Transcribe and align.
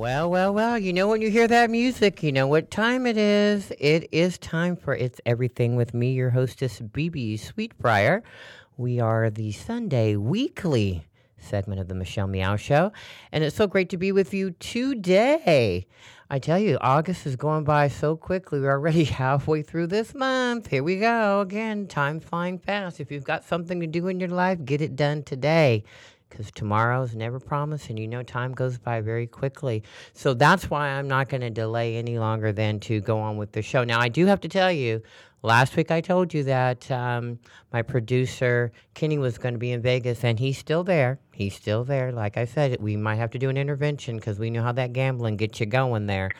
Well, 0.00 0.30
well, 0.30 0.54
well, 0.54 0.78
you 0.78 0.94
know 0.94 1.08
when 1.08 1.20
you 1.20 1.30
hear 1.30 1.46
that 1.48 1.68
music, 1.68 2.22
you 2.22 2.32
know 2.32 2.46
what 2.46 2.70
time 2.70 3.06
it 3.06 3.18
is. 3.18 3.70
It 3.78 4.08
is 4.12 4.38
time 4.38 4.74
for 4.74 4.94
It's 4.94 5.20
Everything 5.26 5.76
with 5.76 5.92
me, 5.92 6.12
your 6.12 6.30
hostess, 6.30 6.80
Bebe 6.80 7.36
Sweetbriar. 7.36 8.22
We 8.78 8.98
are 8.98 9.28
the 9.28 9.52
Sunday 9.52 10.16
weekly 10.16 11.04
segment 11.40 11.80
of 11.80 11.88
the 11.88 11.94
Michelle 11.94 12.26
Meow 12.26 12.56
Show, 12.56 12.92
and 13.32 13.42
it's 13.42 13.56
so 13.56 13.66
great 13.66 13.88
to 13.90 13.96
be 13.96 14.12
with 14.12 14.32
you 14.32 14.52
today. 14.52 15.86
I 16.32 16.38
tell 16.38 16.58
you, 16.58 16.78
August 16.80 17.26
is 17.26 17.34
going 17.34 17.64
by 17.64 17.88
so 17.88 18.16
quickly. 18.16 18.60
We're 18.60 18.70
already 18.70 19.04
halfway 19.22 19.62
through 19.62 19.88
this 19.88 20.14
month. 20.14 20.68
Here 20.68 20.84
we 20.84 21.00
go 21.00 21.40
again. 21.40 21.88
Time 21.88 22.20
flying 22.20 22.58
fast. 22.58 23.00
If 23.00 23.10
you've 23.10 23.24
got 23.24 23.44
something 23.44 23.80
to 23.80 23.86
do 23.86 24.06
in 24.06 24.20
your 24.20 24.28
life, 24.28 24.64
get 24.64 24.80
it 24.80 24.94
done 24.94 25.24
today 25.24 25.84
because 26.30 26.50
tomorrow's 26.52 27.14
never 27.14 27.38
promised 27.38 27.90
and 27.90 27.98
you 27.98 28.08
know 28.08 28.22
time 28.22 28.52
goes 28.52 28.78
by 28.78 29.00
very 29.00 29.26
quickly. 29.26 29.82
So 30.14 30.32
that's 30.32 30.70
why 30.70 30.88
I'm 30.88 31.08
not 31.08 31.28
going 31.28 31.42
to 31.42 31.50
delay 31.50 31.96
any 31.96 32.18
longer 32.18 32.52
than 32.52 32.80
to 32.80 33.00
go 33.00 33.18
on 33.18 33.36
with 33.36 33.52
the 33.52 33.62
show. 33.62 33.84
Now, 33.84 34.00
I 34.00 34.08
do 34.08 34.26
have 34.26 34.40
to 34.40 34.48
tell 34.48 34.72
you, 34.72 35.02
last 35.42 35.76
week 35.76 35.90
I 35.90 36.00
told 36.00 36.32
you 36.32 36.44
that 36.44 36.90
um, 36.90 37.38
my 37.72 37.82
producer, 37.82 38.72
Kenny, 38.94 39.18
was 39.18 39.38
going 39.38 39.54
to 39.54 39.58
be 39.58 39.72
in 39.72 39.82
Vegas 39.82 40.24
and 40.24 40.38
he's 40.38 40.58
still 40.58 40.84
there. 40.84 41.18
He's 41.32 41.54
still 41.54 41.84
there. 41.84 42.12
Like 42.12 42.36
I 42.36 42.44
said, 42.44 42.80
we 42.80 42.96
might 42.96 43.16
have 43.16 43.30
to 43.30 43.38
do 43.38 43.48
an 43.48 43.56
intervention 43.56 44.16
because 44.16 44.38
we 44.38 44.50
know 44.50 44.62
how 44.62 44.72
that 44.72 44.92
gambling 44.92 45.36
gets 45.36 45.60
you 45.60 45.66
going 45.66 46.06
there. 46.06 46.30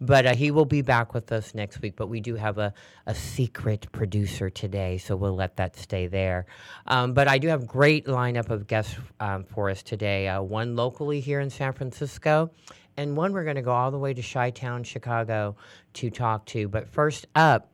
But 0.00 0.26
uh, 0.26 0.34
he 0.34 0.50
will 0.50 0.64
be 0.64 0.82
back 0.82 1.12
with 1.12 1.32
us 1.32 1.54
next 1.54 1.82
week. 1.82 1.96
But 1.96 2.06
we 2.08 2.20
do 2.20 2.36
have 2.36 2.58
a, 2.58 2.72
a 3.06 3.14
secret 3.14 3.90
producer 3.90 4.48
today, 4.48 4.98
so 4.98 5.16
we'll 5.16 5.34
let 5.34 5.56
that 5.56 5.76
stay 5.76 6.06
there. 6.06 6.46
Um, 6.86 7.14
but 7.14 7.26
I 7.26 7.38
do 7.38 7.48
have 7.48 7.66
great 7.66 8.06
lineup 8.06 8.50
of 8.50 8.66
guests 8.66 8.94
um, 9.18 9.44
for 9.44 9.70
us 9.70 9.82
today. 9.82 10.28
Uh, 10.28 10.42
one 10.42 10.76
locally 10.76 11.20
here 11.20 11.40
in 11.40 11.50
San 11.50 11.72
Francisco, 11.72 12.50
and 12.96 13.16
one 13.16 13.32
we're 13.32 13.44
going 13.44 13.56
to 13.56 13.62
go 13.62 13.72
all 13.72 13.90
the 13.90 13.98
way 13.98 14.14
to 14.14 14.22
Chi-Town, 14.22 14.84
Chicago, 14.84 15.56
to 15.94 16.10
talk 16.10 16.46
to. 16.46 16.68
But 16.68 16.88
first 16.88 17.26
up. 17.34 17.70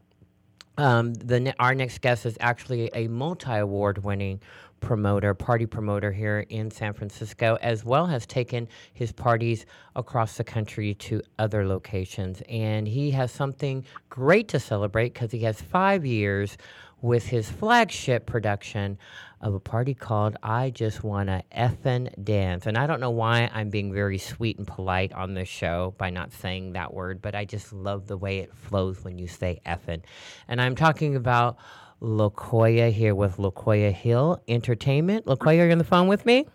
Um, 0.76 1.14
the 1.14 1.54
our 1.60 1.72
next 1.72 2.00
guest 2.00 2.26
is 2.26 2.36
actually 2.40 2.90
a 2.94 3.06
multi-award 3.06 4.02
winning 4.02 4.40
promoter, 4.80 5.34
party 5.34 5.66
promoter 5.66 6.12
here 6.12 6.44
in 6.48 6.70
San 6.70 6.92
Francisco, 6.92 7.56
as 7.60 7.84
well 7.84 8.06
has 8.06 8.26
taken 8.26 8.68
his 8.92 9.12
parties 9.12 9.66
across 9.96 10.36
the 10.36 10.44
country 10.44 10.94
to 10.94 11.22
other 11.38 11.66
locations. 11.66 12.42
And 12.48 12.86
he 12.86 13.10
has 13.12 13.32
something 13.32 13.84
great 14.08 14.48
to 14.48 14.60
celebrate 14.60 15.14
because 15.14 15.32
he 15.32 15.40
has 15.40 15.60
five 15.60 16.04
years 16.04 16.56
with 17.04 17.26
his 17.26 17.50
flagship 17.50 18.24
production 18.24 18.96
of 19.42 19.52
a 19.52 19.60
party 19.60 19.92
called 19.92 20.38
I 20.42 20.70
Just 20.70 21.04
Wanna 21.04 21.42
Effin' 21.54 22.08
Dance. 22.24 22.64
And 22.66 22.78
I 22.78 22.86
don't 22.86 22.98
know 22.98 23.10
why 23.10 23.50
I'm 23.52 23.68
being 23.68 23.92
very 23.92 24.16
sweet 24.16 24.56
and 24.56 24.66
polite 24.66 25.12
on 25.12 25.34
this 25.34 25.48
show 25.48 25.94
by 25.98 26.08
not 26.08 26.32
saying 26.32 26.72
that 26.72 26.94
word, 26.94 27.20
but 27.20 27.34
I 27.34 27.44
just 27.44 27.74
love 27.74 28.06
the 28.06 28.16
way 28.16 28.38
it 28.38 28.54
flows 28.54 29.04
when 29.04 29.18
you 29.18 29.28
say 29.28 29.60
effin'. 29.66 30.00
And 30.48 30.62
I'm 30.62 30.74
talking 30.74 31.14
about 31.14 31.58
Lakoya 32.02 32.92
here 32.92 33.14
with 33.14 33.36
Lakoya 33.36 33.92
Hill 33.92 34.42
Entertainment. 34.48 35.26
Lakoya, 35.26 35.62
are 35.62 35.66
you 35.66 35.72
on 35.72 35.78
the 35.78 35.84
phone 35.84 36.08
with 36.08 36.26
me? 36.26 36.46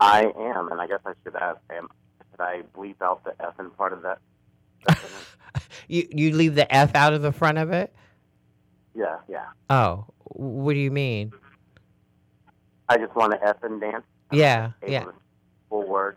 I 0.00 0.24
am, 0.24 0.70
and 0.70 0.80
I 0.80 0.86
guess 0.86 1.00
I 1.04 1.12
should 1.22 1.36
ask, 1.36 1.58
um, 1.78 1.88
should 2.30 2.40
I 2.40 2.62
bleep 2.76 2.96
out 3.00 3.24
the 3.24 3.34
F 3.44 3.58
in 3.58 3.70
part 3.70 3.92
of 3.92 4.02
that? 4.02 4.18
you 5.88 6.06
you 6.10 6.34
leave 6.34 6.54
the 6.54 6.72
F 6.74 6.94
out 6.94 7.12
of 7.12 7.22
the 7.22 7.32
front 7.32 7.58
of 7.58 7.70
it? 7.70 7.94
Yeah, 8.94 9.18
yeah. 9.28 9.46
Oh, 9.70 10.06
what 10.24 10.74
do 10.74 10.78
you 10.78 10.90
mean? 10.90 11.32
I 12.88 12.98
just 12.98 13.14
want 13.14 13.32
to 13.32 13.42
F 13.46 13.56
and 13.62 13.80
dance. 13.80 14.04
Yeah, 14.32 14.72
yeah. 14.86 15.04
Full 15.70 15.86
word. 15.86 16.16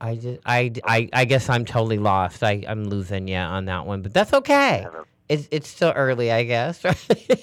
I 0.00 0.14
just, 0.16 0.40
I, 0.46 0.72
I, 0.84 1.08
I 1.12 1.24
guess 1.26 1.48
I'm 1.48 1.64
totally 1.64 1.98
lost. 1.98 2.42
I, 2.42 2.64
I'm 2.66 2.84
losing 2.84 3.28
you 3.28 3.36
on 3.36 3.66
that 3.66 3.86
one, 3.86 4.02
but 4.02 4.14
that's 4.14 4.32
okay. 4.32 4.86
It's, 5.28 5.46
it's 5.50 5.68
still 5.68 5.92
early, 5.94 6.32
I 6.32 6.44
guess. 6.44 6.82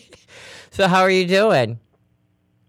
so, 0.71 0.87
how 0.87 1.01
are 1.01 1.09
you 1.09 1.27
doing? 1.27 1.79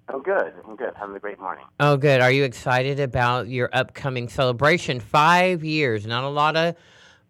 I'm 0.09 0.23
good. 0.23 0.53
I'm 0.67 0.77
good. 0.77 0.93
Having 0.97 1.17
a 1.17 1.21
great 1.21 1.39
morning. 1.41 1.65
Oh, 1.81 1.97
good. 1.97 2.21
Are 2.21 2.31
you 2.31 2.45
excited 2.45 3.01
about 3.01 3.49
your 3.49 3.69
upcoming 3.73 4.29
celebration? 4.29 5.01
Five 5.01 5.65
years. 5.65 6.07
Not 6.07 6.25
a 6.25 6.29
lot 6.29 6.57
of 6.57 6.77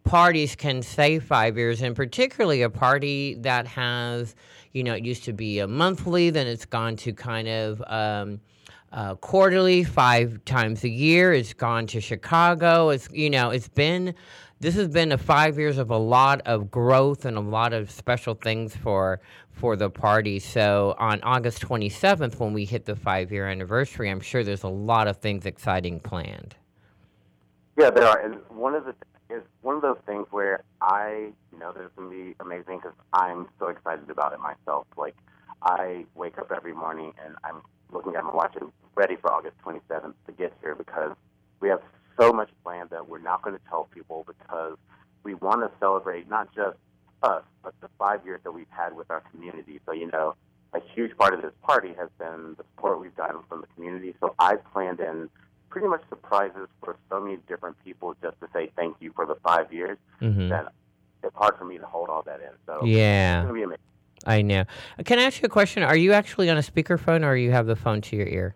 parties 0.05 0.55
can 0.55 0.83
say 0.83 1.19
five 1.19 1.57
years, 1.57 1.83
and 1.83 1.95
particularly 1.95 2.63
a 2.63 2.71
party 2.71 3.35
that 3.41 3.67
has, 3.67 4.35
you 4.73 4.85
know, 4.85 4.95
it 4.95 5.05
used 5.05 5.25
to 5.25 5.33
be 5.33 5.59
a 5.59 5.67
monthly, 5.67 6.31
then 6.31 6.47
it's 6.47 6.67
gone 6.67 6.97
to 6.97 7.13
kind 7.13 7.49
of. 7.49 7.83
Um, 7.87 8.41
uh, 8.93 9.15
quarterly, 9.17 9.85
five 9.85 10.45
times 10.45 10.85
a 10.85 10.89
year. 10.89 11.33
It's 11.33 11.53
gone 11.53 11.87
to 11.89 12.01
Chicago. 12.01 12.91
It's 12.91 13.09
you 13.13 13.31
know, 13.31 13.51
it's 13.51 13.69
been 13.69 14.15
this 14.61 14.75
has 14.75 14.89
been 14.89 15.13
a 15.13 15.19
five 15.19 15.59
years 15.59 15.79
of 15.79 15.91
a 15.91 15.97
lot 15.97 16.41
of 16.47 16.71
growth 16.71 17.25
and 17.25 17.37
a 17.37 17.41
lot 17.41 17.73
of 17.73 17.91
special 17.91 18.35
things 18.35 18.75
for 18.75 19.21
for 19.53 19.77
the 19.77 19.91
party. 19.91 20.39
So 20.39 20.95
on 20.99 21.21
August 21.23 21.63
27th, 21.63 22.39
when 22.39 22.53
we 22.53 22.65
hit 22.65 22.85
the 22.85 22.97
five 22.97 23.31
year 23.33 23.47
anniversary, 23.47 24.11
I'm 24.11 24.21
sure 24.21 24.45
there's 24.45 24.63
a 24.63 24.69
lot 24.69 25.09
of 25.09 25.19
things 25.19 25.47
exciting 25.47 26.01
planned. 26.01 26.57
Yeah, 27.77 27.91
there 27.91 28.07
are, 28.07 28.19
and 28.21 28.41
one 28.49 28.75
of 28.75 28.85
the 28.85 28.95
is 29.31 29.43
one 29.61 29.77
of 29.77 29.83
those 29.83 29.99
things 30.07 30.27
where 30.31 30.65
I 30.81 31.33
know 31.57 31.73
there's 31.73 31.91
gonna 31.97 32.09
be 32.09 32.35
amazing 32.41 32.79
because 32.79 32.95
I'm 33.13 33.49
so 33.59 33.69
excited 33.69 34.09
about 34.11 34.33
it 34.33 34.41
myself. 34.41 34.87
Like 34.97 35.17
I 35.63 36.07
wake 36.15 36.39
up 36.39 36.51
every 36.55 36.73
morning 36.73 37.13
and 37.25 37.35
I'm 37.45 37.63
looking 37.93 38.15
at 38.17 38.25
my 38.25 38.33
watch 38.33 38.55
and 38.61 38.71
ready 38.95 39.17
for 39.17 39.33
August 39.33 39.57
27th 39.65 40.15
to 40.27 40.33
get 40.33 40.53
here 40.61 40.75
because 40.75 41.13
we 41.61 41.69
have 41.69 41.81
so 42.21 42.33
much 42.33 42.51
planned 42.65 42.91
that 42.91 43.09
we're 43.09 43.19
not 43.19 43.43
going 43.43 43.57
to 43.57 43.63
tell 43.69 43.85
people 43.95 44.27
because 44.27 44.77
we 45.23 45.35
want 45.35 45.61
to 45.61 45.71
celebrate 45.79 46.29
not 46.29 46.53
just 46.55 46.77
us, 47.23 47.43
but 47.63 47.75
the 47.81 47.89
five 47.99 48.25
years 48.25 48.41
that 48.45 48.53
we've 48.53 48.67
had 48.71 48.95
with 48.95 49.11
our 49.11 49.23
community. 49.33 49.81
So, 49.87 49.93
you 49.93 50.11
know, 50.11 50.35
a 50.73 50.81
huge 50.95 51.17
part 51.17 51.35
of 51.35 51.43
this 51.43 51.53
party 51.63 51.95
has 51.99 52.09
been 52.19 52.55
the 52.57 52.65
support 52.75 53.01
we've 53.01 53.17
gotten 53.17 53.41
from 53.49 53.61
the 53.63 53.67
community. 53.75 54.15
So 54.21 54.35
I've 54.39 54.65
planned 54.73 55.01
in 55.01 55.29
pretty 55.71 55.89
much 55.89 56.03
surprises 56.09 56.69
for 56.83 56.97
so 57.11 57.21
many 57.21 57.39
different 57.49 57.77
people 57.85 58.15
just 58.23 58.39
to 58.41 58.49
say 58.53 58.71
thank 58.77 58.97
you 59.01 59.13
for 59.15 59.27
the 59.27 59.37
five 59.37 59.73
years 59.73 59.99
mm-hmm. 60.21 60.49
that 60.49 60.73
it's 61.23 61.35
hard 61.37 61.57
for 61.59 61.65
me 61.65 61.79
to 61.79 61.87
hold 61.87 62.09
all 62.09 62.23
that 62.23 62.41
in. 62.41 62.51
So 62.67 62.85
yeah. 62.85 63.41
it's 63.41 63.47
going 63.47 63.55
to 63.55 63.59
be 63.59 63.63
amazing. 63.65 63.83
I 64.27 64.43
know. 64.43 64.65
Can 65.05 65.19
I 65.19 65.23
ask 65.23 65.41
you 65.41 65.47
a 65.47 65.51
question? 65.51 65.83
Are 65.83 65.97
you 65.97 66.13
actually 66.13 66.51
on 66.51 66.57
a 66.57 66.63
speakerphone 66.63 67.25
or 67.25 67.37
you 67.37 67.51
have 67.53 67.67
the 67.67 67.77
phone 67.77 68.01
to 68.03 68.17
your 68.17 68.27
ear? 68.27 68.55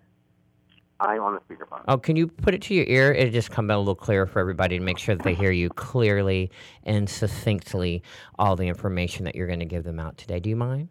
I'm 1.00 1.20
on 1.20 1.34
the 1.34 1.40
speakerphone. 1.40 1.82
Oh, 1.88 1.98
can 1.98 2.14
you 2.14 2.28
put 2.28 2.54
it 2.54 2.62
to 2.62 2.74
your 2.74 2.84
ear? 2.86 3.12
It'll 3.12 3.32
just 3.32 3.50
come 3.50 3.70
out 3.70 3.76
a 3.76 3.78
little 3.78 3.96
clearer 3.96 4.26
for 4.26 4.38
everybody 4.38 4.78
to 4.78 4.84
make 4.84 4.98
sure 4.98 5.16
that 5.16 5.24
they 5.24 5.34
hear 5.34 5.50
you 5.50 5.68
clearly 5.70 6.50
and 6.84 7.08
succinctly 7.08 8.02
all 8.38 8.54
the 8.54 8.68
information 8.68 9.24
that 9.24 9.34
you're 9.34 9.48
going 9.48 9.58
to 9.58 9.66
give 9.66 9.82
them 9.82 9.98
out 9.98 10.16
today. 10.16 10.38
Do 10.38 10.48
you 10.48 10.56
mind? 10.56 10.90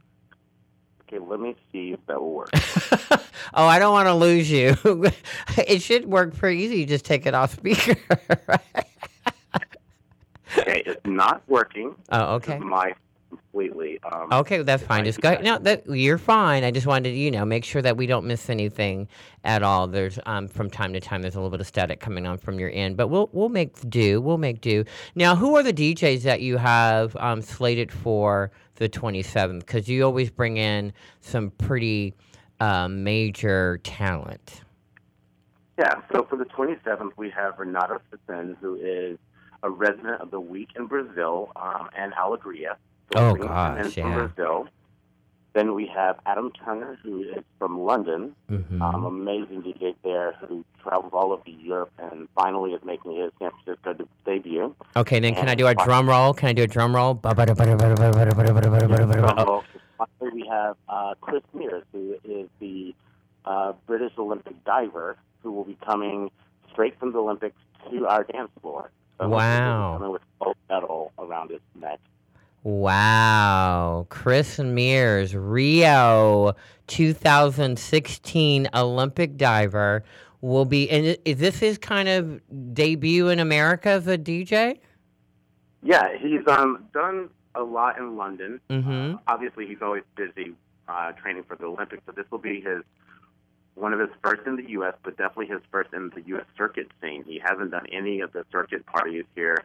Okay, 1.08 1.20
let 1.26 1.40
me 1.40 1.56
see 1.72 1.92
if 1.92 2.00
that 2.08 2.20
will 2.20 2.34
work. 2.34 2.50
oh, 3.54 3.66
I 3.66 3.80
don't 3.80 3.94
want 3.94 4.08
to 4.08 4.14
lose 4.14 4.52
you. 4.52 4.76
it 5.58 5.82
should 5.82 6.06
work 6.06 6.36
pretty 6.36 6.62
easy. 6.62 6.80
You 6.80 6.86
just 6.86 7.06
take 7.06 7.26
it 7.26 7.34
off 7.34 7.54
speaker. 7.54 7.96
okay, 10.58 10.84
it's 10.86 11.06
not 11.06 11.42
working. 11.48 11.96
Oh, 12.12 12.36
okay. 12.36 12.60
My 12.60 12.94
completely. 13.52 14.00
Um, 14.04 14.32
okay, 14.32 14.62
that's 14.64 14.84
fine. 14.84 15.06
Just 15.06 15.22
go. 15.22 15.36
No, 15.42 15.58
that 15.60 15.86
you're 15.88 16.18
fine. 16.18 16.64
I 16.64 16.72
just 16.72 16.88
wanted 16.88 17.12
to, 17.12 17.16
you 17.16 17.32
know, 17.32 17.46
make 17.46 17.66
sure 17.66 17.82
that 17.82 17.98
we 17.98 18.06
don't 18.06 18.26
miss 18.26 18.50
anything 18.50 19.08
at 19.44 19.64
all. 19.64 19.88
There's 19.88 20.20
um, 20.26 20.48
from 20.48 20.70
time 20.70 20.94
to 20.94 21.00
time 21.00 21.22
there's 21.22 21.36
a 21.36 21.38
little 21.38 21.50
bit 21.50 21.62
of 21.62 21.68
static 21.68 22.00
coming 22.00 22.26
on 22.26 22.38
from 22.38 22.60
your 22.60 22.72
end, 22.72 22.98
but 22.98 23.08
we'll 23.08 23.30
we'll 23.34 23.50
make 23.50 23.78
do. 23.90 24.22
We'll 24.22 24.38
make 24.38 24.62
do. 24.62 24.86
Now, 25.16 25.36
who 25.36 25.56
are 25.56 25.64
the 25.64 25.74
DJs 25.74 26.24
that 26.24 26.42
you 26.42 26.58
have 26.58 27.16
um, 27.18 27.42
slated 27.42 27.92
for 27.92 28.52
the 28.76 28.90
27th? 28.90 29.60
Because 29.60 29.88
you 29.88 30.04
always 30.04 30.30
bring 30.30 30.58
in 30.58 30.94
some 31.20 31.52
pretty 31.52 32.14
uh, 32.60 32.88
major 32.88 33.80
talent. 33.84 34.62
Yeah. 35.78 35.96
So 36.14 36.26
for 36.30 36.36
the 36.36 36.46
27th, 36.46 37.12
we 37.18 37.30
have 37.32 37.58
Renato 37.58 38.00
Cecin, 38.12 38.56
who 38.62 38.76
is 38.76 39.18
a 39.64 39.70
resident 39.70 40.22
of 40.22 40.32
the 40.32 40.40
week 40.40 40.70
in 40.76 40.88
Brazil 40.88 41.52
um, 41.56 41.90
and 41.96 42.14
Alegria. 42.14 42.78
Oh 43.16 43.36
gosh, 43.36 43.98
yeah. 43.98 44.04
From 44.04 44.14
Brazil. 44.14 44.68
Then 45.54 45.76
we 45.76 45.86
have 45.88 46.18
Adam 46.26 46.50
Turner, 46.64 46.98
who 47.04 47.24
is 47.24 47.44
from 47.60 47.82
London, 47.82 48.34
mm-hmm. 48.50 48.82
um, 48.82 49.04
amazing 49.04 49.64
DJ 49.64 49.96
there, 50.02 50.32
who 50.48 50.64
travels 50.82 51.12
all 51.14 51.34
over 51.34 51.44
Europe 51.46 51.92
and 52.00 52.30
finally 52.36 52.72
is 52.72 52.82
making 52.86 53.18
his 53.18 53.32
San 53.38 53.52
Francisco 53.64 54.08
debut. 54.26 54.74
Okay, 54.96 55.20
then 55.20 55.36
can 55.36 55.50
I 55.50 55.56
do 55.56 55.68
a 55.68 55.76
drum 55.76 56.10
roll? 56.10 56.34
Can 56.34 56.48
I 56.50 56.54
do 56.54 56.64
a 56.64 56.68
drum 56.68 56.96
roll? 56.96 57.16
Finally, 57.16 57.54
We 60.34 60.48
have 60.48 60.78
uh, 60.88 61.16
Chris 61.20 61.44
Mears, 61.54 61.84
who 61.92 62.16
is 62.24 62.48
the 62.62 62.96
uh, 63.44 63.74
British 63.86 64.14
Olympic 64.18 64.64
diver 64.64 65.18
who 65.44 65.52
will 65.52 65.66
be 65.66 65.78
coming 65.86 66.32
straight 66.72 66.98
from 67.00 67.12
the 67.12 67.20
Olympics 67.20 67.58
to 67.90 68.08
our 68.08 68.24
dance 68.24 68.50
floor. 68.62 68.90
So 69.20 69.28
wow. 69.28 69.98
Coming 69.98 70.14
with 70.14 70.22
gold 70.40 70.56
medal 70.70 71.12
around 71.20 71.52
his 71.52 71.60
neck. 71.80 72.00
Wow. 72.64 74.06
Chris 74.10 74.60
Mears, 74.60 75.36
Rio 75.36 76.54
2016 76.88 78.70
Olympic 78.74 79.38
diver, 79.38 80.04
will 80.42 80.66
be, 80.66 80.90
and 80.90 81.18
is 81.26 81.38
this 81.38 81.60
his 81.60 81.78
kind 81.78 82.08
of 82.08 82.42
debut 82.74 83.30
in 83.30 83.40
America 83.40 83.90
as 83.90 84.08
a 84.08 84.18
DJ? 84.18 84.80
Yeah, 85.84 86.18
he's 86.20 86.48
um, 86.48 86.86
done 86.94 87.30
a 87.56 87.64
lot 87.64 87.98
in 87.98 88.16
London. 88.18 88.60
Mm-hmm. 88.70 89.16
Uh, 89.16 89.18
obviously, 89.28 89.68
he's 89.68 89.82
always 89.82 90.04
busy 90.16 90.54
uh, 90.88 91.12
training 91.14 91.44
for 91.48 91.56
the 91.56 91.66
Olympics, 91.66 92.04
but 92.06 92.16
this 92.16 92.26
will 92.32 92.40
be 92.40 92.62
his 92.62 92.84
one 93.76 93.94
of 93.94 94.00
his 94.00 94.10
first 94.22 94.42
in 94.46 94.58
the 94.58 94.70
U.S., 94.72 94.94
but 95.02 95.18
definitely 95.18 95.48
his 95.48 95.62
first 95.72 95.94
in 95.94 96.12
the 96.14 96.22
U.S. 96.28 96.46
circuit 96.58 96.92
scene. 97.02 97.24
He 97.26 97.42
hasn't 97.44 97.72
done 97.72 97.86
any 97.92 98.20
of 98.20 98.34
the 98.34 98.46
circuit 98.52 98.86
parties 98.86 99.24
here. 99.34 99.58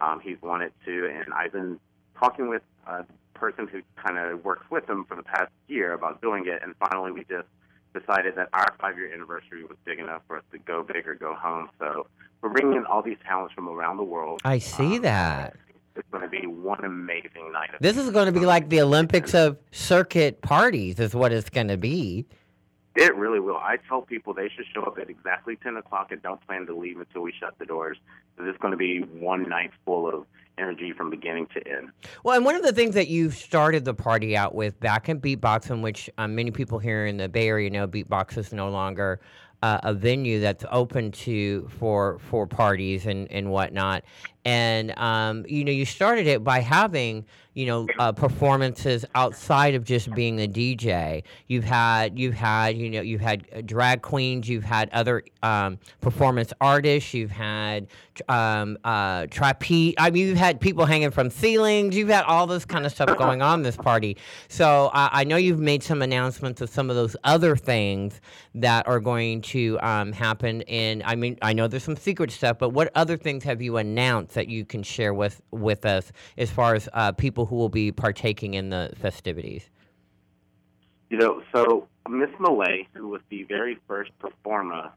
Um, 0.00 0.20
he's 0.20 0.36
wanted 0.42 0.72
to, 0.84 1.06
and 1.06 1.32
I've 1.32 1.52
been 1.52 1.80
talking 2.18 2.48
with 2.48 2.62
a 2.86 3.04
person 3.34 3.66
who 3.68 3.80
kind 3.96 4.18
of 4.18 4.44
works 4.44 4.64
with 4.70 4.86
them 4.86 5.04
for 5.08 5.16
the 5.16 5.22
past 5.22 5.50
year 5.68 5.92
about 5.92 6.20
doing 6.22 6.46
it, 6.46 6.62
and 6.62 6.74
finally 6.88 7.12
we 7.12 7.20
just 7.24 7.48
decided 7.92 8.34
that 8.36 8.48
our 8.52 8.74
five-year 8.80 9.12
anniversary 9.12 9.62
was 9.64 9.76
big 9.84 9.98
enough 10.00 10.22
for 10.26 10.36
us 10.38 10.42
to 10.52 10.58
go 10.58 10.82
big 10.82 11.06
or 11.06 11.14
go 11.14 11.34
home. 11.34 11.68
So 11.78 12.06
we're 12.42 12.50
bringing 12.50 12.76
in 12.76 12.84
all 12.86 13.02
these 13.02 13.18
talents 13.26 13.54
from 13.54 13.68
around 13.68 13.96
the 13.98 14.04
world. 14.04 14.40
I 14.44 14.58
see 14.58 14.96
Um, 14.96 15.02
that. 15.02 15.56
It's 15.96 16.08
going 16.10 16.24
to 16.24 16.28
be 16.28 16.44
one 16.48 16.84
amazing 16.84 17.52
night. 17.52 17.70
of 17.72 17.80
This 17.80 17.96
is 17.96 18.10
going 18.10 18.26
to 18.26 18.32
be 18.32 18.44
like 18.46 18.68
the 18.68 18.80
Olympics 18.82 19.32
of 19.32 19.58
circuit 19.70 20.42
parties, 20.42 20.98
is 20.98 21.14
what 21.14 21.32
it's 21.32 21.48
going 21.50 21.68
to 21.68 21.76
be. 21.76 22.26
It 22.96 23.14
really 23.14 23.38
will. 23.38 23.56
I 23.58 23.76
tell 23.88 24.02
people 24.02 24.34
they 24.34 24.48
should 24.48 24.66
show 24.74 24.82
up 24.82 24.98
at 24.98 25.08
exactly 25.08 25.54
10 25.62 25.76
o'clock 25.76 26.10
and 26.10 26.20
don't 26.20 26.44
plan 26.48 26.66
to 26.66 26.76
leave 26.76 26.98
until 26.98 27.22
we 27.22 27.32
shut 27.38 27.54
the 27.60 27.64
doors. 27.64 27.96
This 28.36 28.52
is 28.52 28.56
going 28.60 28.72
to 28.72 28.76
be 28.76 29.00
one 29.02 29.48
night 29.48 29.70
full 29.84 30.08
of 30.08 30.26
energy 30.58 30.92
from 30.92 31.10
beginning 31.10 31.46
to 31.54 31.68
end. 31.68 31.90
Well, 32.22 32.36
and 32.36 32.44
one 32.44 32.54
of 32.54 32.62
the 32.62 32.72
things 32.72 32.94
that 32.94 33.08
you 33.08 33.30
started 33.30 33.84
the 33.84 33.94
party 33.94 34.36
out 34.36 34.54
with 34.54 34.78
back 34.80 35.08
in 35.08 35.20
Beatboxing, 35.20 35.82
which 35.82 36.10
um, 36.18 36.34
many 36.34 36.50
people 36.50 36.78
here 36.78 37.06
in 37.06 37.16
the 37.16 37.28
Bay 37.28 37.48
Area 37.48 37.70
know 37.70 37.86
Beatbox 37.86 38.38
is 38.38 38.52
no 38.52 38.68
longer 38.68 39.20
uh, 39.62 39.80
a 39.82 39.94
venue 39.94 40.40
that's 40.40 40.64
open 40.70 41.10
to 41.10 41.66
for 41.78 42.18
for 42.18 42.46
parties 42.46 43.06
and 43.06 43.30
and 43.32 43.50
whatnot. 43.50 44.04
And 44.44 44.96
um, 44.98 45.44
you 45.48 45.64
know, 45.64 45.72
you 45.72 45.86
started 45.86 46.26
it 46.26 46.44
by 46.44 46.60
having 46.60 47.24
you 47.54 47.66
know 47.66 47.86
uh, 47.98 48.12
performances 48.12 49.04
outside 49.14 49.74
of 49.74 49.84
just 49.84 50.12
being 50.14 50.40
a 50.40 50.48
DJ. 50.48 51.22
You've 51.46 51.64
had 51.64 52.18
you've 52.18 52.34
had 52.34 52.76
you 52.76 52.90
know 52.90 53.00
you've 53.00 53.20
had 53.20 53.46
uh, 53.54 53.62
drag 53.64 54.02
queens, 54.02 54.48
you've 54.48 54.64
had 54.64 54.90
other 54.90 55.22
um, 55.42 55.78
performance 56.00 56.52
artists, 56.60 57.14
you've 57.14 57.30
had 57.30 57.88
um, 58.28 58.76
uh, 58.84 59.26
trapeze. 59.30 59.94
I 59.98 60.10
mean, 60.10 60.28
you've 60.28 60.38
had 60.38 60.60
people 60.60 60.84
hanging 60.84 61.10
from 61.10 61.30
ceilings. 61.30 61.96
You've 61.96 62.08
had 62.08 62.24
all 62.24 62.46
this 62.46 62.64
kind 62.64 62.86
of 62.86 62.92
stuff 62.92 63.16
going 63.16 63.42
on 63.42 63.62
this 63.62 63.76
party. 63.76 64.16
So 64.48 64.90
I 64.92 65.24
know 65.24 65.36
you've 65.36 65.58
made 65.58 65.82
some 65.82 66.02
announcements 66.02 66.60
of 66.60 66.70
some 66.70 66.90
of 66.90 66.96
those 66.96 67.16
other 67.24 67.56
things 67.56 68.20
that 68.54 68.86
are 68.86 69.00
going 69.00 69.42
to 69.42 69.78
um, 69.80 70.12
happen. 70.12 70.62
And 70.62 71.02
I 71.04 71.14
mean, 71.14 71.38
I 71.42 71.52
know 71.52 71.66
there's 71.66 71.84
some 71.84 71.96
secret 71.96 72.30
stuff, 72.30 72.58
but 72.58 72.70
what 72.70 72.90
other 72.94 73.16
things 73.16 73.44
have 73.44 73.60
you 73.60 73.76
announced 73.76 74.34
that 74.34 74.48
you 74.48 74.64
can 74.64 74.82
share 74.82 75.14
with 75.14 75.40
with 75.50 75.84
us 75.84 76.12
as 76.38 76.50
far 76.50 76.74
as 76.74 76.88
uh, 76.92 77.12
people 77.44 77.56
who 77.56 77.60
will 77.60 77.68
be 77.68 77.92
partaking 77.92 78.54
in 78.54 78.70
the 78.70 78.92
festivities? 79.00 79.70
You 81.10 81.18
know, 81.18 81.42
so 81.54 81.86
Miss 82.08 82.30
Malay, 82.40 82.86
who 82.94 83.08
was 83.08 83.20
the 83.28 83.44
very 83.44 83.78
first 83.86 84.10
performer 84.18 84.90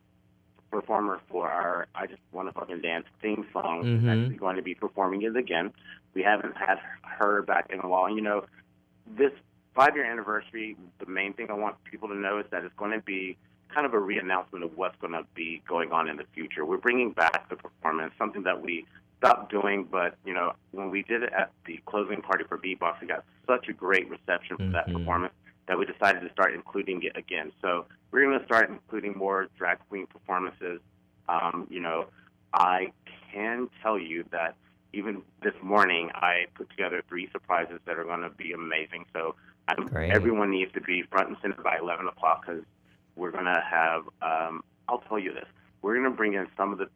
performer 0.69 1.21
for 1.29 1.49
our 1.49 1.87
I 1.95 2.07
Just 2.07 2.19
Want 2.33 2.49
to 2.49 2.53
Fucking 2.59 2.81
Dance 2.81 3.05
theme 3.21 3.45
song, 3.53 3.85
is 3.85 4.03
Mhm. 4.03 4.09
actually 4.09 4.35
going 4.37 4.57
to 4.57 4.61
be 4.61 4.75
performing 4.75 5.21
it 5.21 5.37
again. 5.37 5.71
We 6.13 6.23
haven't 6.23 6.57
had 6.57 6.77
her 7.03 7.41
back 7.41 7.69
in 7.71 7.79
a 7.79 7.87
while. 7.87 8.09
You 8.09 8.19
know, 8.21 8.43
this 9.05 9.31
five 9.73 9.95
year 9.95 10.03
anniversary, 10.03 10.75
the 10.99 11.05
main 11.05 11.31
thing 11.33 11.49
I 11.49 11.53
want 11.53 11.81
people 11.85 12.09
to 12.09 12.15
know 12.15 12.39
is 12.39 12.45
that 12.49 12.65
it's 12.65 12.75
going 12.75 12.91
to 12.91 12.99
be 12.99 13.37
kind 13.69 13.85
of 13.85 13.93
a 13.93 13.99
re-announcement 13.99 14.65
of 14.65 14.77
what's 14.77 14.97
going 14.97 15.13
to 15.13 15.25
be 15.35 15.61
going 15.67 15.93
on 15.93 16.09
in 16.09 16.17
the 16.17 16.25
future. 16.33 16.65
We're 16.65 16.77
bringing 16.77 17.11
back 17.11 17.47
the 17.47 17.55
performance, 17.55 18.13
something 18.17 18.43
that 18.43 18.61
we 18.61 18.85
stopped 19.17 19.51
doing, 19.51 19.87
but 19.89 20.15
you 20.25 20.33
know, 20.33 20.53
when 20.71 20.89
we 20.89 21.03
did 21.03 21.23
it 21.23 21.33
at 21.33 21.51
the 21.65 21.79
closing 21.85 22.21
party 22.21 22.43
for 22.47 22.57
Beatbox, 22.57 23.01
we 23.01 23.07
got 23.07 23.23
such 23.45 23.67
a 23.67 23.73
great 23.73 24.09
reception 24.09 24.57
for 24.57 24.69
that 24.71 24.87
Mhm. 24.87 24.93
performance 24.93 25.33
that 25.67 25.77
we 25.77 25.85
decided 25.85 26.21
to 26.21 26.31
start 26.31 26.53
including 26.53 27.01
it 27.03 27.15
again. 27.17 27.51
So 27.61 27.85
we're 28.11 28.23
going 28.23 28.39
to 28.39 28.45
start 28.45 28.69
including 28.69 29.17
more 29.17 29.47
drag 29.57 29.79
queen 29.89 30.07
performances. 30.07 30.79
Um, 31.27 31.67
you 31.69 31.81
know, 31.81 32.07
I 32.53 32.91
can 33.31 33.69
tell 33.81 33.99
you 33.99 34.23
that 34.31 34.55
even 34.93 35.21
this 35.41 35.53
morning 35.61 36.09
I 36.15 36.45
put 36.55 36.69
together 36.69 37.03
three 37.09 37.29
surprises 37.31 37.79
that 37.85 37.97
are 37.99 38.05
going 38.05 38.21
to 38.21 38.29
be 38.29 38.53
amazing. 38.53 39.05
So 39.13 39.35
I'm, 39.67 39.89
everyone 40.15 40.51
needs 40.51 40.71
to 40.73 40.81
be 40.81 41.01
front 41.03 41.27
and 41.27 41.37
center 41.41 41.61
by 41.61 41.77
11 41.77 42.07
o'clock 42.07 42.45
because 42.45 42.63
we're 43.17 43.31
going 43.31 43.45
to 43.45 43.61
have, 43.69 44.07
um, 44.21 44.63
I'll 44.87 44.99
tell 45.09 45.19
you 45.19 45.33
this, 45.33 45.45
we're 45.81 45.95
going 45.95 46.09
to 46.09 46.15
bring 46.15 46.33
in 46.35 46.47
some 46.55 46.71
of 46.71 46.77
the 46.77 46.87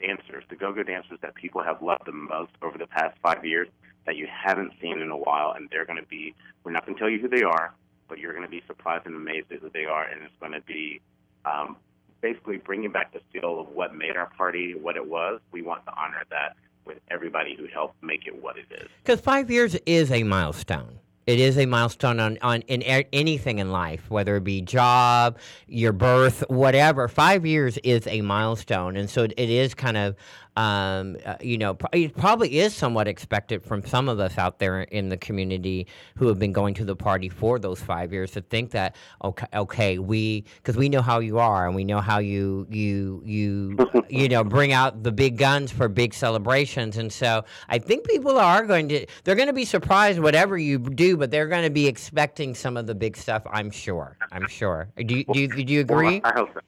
dancers, 0.00 0.44
the 0.48 0.56
go-go 0.56 0.82
dancers 0.82 1.18
that 1.22 1.34
people 1.34 1.62
have 1.62 1.82
loved 1.82 2.06
the 2.06 2.12
most 2.12 2.52
over 2.62 2.78
the 2.78 2.86
past 2.86 3.16
five 3.22 3.44
years 3.44 3.68
that 4.06 4.16
you 4.16 4.26
haven't 4.26 4.72
seen 4.80 5.00
in 5.00 5.10
a 5.10 5.16
while, 5.16 5.52
and 5.56 5.68
they're 5.70 5.84
going 5.84 6.00
to 6.00 6.06
be, 6.06 6.34
we're 6.64 6.72
not 6.72 6.86
going 6.86 6.94
to 6.94 6.98
tell 6.98 7.10
you 7.10 7.18
who 7.18 7.28
they 7.28 7.42
are, 7.42 7.74
but 8.08 8.18
you're 8.18 8.32
going 8.32 8.44
to 8.44 8.50
be 8.50 8.62
surprised 8.66 9.06
and 9.06 9.16
amazed 9.16 9.50
at 9.50 9.58
who 9.58 9.70
they 9.70 9.84
are, 9.84 10.04
and 10.04 10.22
it's 10.22 10.34
going 10.40 10.52
to 10.52 10.60
be 10.62 11.00
um, 11.44 11.76
basically 12.20 12.56
bringing 12.56 12.92
back 12.92 13.12
the 13.12 13.20
feel 13.32 13.60
of 13.60 13.68
what 13.68 13.94
made 13.94 14.16
our 14.16 14.30
party 14.36 14.74
what 14.74 14.96
it 14.96 15.06
was. 15.06 15.40
We 15.50 15.62
want 15.62 15.84
to 15.86 15.92
honor 15.96 16.22
that 16.30 16.56
with 16.84 16.98
everybody 17.10 17.56
who 17.56 17.66
helped 17.66 18.00
make 18.02 18.26
it 18.26 18.42
what 18.42 18.56
it 18.56 18.66
is. 18.70 18.88
Because 19.02 19.20
five 19.20 19.50
years 19.50 19.74
is 19.86 20.12
a 20.12 20.22
milestone. 20.22 21.00
It 21.26 21.40
is 21.40 21.58
a 21.58 21.66
milestone 21.66 22.20
on, 22.20 22.38
on 22.40 22.60
in 22.62 22.82
a- 22.84 23.08
anything 23.12 23.58
in 23.58 23.72
life, 23.72 24.08
whether 24.10 24.36
it 24.36 24.44
be 24.44 24.60
job, 24.60 25.38
your 25.66 25.92
birth, 25.92 26.44
whatever. 26.48 27.08
Five 27.08 27.44
years 27.44 27.78
is 27.78 28.06
a 28.06 28.20
milestone, 28.20 28.96
and 28.96 29.10
so 29.10 29.24
it, 29.24 29.34
it 29.36 29.50
is 29.50 29.74
kind 29.74 29.96
of, 29.96 30.14
um, 30.56 31.16
uh, 31.24 31.36
you 31.40 31.58
know, 31.58 31.76
it 31.92 32.16
probably 32.16 32.58
is 32.58 32.74
somewhat 32.74 33.06
expected 33.08 33.62
from 33.62 33.84
some 33.84 34.08
of 34.08 34.18
us 34.18 34.38
out 34.38 34.58
there 34.58 34.82
in 34.82 35.08
the 35.08 35.16
community 35.16 35.86
who 36.16 36.26
have 36.28 36.38
been 36.38 36.52
going 36.52 36.74
to 36.74 36.84
the 36.84 36.96
party 36.96 37.28
for 37.28 37.58
those 37.58 37.80
five 37.80 38.12
years 38.12 38.30
to 38.32 38.40
think 38.40 38.70
that 38.70 38.96
okay, 39.22 39.46
okay, 39.54 39.98
we 39.98 40.44
because 40.56 40.76
we 40.76 40.88
know 40.88 41.02
how 41.02 41.18
you 41.18 41.38
are 41.38 41.66
and 41.66 41.76
we 41.76 41.84
know 41.84 42.00
how 42.00 42.18
you 42.18 42.66
you 42.70 43.22
you 43.24 43.76
you 44.08 44.28
know 44.28 44.42
bring 44.42 44.72
out 44.72 45.02
the 45.02 45.12
big 45.12 45.36
guns 45.36 45.70
for 45.70 45.88
big 45.88 46.14
celebrations, 46.14 46.96
and 46.96 47.12
so 47.12 47.44
I 47.68 47.78
think 47.78 48.06
people 48.06 48.38
are 48.38 48.64
going 48.64 48.88
to 48.88 49.06
they're 49.24 49.36
going 49.36 49.48
to 49.48 49.52
be 49.52 49.66
surprised 49.66 50.18
whatever 50.20 50.56
you 50.56 50.78
do, 50.78 51.16
but 51.16 51.30
they're 51.30 51.48
going 51.48 51.64
to 51.64 51.70
be 51.70 51.86
expecting 51.86 52.54
some 52.54 52.76
of 52.76 52.86
the 52.86 52.94
big 52.94 53.16
stuff. 53.16 53.42
I'm 53.50 53.70
sure. 53.70 54.16
I'm 54.32 54.48
sure. 54.48 54.88
Do 54.96 55.16
you, 55.16 55.24
do 55.32 55.40
you, 55.40 55.48
do 55.48 55.72
you 55.72 55.80
agree? 55.80 56.20
Well, 56.24 56.32
I 56.32 56.38
hope 56.38 56.54
so. 56.54 56.60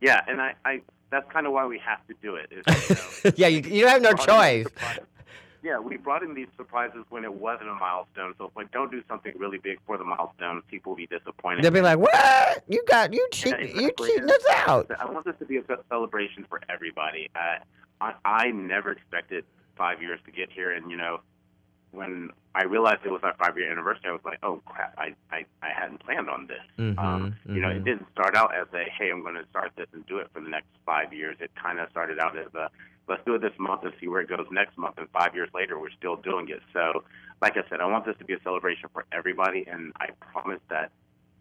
Yeah, 0.00 0.22
and 0.28 0.40
I, 0.40 0.54
I 0.64 0.82
that's 1.10 1.30
kind 1.32 1.46
of 1.46 1.52
why 1.52 1.66
we 1.66 1.78
have 1.78 2.06
to 2.08 2.14
do 2.22 2.36
it. 2.36 2.50
Is, 2.50 2.64
you 2.88 2.94
know, 3.30 3.34
yeah, 3.36 3.46
you, 3.48 3.60
you 3.60 3.86
have 3.86 4.02
no 4.02 4.12
choice. 4.12 4.66
Yeah, 5.62 5.80
we 5.80 5.96
brought 5.96 6.22
in 6.22 6.34
these 6.34 6.46
surprises 6.56 7.04
when 7.08 7.24
it 7.24 7.34
wasn't 7.34 7.70
a 7.70 7.74
milestone. 7.74 8.34
So 8.38 8.46
if 8.46 8.50
we 8.54 8.64
don't 8.72 8.90
do 8.90 9.02
something 9.08 9.32
really 9.36 9.58
big 9.58 9.78
for 9.84 9.98
the 9.98 10.04
milestone, 10.04 10.62
people 10.70 10.92
will 10.92 10.96
be 10.96 11.08
disappointed. 11.08 11.64
They'll 11.64 11.72
be 11.72 11.80
like, 11.80 11.98
"What? 11.98 12.62
You 12.68 12.84
got 12.86 13.12
you 13.12 13.26
cheat, 13.32 13.54
Yeah, 13.58 13.80
you 13.80 13.90
cheating 13.98 14.30
us 14.30 14.44
out." 14.54 14.90
I 14.98 15.06
want 15.06 15.24
this 15.24 15.34
to 15.40 15.44
be 15.44 15.56
a 15.56 15.62
celebration 15.88 16.44
for 16.48 16.60
everybody. 16.68 17.30
Uh, 17.34 17.58
I, 18.00 18.14
I 18.24 18.50
never 18.52 18.92
expected 18.92 19.44
five 19.76 20.00
years 20.00 20.20
to 20.26 20.30
get 20.30 20.52
here, 20.52 20.70
and 20.70 20.88
you 20.90 20.96
know, 20.96 21.20
when 21.92 22.30
I 22.54 22.64
realized 22.64 23.00
it 23.04 23.10
was 23.10 23.20
our 23.22 23.34
five-year 23.38 23.70
anniversary, 23.70 24.08
I 24.08 24.12
was 24.12 24.24
like, 24.24 24.38
"Oh 24.42 24.60
crap! 24.66 24.94
I 24.98 25.14
I, 25.30 25.44
I 25.62 25.70
hadn't 25.70 26.00
planned 26.00 26.28
on 26.28 26.46
this." 26.46 26.62
Mhm, 26.78 26.98
um, 26.98 27.34
You 27.44 27.60
know, 27.60 27.68
it 27.68 27.84
didn't 27.84 28.06
start 28.12 28.34
out 28.36 28.54
as 28.54 28.66
a, 28.74 28.84
"Hey, 28.98 29.10
I'm 29.10 29.22
going 29.22 29.34
to 29.34 29.46
start 29.50 29.72
this 29.76 29.86
and 29.92 30.04
do 30.06 30.18
it 30.18 30.28
for 30.32 30.40
the 30.40 30.48
next 30.48 30.68
five 30.84 31.12
years." 31.12 31.36
It 31.40 31.50
kind 31.54 31.78
of 31.80 31.90
started 31.90 32.18
out 32.18 32.36
as 32.36 32.52
a, 32.54 32.70
"Let's 33.08 33.24
do 33.24 33.34
it 33.34 33.40
this 33.40 33.56
month 33.58 33.84
and 33.84 33.92
see 34.00 34.08
where 34.08 34.20
it 34.20 34.28
goes 34.28 34.46
next 34.50 34.76
month." 34.78 34.98
And 34.98 35.08
five 35.10 35.34
years 35.34 35.50
later, 35.54 35.78
we're 35.78 35.90
still 35.90 36.16
doing 36.16 36.48
it. 36.48 36.62
So, 36.72 37.04
like 37.42 37.56
I 37.56 37.62
said, 37.68 37.80
I 37.80 37.86
want 37.86 38.04
this 38.04 38.16
to 38.18 38.24
be 38.24 38.34
a 38.34 38.40
celebration 38.40 38.88
for 38.92 39.04
everybody, 39.12 39.66
and 39.66 39.92
I 40.00 40.08
promise 40.32 40.60
that 40.68 40.92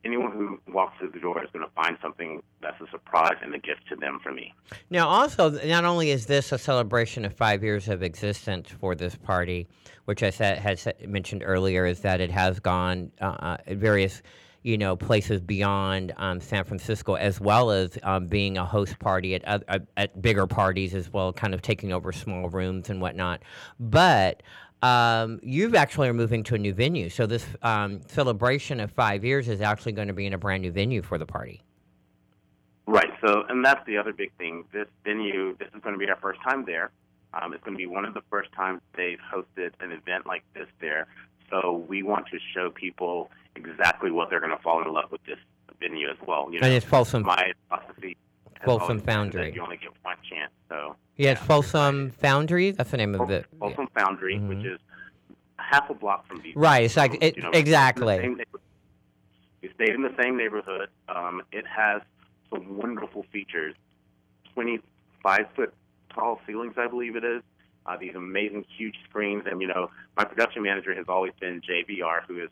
anyone 0.06 0.32
who 0.32 0.60
walks 0.72 0.98
through 1.00 1.12
the 1.12 1.20
door 1.20 1.44
is 1.44 1.50
going 1.52 1.66
to 1.66 1.72
find 1.72 1.98
something 2.02 2.42
that's 2.62 2.80
a 2.80 2.90
surprise 2.92 3.36
and 3.42 3.54
a 3.56 3.60
gift 3.60 3.88
to 3.90 3.96
them 3.96 4.20
from 4.24 4.36
me. 4.36 4.54
Now, 4.90 5.08
also, 5.08 5.50
not 5.66 5.84
only 5.84 6.12
is 6.12 6.28
this 6.28 6.52
a 6.52 6.58
celebration 6.58 7.26
of 7.26 7.34
five 7.34 7.64
years 7.64 7.90
of 7.90 8.04
existence 8.04 8.70
for 8.70 8.96
this 8.96 9.16
party, 9.16 9.68
which 10.06 10.22
I 10.24 10.30
said 10.30 10.80
said, 10.80 11.10
mentioned 11.10 11.44
earlier, 11.46 11.86
is 11.86 12.02
that 12.02 12.22
it 12.22 12.32
has 12.32 12.60
gone 12.60 13.12
uh, 13.20 13.26
uh, 13.40 13.58
various, 13.70 14.22
you 14.62 14.78
know, 14.78 14.96
places 14.96 15.42
beyond 15.42 16.14
um, 16.18 16.40
San 16.40 16.64
Francisco, 16.64 17.16
as 17.16 17.42
well 17.42 17.72
as 17.72 17.98
um, 18.04 18.28
being 18.28 18.58
a 18.58 18.66
host 18.66 19.00
party 19.00 19.36
at 19.36 19.44
uh, 19.48 19.80
at 19.98 20.22
bigger 20.22 20.46
parties 20.46 20.94
as 20.94 21.12
well, 21.12 21.34
kind 21.34 21.54
of 21.54 21.62
taking 21.62 21.92
over 21.92 22.12
small 22.12 22.50
rooms 22.50 22.90
and 22.90 23.02
whatnot. 23.02 23.42
But 23.80 24.44
um, 24.86 25.40
you've 25.42 25.74
actually 25.74 26.08
are 26.08 26.14
moving 26.14 26.44
to 26.44 26.56
a 26.56 26.58
new 26.58 26.74
venue, 26.74 27.10
so 27.10 27.26
this 27.26 27.46
um, 27.64 28.02
celebration 28.08 28.80
of 28.80 28.92
five 28.92 29.26
years 29.26 29.48
is 29.48 29.62
actually 29.62 29.94
going 29.94 30.08
to 30.08 30.14
be 30.14 30.26
in 30.28 30.34
a 30.34 30.38
brand 30.38 30.62
new 30.62 30.72
venue 30.72 31.02
for 31.02 31.18
the 31.18 31.26
party. 31.26 31.64
Right. 32.86 33.10
So, 33.26 33.46
and 33.50 33.66
that's 33.66 33.84
the 33.88 33.98
other 33.98 34.14
big 34.14 34.32
thing. 34.38 34.66
This 34.72 34.86
venue, 35.04 35.58
this 35.58 35.70
is 35.76 35.82
going 35.82 35.94
to 35.94 36.00
be 36.00 36.08
our 36.08 36.18
first 36.18 36.40
time 36.48 36.66
there. 36.66 36.92
Um, 37.34 37.54
it's 37.54 37.64
going 37.64 37.76
to 37.76 37.80
be 37.80 37.88
one 37.88 38.06
of 38.06 38.14
the 38.14 38.22
first 38.30 38.52
times 38.52 38.80
they've 38.96 39.20
hosted 39.34 39.72
an 39.80 39.92
event 39.92 40.28
like 40.28 40.44
this 40.54 40.68
there. 40.80 41.08
So 41.50 41.84
we 41.90 42.04
want 42.04 42.28
to 42.28 42.38
show 42.54 42.70
people 42.70 43.32
exactly 43.56 44.12
what 44.12 44.30
they're 44.30 44.40
going 44.40 44.56
to 44.56 44.62
fall 44.62 44.84
in 44.84 44.94
love 44.94 45.12
with 45.12 45.24
this 45.26 45.40
venue 45.80 46.10
as 46.10 46.18
well. 46.28 46.50
You 46.52 46.60
know, 46.60 46.68
and 46.68 46.76
it's 46.76 46.86
Folsom. 46.86 47.24
My 47.24 47.54
philosophy. 47.70 48.18
Folsom 48.64 49.00
Foundry. 49.02 49.54
You 49.54 49.62
only 49.62 49.78
get 49.78 49.92
one 50.04 50.18
chance. 50.30 50.52
So. 50.70 50.96
Yeah, 51.18 51.32
it's 51.32 51.42
Folsom 51.42 52.12
Foundry. 52.20 52.72
That's 52.72 52.92
the 52.92 52.98
name 52.98 53.16
of 53.16 53.30
it. 53.30 53.46
Folsom 53.60 53.88
Foundry, 53.98 54.36
mm-hmm. 54.36 54.48
which 54.50 54.66
is 54.66 54.80
half 55.58 55.90
a 55.90 55.94
block 55.94 56.28
from 56.28 56.42
DC. 56.42 56.54
Right. 56.56 56.84
It's 56.84 56.98
like 56.98 57.18
it, 57.22 57.38
you 57.38 57.44
know, 57.44 57.52
exactly. 57.52 58.36
We 59.62 59.70
stayed 59.74 59.96
in 59.96 60.02
the 60.02 60.14
same 60.22 60.38
neighborhood. 60.38 60.90
Um, 61.10 61.42
it 61.52 61.66
has 61.66 62.02
some 62.50 62.78
wonderful 62.78 63.26
features. 63.32 63.76
Twenty-five 64.54 65.48
foot 65.56 65.74
tall 66.14 66.40
ceilings, 66.48 66.76
I 66.78 66.88
believe 66.88 67.16
it 67.16 67.24
is. 67.24 67.42
Uh, 67.86 67.98
these 67.98 68.16
amazing, 68.16 68.66
huge 68.78 68.96
screens, 69.08 69.44
and 69.50 69.62
you 69.62 69.68
know, 69.68 69.90
my 70.18 70.24
production 70.24 70.64
manager 70.64 70.96
has 70.96 71.06
always 71.08 71.34
been 71.40 71.62
JVR, 71.62 72.22
who 72.28 72.42
is 72.44 72.50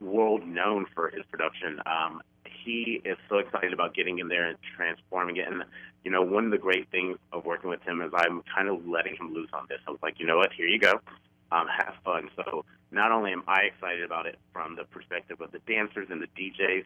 world 0.00 0.46
known 0.46 0.86
for 0.94 1.08
his 1.08 1.22
production. 1.30 1.80
Um, 1.86 2.22
he 2.64 3.00
is 3.04 3.16
so 3.28 3.38
excited 3.38 3.72
about 3.72 3.94
getting 3.94 4.18
in 4.18 4.28
there 4.28 4.46
and 4.46 4.58
transforming 4.76 5.36
it. 5.36 5.48
And 5.48 5.64
you 6.04 6.10
know, 6.10 6.22
one 6.22 6.46
of 6.46 6.50
the 6.50 6.58
great 6.58 6.90
things 6.90 7.18
of 7.32 7.44
working 7.44 7.70
with 7.70 7.82
him 7.82 8.00
is 8.00 8.10
I'm 8.14 8.42
kind 8.54 8.68
of 8.68 8.86
letting 8.86 9.16
him 9.16 9.34
loose 9.34 9.50
on 9.52 9.66
this. 9.68 9.78
I 9.86 9.90
was 9.90 10.00
like, 10.02 10.18
you 10.18 10.26
know 10.26 10.38
what, 10.38 10.52
here 10.52 10.66
you 10.66 10.78
go, 10.78 11.00
um, 11.52 11.66
have 11.68 11.94
fun. 12.04 12.30
So 12.36 12.64
not 12.90 13.12
only 13.12 13.32
am 13.32 13.42
I 13.46 13.62
excited 13.62 14.02
about 14.02 14.26
it 14.26 14.38
from 14.52 14.76
the 14.76 14.84
perspective 14.84 15.40
of 15.40 15.52
the 15.52 15.60
dancers 15.66 16.08
and 16.10 16.22
the 16.22 16.28
DJs, 16.28 16.84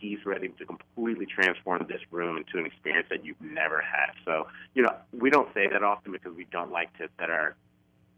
he's 0.00 0.18
ready 0.24 0.48
to 0.48 0.64
completely 0.64 1.26
transform 1.26 1.86
this 1.88 2.00
room 2.10 2.36
into 2.36 2.58
an 2.58 2.66
experience 2.66 3.06
that 3.10 3.24
you've 3.24 3.40
never 3.40 3.80
had. 3.80 4.12
So, 4.24 4.46
you 4.74 4.82
know, 4.82 4.94
we 5.12 5.30
don't 5.30 5.52
say 5.54 5.68
that 5.68 5.82
often 5.82 6.12
because 6.12 6.34
we 6.36 6.46
don't 6.50 6.70
like 6.70 6.96
to 6.98 7.08
set 7.18 7.30
our 7.30 7.56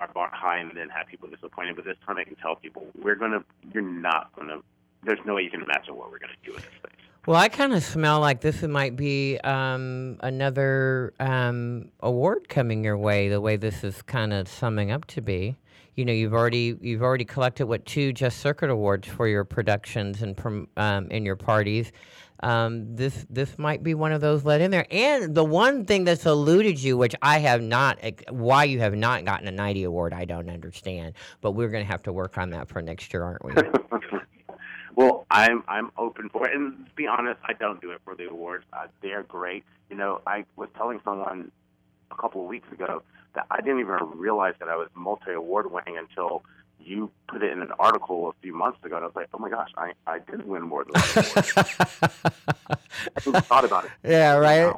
our 0.00 0.08
bar 0.08 0.30
high 0.32 0.58
and 0.58 0.72
then 0.74 0.88
have 0.88 1.06
people 1.06 1.28
disappointed. 1.28 1.76
But 1.76 1.84
this 1.84 1.96
time, 2.06 2.16
I 2.16 2.24
can 2.24 2.36
tell 2.36 2.56
people 2.56 2.86
we're 3.00 3.16
gonna, 3.16 3.44
you're 3.72 3.82
not 3.82 4.34
gonna. 4.34 4.60
There's 5.02 5.18
no 5.24 5.34
way 5.34 5.42
you 5.42 5.50
can 5.50 5.62
imagine 5.62 5.96
what 5.96 6.10
we're 6.10 6.18
gonna 6.18 6.32
do 6.44 6.52
with 6.52 6.62
this 6.62 6.74
space. 6.78 6.92
Well, 7.26 7.36
I 7.36 7.48
kind 7.48 7.74
of 7.74 7.82
smell 7.82 8.20
like 8.20 8.40
this 8.40 8.62
it 8.62 8.70
might 8.70 8.96
be 8.96 9.38
um, 9.44 10.16
another 10.20 11.12
um, 11.20 11.90
award 12.00 12.48
coming 12.48 12.82
your 12.82 12.96
way. 12.96 13.28
The 13.28 13.40
way 13.40 13.56
this 13.56 13.84
is 13.84 14.00
kind 14.02 14.32
of 14.32 14.48
summing 14.48 14.90
up 14.90 15.04
to 15.06 15.20
be 15.20 15.56
you 16.00 16.06
know 16.06 16.12
you've 16.12 16.32
already 16.32 16.76
you've 16.80 17.02
already 17.02 17.26
collected 17.26 17.66
what 17.66 17.84
two 17.84 18.12
just 18.12 18.38
circuit 18.38 18.70
awards 18.70 19.06
for 19.06 19.28
your 19.28 19.44
productions 19.44 20.22
and 20.22 20.66
um, 20.76 21.10
in 21.10 21.26
your 21.26 21.36
parties. 21.36 21.92
Um, 22.42 22.96
this 22.96 23.26
this 23.28 23.58
might 23.58 23.82
be 23.82 23.92
one 23.92 24.12
of 24.12 24.22
those 24.22 24.44
let 24.46 24.62
in 24.62 24.70
there. 24.70 24.86
And 24.90 25.34
the 25.34 25.44
one 25.44 25.84
thing 25.84 26.04
that's 26.04 26.24
eluded 26.24 26.82
you, 26.82 26.96
which 26.96 27.14
I 27.20 27.38
have 27.40 27.60
not, 27.60 27.98
why 28.30 28.64
you 28.64 28.80
have 28.80 28.94
not 28.94 29.26
gotten 29.26 29.46
a 29.46 29.52
Nitey 29.52 29.86
award, 29.86 30.14
I 30.14 30.24
don't 30.24 30.48
understand. 30.48 31.14
But 31.42 31.52
we're 31.52 31.68
going 31.68 31.84
to 31.84 31.90
have 31.90 32.02
to 32.04 32.14
work 32.14 32.38
on 32.38 32.48
that 32.50 32.68
for 32.68 32.80
next 32.80 33.12
year, 33.12 33.22
aren't 33.22 33.44
we? 33.44 33.52
well, 35.00 35.26
I'm 35.30 35.64
I'm 35.66 35.90
open 35.96 36.28
for 36.28 36.46
it. 36.46 36.54
And 36.54 36.86
to 36.86 36.94
be 36.94 37.06
honest, 37.06 37.40
I 37.44 37.54
don't 37.54 37.80
do 37.80 37.90
it 37.92 38.00
for 38.04 38.14
the 38.14 38.28
awards. 38.28 38.66
Uh, 38.72 38.86
they're 39.00 39.22
great. 39.22 39.64
You 39.88 39.96
know, 39.96 40.20
I 40.26 40.44
was 40.56 40.68
telling 40.76 41.00
someone 41.04 41.50
a 42.10 42.16
couple 42.16 42.42
of 42.42 42.48
weeks 42.48 42.70
ago 42.70 43.02
that 43.34 43.46
I 43.50 43.62
didn't 43.62 43.80
even 43.80 43.96
realize 44.14 44.54
that 44.58 44.68
I 44.68 44.76
was 44.76 44.88
multi 44.94 45.32
award 45.32 45.72
winning 45.72 45.96
until 45.96 46.42
you 46.78 47.10
put 47.28 47.42
it 47.42 47.50
in 47.50 47.62
an 47.62 47.72
article 47.78 48.28
a 48.28 48.32
few 48.42 48.54
months 48.54 48.84
ago, 48.84 48.96
and 48.96 49.04
I 49.04 49.06
was 49.06 49.16
like, 49.16 49.28
"Oh 49.32 49.38
my 49.38 49.48
gosh, 49.48 49.70
I, 49.76 49.92
I 50.06 50.18
did 50.18 50.46
win 50.46 50.62
more 50.62 50.84
than 50.84 50.92
one 51.00 51.04
I 53.16 53.20
think 53.20 53.36
thought 53.46 53.64
about 53.64 53.86
it. 53.86 53.90
Yeah, 54.04 54.34
right. 54.34 54.74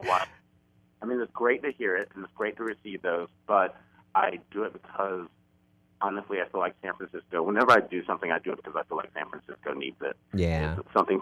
I 1.01 1.05
mean, 1.05 1.21
it's 1.21 1.33
great 1.33 1.65
to 1.65 1.73
hear 1.73 1.97
it, 1.97 2.11
and 2.15 2.25
it's 2.25 2.33
great 2.35 2.57
to 2.59 2.63
receive 2.63 3.03
those, 3.03 3.29
but 3.49 3.77
I 4.15 4.39
do 4.53 4.63
it 4.63 4.73
because 4.73 5.27
honestly, 6.03 6.39
I 6.41 6.49
feel 6.49 6.61
like 6.61 6.75
San 6.83 6.95
Francisco. 6.95 7.43
Whenever 7.43 7.73
I 7.73 7.81
do 7.81 8.05
something, 8.05 8.31
I 8.31 8.39
do 8.39 8.53
it 8.53 8.57
because 8.57 8.75
I 8.77 8.83
feel 8.89 8.97
like 8.97 9.11
San 9.15 9.29
Francisco 9.29 9.73
needs 9.73 9.97
it. 10.03 10.17
Yeah, 10.35 10.77
it's 10.79 10.93
something 10.93 11.21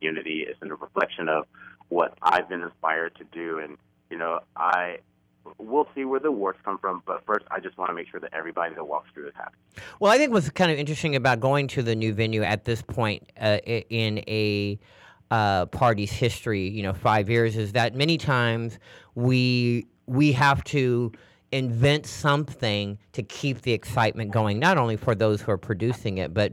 unity. 0.00 0.46
It's 0.48 0.60
in 0.62 0.70
a 0.70 0.76
reflection 0.76 1.28
of 1.28 1.46
what 1.88 2.16
I've 2.22 2.48
been 2.48 2.62
inspired 2.62 3.16
to 3.16 3.24
do, 3.24 3.58
and 3.58 3.76
you 4.10 4.16
know, 4.16 4.40
I 4.56 4.98
we'll 5.58 5.88
see 5.94 6.04
where 6.04 6.20
the 6.20 6.28
awards 6.28 6.58
come 6.64 6.78
from. 6.78 7.02
But 7.06 7.24
first, 7.26 7.44
I 7.50 7.60
just 7.60 7.76
want 7.76 7.90
to 7.90 7.94
make 7.94 8.08
sure 8.08 8.20
that 8.20 8.32
everybody 8.32 8.74
that 8.74 8.84
walks 8.84 9.10
through 9.12 9.28
is 9.28 9.34
happy. 9.36 9.56
Well, 9.98 10.12
I 10.12 10.18
think 10.18 10.32
what's 10.32 10.48
kind 10.50 10.70
of 10.70 10.78
interesting 10.78 11.16
about 11.16 11.40
going 11.40 11.66
to 11.68 11.82
the 11.82 11.94
new 11.94 12.12
venue 12.12 12.42
at 12.42 12.64
this 12.64 12.82
point 12.82 13.30
uh, 13.40 13.58
in 13.64 14.18
a 14.26 14.78
uh, 15.30 15.66
party's 15.66 16.12
history, 16.12 16.68
you 16.68 16.82
know, 16.82 16.92
five 16.92 17.28
years, 17.28 17.56
is 17.56 17.72
that 17.72 17.94
many 17.94 18.18
times 18.18 18.78
we 19.14 19.86
we 20.06 20.32
have 20.32 20.64
to 20.64 21.12
invent 21.52 22.06
something 22.06 22.98
to 23.12 23.22
keep 23.22 23.62
the 23.62 23.72
excitement 23.72 24.30
going, 24.30 24.58
not 24.58 24.78
only 24.78 24.96
for 24.96 25.14
those 25.14 25.40
who 25.40 25.50
are 25.50 25.58
producing 25.58 26.18
it, 26.18 26.32
but 26.32 26.52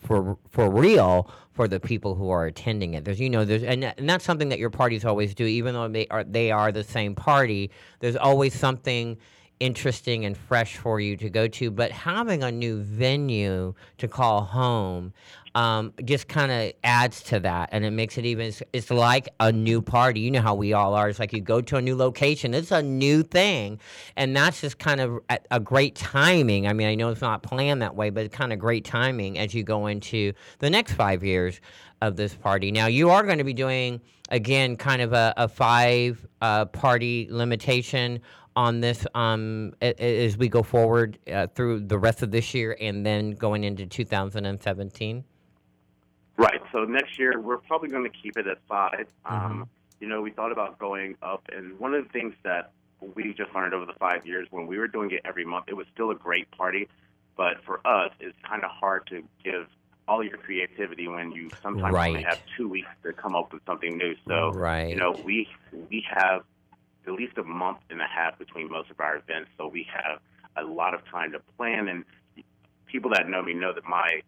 for 0.00 0.36
for 0.50 0.70
real 0.70 1.30
for 1.52 1.68
the 1.68 1.80
people 1.80 2.14
who 2.14 2.30
are 2.30 2.46
attending 2.46 2.94
it. 2.94 3.04
There's 3.04 3.20
you 3.20 3.30
know 3.30 3.44
there's 3.44 3.62
and, 3.62 3.84
and 3.84 4.08
that's 4.08 4.24
something 4.24 4.48
that 4.50 4.58
your 4.58 4.70
parties 4.70 5.04
always 5.04 5.34
do, 5.34 5.44
even 5.44 5.74
though 5.74 5.88
they 5.88 6.06
are 6.08 6.24
they 6.24 6.50
are 6.50 6.72
the 6.72 6.84
same 6.84 7.14
party. 7.14 7.70
There's 8.00 8.16
always 8.16 8.54
something 8.54 9.16
interesting 9.60 10.24
and 10.24 10.36
fresh 10.36 10.76
for 10.76 11.00
you 11.00 11.16
to 11.16 11.30
go 11.30 11.48
to. 11.48 11.70
But 11.70 11.90
having 11.90 12.42
a 12.42 12.52
new 12.52 12.82
venue 12.82 13.74
to 13.98 14.08
call 14.08 14.42
home 14.42 15.12
um, 15.54 15.92
just 16.04 16.26
kind 16.26 16.50
of 16.50 16.72
adds 16.82 17.22
to 17.24 17.38
that, 17.40 17.68
and 17.72 17.84
it 17.84 17.92
makes 17.92 18.18
it 18.18 18.26
even. 18.26 18.46
It's, 18.46 18.62
it's, 18.72 18.90
like 18.90 19.28
a 19.38 19.52
new 19.52 19.80
party. 19.80 20.20
You 20.20 20.32
know 20.32 20.40
how 20.40 20.54
we 20.54 20.72
all 20.72 20.94
are. 20.94 21.08
It's 21.08 21.18
like 21.18 21.32
you 21.32 21.40
go 21.40 21.60
to 21.60 21.76
a 21.76 21.82
new 21.82 21.94
location. 21.96 22.54
It's 22.54 22.72
a 22.72 22.82
new 22.82 23.22
thing, 23.22 23.78
and 24.16 24.36
that's 24.36 24.60
just 24.60 24.78
kind 24.78 25.00
of 25.00 25.20
a, 25.30 25.38
a 25.52 25.60
great 25.60 25.94
timing. 25.94 26.66
I 26.66 26.72
mean, 26.72 26.88
I 26.88 26.96
know 26.96 27.10
it's 27.10 27.20
not 27.20 27.42
planned 27.42 27.82
that 27.82 27.94
way, 27.94 28.10
but 28.10 28.24
it's 28.24 28.34
kind 28.34 28.52
of 28.52 28.58
great 28.58 28.84
timing 28.84 29.38
as 29.38 29.54
you 29.54 29.62
go 29.62 29.86
into 29.86 30.32
the 30.58 30.70
next 30.70 30.92
five 30.94 31.22
years 31.22 31.60
of 32.02 32.16
this 32.16 32.34
party. 32.34 32.72
Now, 32.72 32.86
you 32.86 33.10
are 33.10 33.22
going 33.22 33.38
to 33.38 33.44
be 33.44 33.54
doing 33.54 34.00
again 34.30 34.76
kind 34.76 35.02
of 35.02 35.12
a, 35.12 35.34
a 35.36 35.48
five 35.48 36.26
uh, 36.40 36.64
party 36.66 37.28
limitation 37.30 38.20
on 38.56 38.80
this 38.80 39.06
um, 39.14 39.72
as 39.80 40.36
we 40.36 40.48
go 40.48 40.62
forward 40.62 41.18
uh, 41.32 41.46
through 41.54 41.80
the 41.80 41.98
rest 41.98 42.22
of 42.22 42.30
this 42.30 42.54
year 42.54 42.76
and 42.80 43.06
then 43.06 43.32
going 43.32 43.64
into 43.64 43.86
2017? 43.86 45.24
Right. 46.36 46.60
So 46.72 46.84
next 46.84 47.18
year 47.18 47.38
we're 47.40 47.58
probably 47.58 47.88
going 47.88 48.04
to 48.04 48.18
keep 48.22 48.36
it 48.36 48.46
at 48.46 48.58
5 48.68 48.92
mm-hmm. 48.92 49.34
Um, 49.34 49.68
you 50.00 50.08
know, 50.08 50.20
we 50.20 50.30
thought 50.30 50.52
about 50.52 50.78
going 50.78 51.16
up, 51.22 51.48
and 51.50 51.78
one 51.78 51.94
of 51.94 52.04
the 52.04 52.10
things 52.10 52.34
that 52.42 52.72
we 53.14 53.32
just 53.34 53.54
learned 53.54 53.74
over 53.74 53.86
the 53.86 53.98
five 53.98 54.26
years 54.26 54.46
when 54.50 54.66
we 54.66 54.78
were 54.78 54.88
doing 54.88 55.10
it 55.10 55.20
every 55.24 55.44
month, 55.44 55.66
it 55.68 55.74
was 55.74 55.86
still 55.92 56.10
a 56.10 56.14
great 56.14 56.50
party, 56.50 56.88
but 57.36 57.62
for 57.64 57.80
us, 57.86 58.12
it's 58.20 58.36
kind 58.46 58.64
of 58.64 58.70
hard 58.70 59.06
to 59.08 59.22
give 59.42 59.66
all 60.06 60.22
your 60.22 60.36
creativity 60.36 61.08
when 61.08 61.32
you 61.32 61.48
sometimes 61.62 61.94
right. 61.94 62.08
only 62.08 62.22
have 62.22 62.40
two 62.56 62.68
weeks 62.68 62.88
to 63.02 63.12
come 63.12 63.34
up 63.34 63.52
with 63.52 63.62
something 63.64 63.96
new. 63.96 64.14
So, 64.28 64.50
right. 64.50 64.88
you 64.88 64.96
know, 64.96 65.12
we 65.24 65.48
we 65.90 66.04
have 66.10 66.42
at 67.06 67.12
least 67.12 67.38
a 67.38 67.44
month 67.44 67.78
and 67.90 68.00
a 68.00 68.06
half 68.06 68.38
between 68.38 68.70
most 68.70 68.90
of 68.90 69.00
our 69.00 69.16
events, 69.16 69.50
so 69.56 69.68
we 69.68 69.86
have 69.92 70.20
a 70.56 70.64
lot 70.64 70.94
of 70.94 71.04
time 71.06 71.32
to 71.32 71.40
plan. 71.56 71.88
And 71.88 72.04
people 72.86 73.10
that 73.12 73.28
know 73.28 73.42
me 73.42 73.54
know 73.54 73.72
that 73.72 73.84
my 73.84 74.20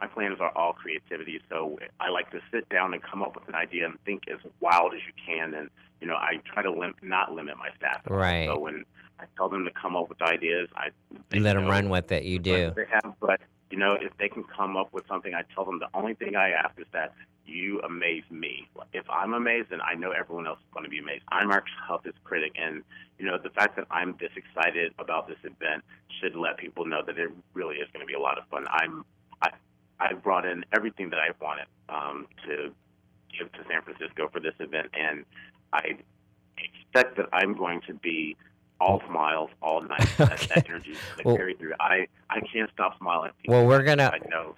my 0.00 0.06
plans 0.06 0.38
are 0.40 0.50
all 0.56 0.72
creativity. 0.72 1.40
So 1.48 1.78
I 2.00 2.10
like 2.10 2.30
to 2.30 2.40
sit 2.52 2.68
down 2.68 2.94
and 2.94 3.02
come 3.02 3.22
up 3.22 3.34
with 3.34 3.48
an 3.48 3.54
idea 3.54 3.86
and 3.86 3.98
think 4.04 4.24
as 4.28 4.38
wild 4.60 4.94
as 4.94 5.00
you 5.06 5.12
can. 5.26 5.54
And 5.54 5.70
you 6.00 6.06
know, 6.06 6.16
I 6.16 6.40
try 6.44 6.62
to 6.62 6.70
lim- 6.70 6.96
not 7.02 7.32
limit 7.32 7.56
my 7.56 7.70
staff. 7.76 8.02
Right. 8.08 8.46
So 8.46 8.58
when 8.58 8.84
I 9.18 9.24
tell 9.36 9.48
them 9.48 9.64
to 9.64 9.70
come 9.70 9.96
up 9.96 10.08
with 10.08 10.20
ideas, 10.22 10.68
I 10.76 10.88
you 11.32 11.40
let 11.40 11.54
them 11.54 11.66
run 11.66 11.88
with 11.88 12.10
it. 12.12 12.24
You 12.24 12.38
do. 12.38 12.72
They 12.74 12.86
have, 12.90 13.14
but 13.20 13.40
you 13.70 13.78
know, 13.78 13.96
if 14.00 14.16
they 14.18 14.28
can 14.28 14.44
come 14.44 14.76
up 14.76 14.92
with 14.92 15.06
something, 15.08 15.34
I 15.34 15.42
tell 15.54 15.64
them 15.64 15.78
the 15.78 15.88
only 15.94 16.14
thing 16.14 16.36
I 16.36 16.50
ask 16.50 16.78
is 16.78 16.86
that 16.92 17.14
you 17.46 17.80
amaze 17.80 18.24
me. 18.30 18.68
If 18.92 19.04
I'm 19.10 19.34
amazed, 19.34 19.70
then 19.70 19.80
I 19.80 19.94
know 19.94 20.12
everyone 20.12 20.46
else 20.46 20.58
is 20.58 20.72
going 20.72 20.84
to 20.84 20.90
be 20.90 20.98
amazed. 20.98 21.24
I'm 21.30 21.50
our 21.50 21.64
toughest 21.86 22.22
critic, 22.24 22.52
and 22.56 22.82
you 23.18 23.26
know, 23.26 23.38
the 23.42 23.50
fact 23.50 23.76
that 23.76 23.86
I'm 23.90 24.16
this 24.18 24.30
excited 24.36 24.92
about 24.98 25.28
this 25.28 25.38
event 25.44 25.84
should 26.20 26.36
let 26.36 26.56
people 26.56 26.86
know 26.86 27.02
that 27.06 27.18
it 27.18 27.30
really 27.52 27.76
is 27.76 27.88
going 27.92 28.04
to 28.04 28.06
be 28.06 28.14
a 28.14 28.20
lot 28.20 28.38
of 28.38 28.46
fun. 28.48 28.66
I'm 28.70 29.04
I 30.00 30.06
I 30.10 30.12
brought 30.14 30.44
in 30.44 30.64
everything 30.72 31.10
that 31.10 31.18
I 31.18 31.30
wanted 31.40 31.66
um, 31.88 32.26
to 32.46 32.72
give 33.36 33.52
to 33.52 33.58
San 33.68 33.82
Francisco 33.82 34.28
for 34.32 34.40
this 34.40 34.54
event, 34.60 34.88
and 34.94 35.24
I 35.72 35.96
expect 36.58 37.16
that 37.16 37.26
I'm 37.32 37.54
going 37.54 37.80
to 37.86 37.94
be 37.94 38.36
all 38.80 39.02
smiles 39.08 39.50
all 39.62 39.82
night. 39.82 40.08
okay. 40.20 40.36
that, 40.36 40.48
that 40.54 40.68
energy 40.68 40.94
that 41.16 41.24
well, 41.24 41.36
carry 41.36 41.54
through. 41.54 41.74
I 41.80 42.06
I 42.30 42.40
can't 42.52 42.70
stop 42.72 42.98
smiling. 42.98 43.32
Well, 43.48 43.66
we're 43.66 43.82
gonna. 43.82 44.12
I 44.12 44.28
know 44.28 44.54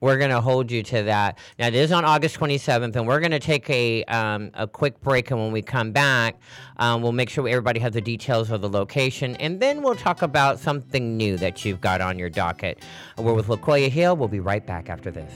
we're 0.00 0.18
going 0.18 0.30
to 0.30 0.40
hold 0.40 0.70
you 0.70 0.82
to 0.82 1.02
that. 1.04 1.38
Now, 1.58 1.70
this 1.70 1.86
is 1.86 1.92
on 1.92 2.04
August 2.04 2.38
27th, 2.38 2.96
and 2.96 3.06
we're 3.06 3.20
going 3.20 3.30
to 3.30 3.38
take 3.38 3.68
a, 3.70 4.04
um, 4.04 4.50
a 4.54 4.66
quick 4.66 5.00
break. 5.00 5.30
And 5.30 5.40
when 5.40 5.52
we 5.52 5.62
come 5.62 5.92
back, 5.92 6.38
um, 6.78 7.02
we'll 7.02 7.12
make 7.12 7.30
sure 7.30 7.48
everybody 7.48 7.80
has 7.80 7.94
the 7.94 8.00
details 8.00 8.50
of 8.50 8.60
the 8.60 8.68
location. 8.68 9.36
And 9.36 9.60
then 9.60 9.82
we'll 9.82 9.96
talk 9.96 10.22
about 10.22 10.58
something 10.58 11.16
new 11.16 11.36
that 11.38 11.64
you've 11.64 11.80
got 11.80 12.00
on 12.00 12.18
your 12.18 12.30
docket. 12.30 12.80
We're 13.16 13.34
with 13.34 13.46
Lakoya 13.46 13.88
Hill. 13.88 14.16
We'll 14.16 14.28
be 14.28 14.40
right 14.40 14.66
back 14.66 14.90
after 14.90 15.10
this. 15.10 15.32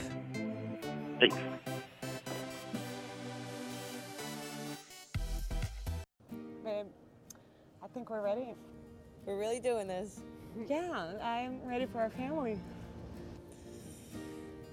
Thanks. 1.19 1.35
I 7.83 7.87
think 7.93 8.09
we're 8.09 8.21
ready. 8.21 8.53
We're 9.25 9.37
really 9.37 9.59
doing 9.59 9.87
this. 9.87 10.21
Yeah, 10.67 11.13
I'm 11.21 11.61
ready 11.67 11.85
for 11.85 11.99
our 11.99 12.09
family. 12.09 12.57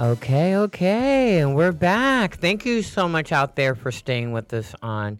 Okay, 0.00 0.56
okay, 0.56 1.40
and 1.40 1.54
we're 1.54 1.72
back. 1.72 2.38
Thank 2.38 2.64
you 2.64 2.80
so 2.80 3.06
much 3.06 3.32
out 3.32 3.54
there 3.54 3.74
for 3.74 3.92
staying 3.92 4.32
with 4.32 4.50
us 4.54 4.74
on 4.80 5.18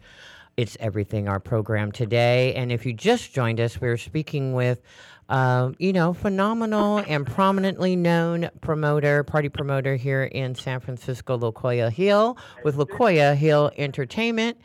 It's 0.57 0.75
Everything, 0.81 1.29
our 1.29 1.39
program 1.39 1.93
today. 1.93 2.55
And 2.55 2.73
if 2.73 2.87
you 2.87 2.95
just 2.95 3.35
joined 3.35 3.61
us, 3.61 3.79
we're 3.79 3.99
speaking 3.99 4.55
with, 4.55 4.81
um, 5.29 5.77
you 5.79 5.93
know, 5.93 6.15
phenomenal 6.15 7.05
and 7.07 7.27
prominently 7.27 7.95
known 7.95 8.49
promoter, 8.63 9.23
party 9.23 9.51
promoter 9.51 9.97
here 9.97 10.25
in 10.25 10.55
San 10.55 10.81
Francisco, 10.81 11.37
Lakoya 11.37 11.93
Hill, 11.93 12.39
with 12.65 12.77
Lakoya 12.77 13.37
Hill 13.37 13.71
Entertainment. 13.77 14.57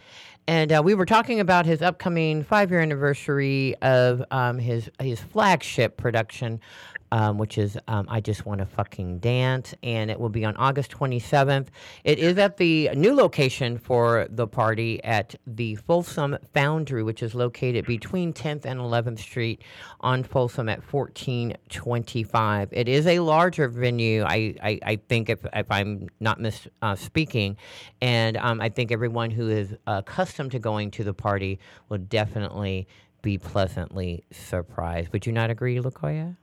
And 0.47 0.71
uh, 0.71 0.81
we 0.85 0.93
were 0.93 1.07
talking 1.07 1.39
about 1.39 1.65
his 1.65 1.81
upcoming 1.81 2.43
five-year 2.43 2.79
anniversary 2.79 3.75
of 3.81 4.23
um, 4.29 4.59
his 4.59 4.89
his 5.01 5.19
flagship 5.19 5.97
production, 5.97 6.61
um, 7.11 7.37
which 7.37 7.57
is 7.57 7.77
um, 7.87 8.05
"I 8.09 8.19
Just 8.21 8.45
Want 8.45 8.59
to 8.59 8.65
Fucking 8.65 9.19
Dance," 9.19 9.73
and 9.83 10.11
it 10.11 10.19
will 10.19 10.29
be 10.29 10.45
on 10.45 10.55
August 10.57 10.91
27th. 10.91 11.67
It 12.03 12.19
is 12.19 12.37
at 12.37 12.57
the 12.57 12.89
new 12.95 13.15
location 13.15 13.77
for 13.77 14.27
the 14.29 14.47
party 14.47 15.03
at 15.03 15.35
the 15.45 15.75
Folsom 15.75 16.37
Foundry, 16.53 17.03
which 17.03 17.23
is 17.23 17.35
located 17.35 17.85
between 17.85 18.33
10th 18.33 18.65
and 18.65 18.79
11th 18.79 19.19
Street 19.19 19.61
on 20.01 20.23
Folsom 20.23 20.69
at 20.69 20.79
1425. 20.91 22.69
It 22.71 22.87
is 22.87 23.07
a 23.07 23.19
larger 23.19 23.67
venue, 23.67 24.23
I 24.23 24.55
I, 24.61 24.79
I 24.83 24.95
think, 25.07 25.29
if 25.29 25.45
if 25.53 25.71
I'm 25.71 26.07
not 26.19 26.39
misspeaking, 26.39 27.53
uh, 27.53 27.55
and 28.01 28.37
um, 28.37 28.61
I 28.61 28.69
think 28.69 28.91
everyone 28.91 29.31
who 29.31 29.49
is 29.49 29.73
accustomed 29.87 30.51
to 30.51 30.59
going 30.59 30.91
to 30.91 31.03
the 31.03 31.13
party 31.13 31.59
will 31.89 31.97
definitely 31.99 32.87
be 33.21 33.37
pleasantly 33.39 34.23
surprised. 34.31 35.11
Would 35.11 35.25
you 35.25 35.31
not 35.33 35.49
agree, 35.49 35.77
Lakoya? 35.79 36.37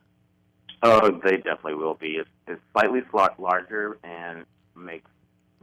Oh, 0.82 1.10
they 1.24 1.36
definitely 1.36 1.74
will 1.74 1.94
be. 1.94 2.16
It's, 2.16 2.28
it's 2.46 2.60
slightly 2.72 3.02
larger 3.38 3.98
and 4.02 4.44
makes 4.76 5.08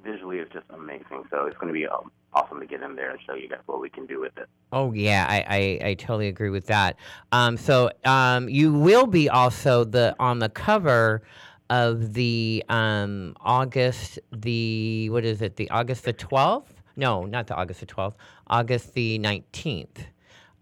visually 0.04 0.38
it's 0.38 0.52
just 0.54 0.66
amazing. 0.70 1.24
So 1.30 1.46
it's 1.46 1.58
going 1.58 1.68
to 1.68 1.74
be 1.74 1.88
um, 1.88 2.12
awesome 2.34 2.60
to 2.60 2.66
get 2.66 2.82
in 2.82 2.96
there 2.96 3.12
and 3.12 3.20
show 3.28 3.34
you 3.36 3.50
guys 3.50 3.60
what 3.66 3.82
we 3.82 3.90
can 3.90 4.06
do 4.06 4.22
with 4.22 4.38
it. 4.38 4.48
Oh 4.72 4.94
yeah, 4.94 5.26
I 5.28 5.80
I, 5.84 5.90
I 5.90 5.94
totally 5.96 6.28
agree 6.28 6.50
with 6.50 6.68
that. 6.68 6.96
Um, 7.32 7.58
so 7.58 7.92
um, 8.06 8.48
you 8.48 8.74
will 8.74 9.08
be 9.08 9.30
also 9.30 9.84
the 9.84 10.16
on 10.20 10.40
the 10.40 10.50
cover 10.50 11.22
of 11.70 12.14
the 12.14 12.64
um, 12.70 13.36
August 13.42 14.20
the 14.32 15.10
what 15.10 15.26
is 15.26 15.42
it 15.42 15.58
the 15.58 15.70
August 15.70 16.06
the 16.06 16.14
twelfth 16.14 16.80
no, 17.00 17.24
not 17.26 17.48
the 17.48 17.56
August 17.56 17.80
the 17.80 17.86
12th, 17.86 18.16
August 18.48 18.94
the 18.94 19.18
19th 19.20 20.06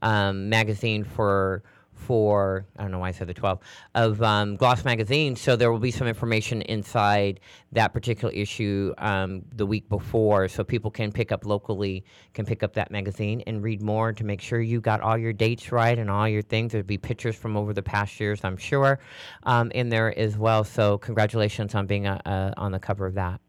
um, 0.04 0.50
magazine 0.50 1.04
for 1.04 1.64
for 1.98 2.66
I 2.78 2.84
don't 2.84 2.92
know 2.92 3.00
why 3.00 3.10
I 3.10 3.12
said 3.12 3.28
the 3.28 3.34
12th 3.34 3.62
of 3.96 4.22
um, 4.22 4.56
Gloss 4.56 4.86
magazine. 4.86 5.36
So 5.36 5.56
there 5.56 5.72
will 5.72 5.80
be 5.80 5.92
some 5.92 6.08
information 6.08 6.62
inside 6.64 7.40
that 7.72 7.94
particular 7.94 8.34
issue 8.34 8.94
um, 8.98 9.44
the 9.56 9.66
week 9.66 9.90
before, 9.90 10.48
so 10.48 10.64
people 10.64 10.92
can 10.92 11.12
pick 11.12 11.32
up 11.32 11.46
locally, 11.46 12.04
can 12.34 12.46
pick 12.46 12.64
up 12.64 12.74
that 12.74 12.92
magazine 12.92 13.44
and 13.48 13.62
read 13.64 13.82
more 13.82 14.14
to 14.14 14.24
make 14.24 14.42
sure 14.42 14.62
you 14.62 14.80
got 14.80 15.02
all 15.02 15.18
your 15.18 15.34
dates 15.34 15.72
right 15.72 15.98
and 15.98 16.10
all 16.10 16.28
your 16.28 16.42
things. 16.42 16.72
There'll 16.72 16.86
be 16.86 16.98
pictures 16.98 17.36
from 17.36 17.58
over 17.58 17.74
the 17.74 17.84
past 17.84 18.20
years, 18.20 18.42
I'm 18.44 18.58
sure, 18.58 19.00
um, 19.44 19.72
in 19.72 19.90
there 19.90 20.18
as 20.18 20.38
well. 20.38 20.64
So 20.64 20.98
congratulations 21.00 21.76
on 21.76 21.88
being 21.88 22.08
a, 22.08 22.22
a, 22.26 22.54
on 22.58 22.72
the 22.72 22.80
cover 22.80 23.06
of 23.06 23.16
that. 23.16 23.42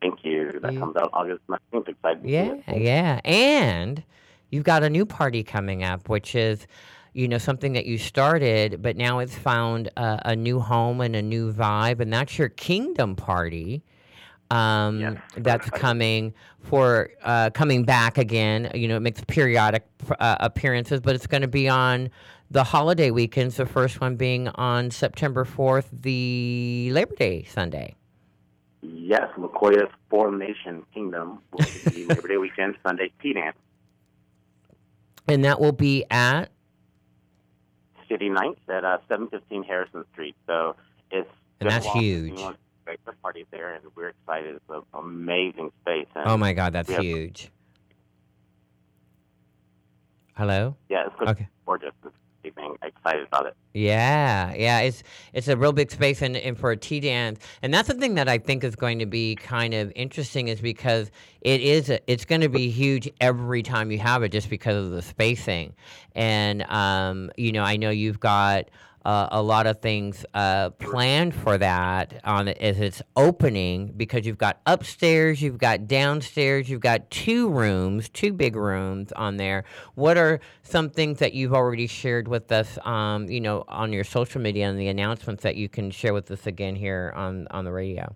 Thank 0.00 0.24
you. 0.24 0.58
That 0.62 0.76
comes 0.76 0.96
out 0.96 1.10
August 1.12 1.40
19th. 1.48 1.88
Excited. 1.88 2.24
Yeah, 2.24 2.54
yeah. 2.74 3.20
And 3.24 4.02
you've 4.50 4.64
got 4.64 4.82
a 4.82 4.90
new 4.90 5.04
party 5.04 5.42
coming 5.42 5.84
up, 5.84 6.08
which 6.08 6.34
is, 6.34 6.66
you 7.12 7.28
know, 7.28 7.38
something 7.38 7.72
that 7.72 7.86
you 7.86 7.98
started, 7.98 8.82
but 8.82 8.96
now 8.96 9.18
it's 9.18 9.34
found 9.34 9.88
a, 9.96 10.30
a 10.30 10.36
new 10.36 10.60
home 10.60 11.00
and 11.00 11.16
a 11.16 11.22
new 11.22 11.52
vibe, 11.52 12.00
and 12.00 12.12
that's 12.12 12.38
your 12.38 12.48
Kingdom 12.48 13.16
Party. 13.16 13.82
Um, 14.52 14.98
Yes. 15.00 15.16
that's 15.36 15.70
coming 15.70 16.34
for 16.60 17.10
uh, 17.22 17.50
coming 17.50 17.84
back 17.84 18.18
again. 18.18 18.68
You 18.74 18.88
know, 18.88 18.96
it 18.96 19.00
makes 19.00 19.22
periodic 19.28 19.86
uh, 20.18 20.36
appearances, 20.40 21.00
but 21.00 21.14
it's 21.14 21.28
going 21.28 21.42
to 21.42 21.48
be 21.48 21.68
on 21.68 22.10
the 22.50 22.64
holiday 22.64 23.12
weekends. 23.12 23.56
The 23.56 23.66
first 23.66 24.00
one 24.00 24.16
being 24.16 24.48
on 24.48 24.90
September 24.90 25.44
fourth, 25.44 25.88
the 25.92 26.90
Labor 26.92 27.14
Day 27.14 27.44
Sunday. 27.44 27.94
Yes, 28.82 29.28
Lakoya's 29.38 29.92
Formation 30.08 30.84
Kingdom 30.92 31.38
will 31.52 31.64
be 31.92 32.04
Labor 32.08 32.26
Day 32.26 32.36
weekend, 32.38 32.74
Sunday, 32.84 33.12
Tea 33.22 33.34
Dance, 33.34 33.56
And 35.28 35.44
that 35.44 35.60
will 35.60 35.70
be 35.72 36.04
at 36.10 36.50
City 38.10 38.28
Nights 38.28 38.60
at 38.68 38.84
uh, 38.84 38.98
715 39.08 39.62
Harrison 39.62 40.04
Street. 40.12 40.36
So 40.46 40.76
it's 41.10 41.30
and 41.60 41.70
that's 41.70 41.86
huge. 41.86 42.40
Breakfast 42.84 43.22
party 43.22 43.46
there, 43.50 43.74
and 43.74 43.84
we're 43.94 44.08
excited. 44.08 44.56
It's 44.56 44.64
an 44.68 44.82
amazing 44.94 45.70
space. 45.82 46.08
And 46.14 46.28
oh 46.28 46.36
my 46.36 46.52
God, 46.52 46.72
that's 46.72 46.90
huge. 46.90 47.50
Hello. 50.34 50.74
Yeah, 50.88 51.06
it's 51.06 51.30
okay. 51.30 51.48
gorgeous 51.66 51.92
this 52.02 52.12
evening. 52.44 52.76
Excited 53.02 53.26
about 53.28 53.46
it. 53.46 53.56
Yeah, 53.72 54.52
yeah, 54.54 54.80
it's 54.80 55.02
it's 55.32 55.48
a 55.48 55.56
real 55.56 55.72
big 55.72 55.90
space, 55.90 56.20
and, 56.22 56.36
and 56.36 56.58
for 56.58 56.70
a 56.70 56.76
tea 56.76 57.00
dance, 57.00 57.40
and 57.62 57.72
that's 57.72 57.88
the 57.88 57.94
thing 57.94 58.16
that 58.16 58.28
I 58.28 58.36
think 58.36 58.62
is 58.62 58.76
going 58.76 58.98
to 58.98 59.06
be 59.06 59.36
kind 59.36 59.72
of 59.72 59.90
interesting, 59.94 60.48
is 60.48 60.60
because 60.60 61.10
it 61.40 61.62
is 61.62 61.88
a, 61.88 62.00
it's 62.10 62.24
going 62.24 62.42
to 62.42 62.48
be 62.48 62.68
huge 62.68 63.08
every 63.20 63.62
time 63.62 63.90
you 63.90 63.98
have 64.00 64.22
it, 64.22 64.32
just 64.32 64.50
because 64.50 64.84
of 64.84 64.90
the 64.90 65.02
spacing, 65.02 65.72
and 66.14 66.62
um, 66.64 67.30
you 67.36 67.52
know, 67.52 67.62
I 67.62 67.76
know 67.76 67.90
you've 67.90 68.20
got 68.20 68.68
uh, 69.04 69.28
a 69.32 69.42
lot 69.42 69.66
of 69.66 69.80
things 69.80 70.24
uh, 70.34 70.70
planned 70.70 71.34
for 71.34 71.56
that 71.58 72.20
on 72.24 72.48
as 72.48 72.78
it's 72.78 73.02
opening 73.16 73.92
because 73.96 74.26
you've 74.26 74.38
got 74.38 74.60
upstairs, 74.66 75.40
you've 75.40 75.58
got 75.58 75.86
downstairs, 75.86 76.68
you've 76.68 76.80
got 76.80 77.10
two 77.10 77.48
rooms, 77.48 78.08
two 78.08 78.32
big 78.32 78.56
rooms 78.56 79.12
on 79.12 79.36
there. 79.36 79.64
What 79.94 80.18
are 80.18 80.40
some 80.62 80.90
things 80.90 81.18
that 81.18 81.32
you've 81.32 81.54
already 81.54 81.86
shared 81.86 82.28
with 82.28 82.52
us, 82.52 82.78
um, 82.84 83.28
you 83.28 83.40
know, 83.40 83.64
on 83.68 83.92
your 83.92 84.04
social 84.04 84.40
media 84.40 84.68
and 84.68 84.78
the 84.78 84.88
announcements 84.88 85.42
that 85.42 85.56
you 85.56 85.68
can 85.68 85.90
share 85.90 86.12
with 86.12 86.30
us 86.30 86.46
again 86.46 86.76
here 86.76 87.12
on 87.16 87.46
on 87.50 87.64
the 87.64 87.72
radio? 87.72 88.14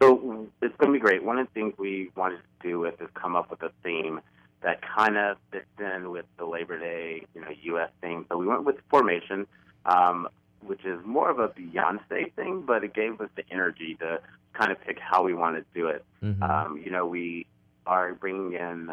So 0.00 0.48
it's 0.60 0.76
going 0.78 0.92
to 0.92 0.98
be 0.98 0.98
great. 0.98 1.22
One 1.22 1.38
of 1.38 1.46
the 1.46 1.52
things 1.52 1.74
we 1.78 2.10
wanted 2.16 2.38
to 2.38 2.68
do 2.68 2.80
with 2.80 3.00
is 3.00 3.08
come 3.14 3.36
up 3.36 3.50
with 3.50 3.62
a 3.62 3.70
theme 3.84 4.20
that 4.62 4.80
kind 4.82 5.16
of 5.16 5.36
fits 5.50 5.66
in 5.78 6.10
with 6.10 6.24
the 6.38 6.44
Labor 6.44 6.78
Day, 6.78 7.26
you 7.34 7.40
know, 7.40 7.48
U.S. 7.62 7.90
thing. 8.00 8.24
So 8.30 8.36
we 8.36 8.46
went 8.46 8.64
with 8.64 8.76
formation, 8.90 9.46
um, 9.86 10.28
which 10.60 10.84
is 10.84 11.00
more 11.04 11.30
of 11.30 11.38
a 11.38 11.48
Beyonce 11.48 12.32
thing, 12.34 12.62
but 12.66 12.84
it 12.84 12.94
gave 12.94 13.20
us 13.20 13.28
the 13.36 13.42
energy 13.50 13.96
to 14.00 14.20
kind 14.52 14.70
of 14.70 14.80
pick 14.80 14.98
how 15.00 15.22
we 15.22 15.34
want 15.34 15.56
to 15.56 15.64
do 15.74 15.88
it. 15.88 16.04
Mm-hmm. 16.22 16.42
Um, 16.42 16.80
you 16.82 16.90
know, 16.90 17.06
we 17.06 17.46
are 17.86 18.14
bringing 18.14 18.52
in 18.52 18.92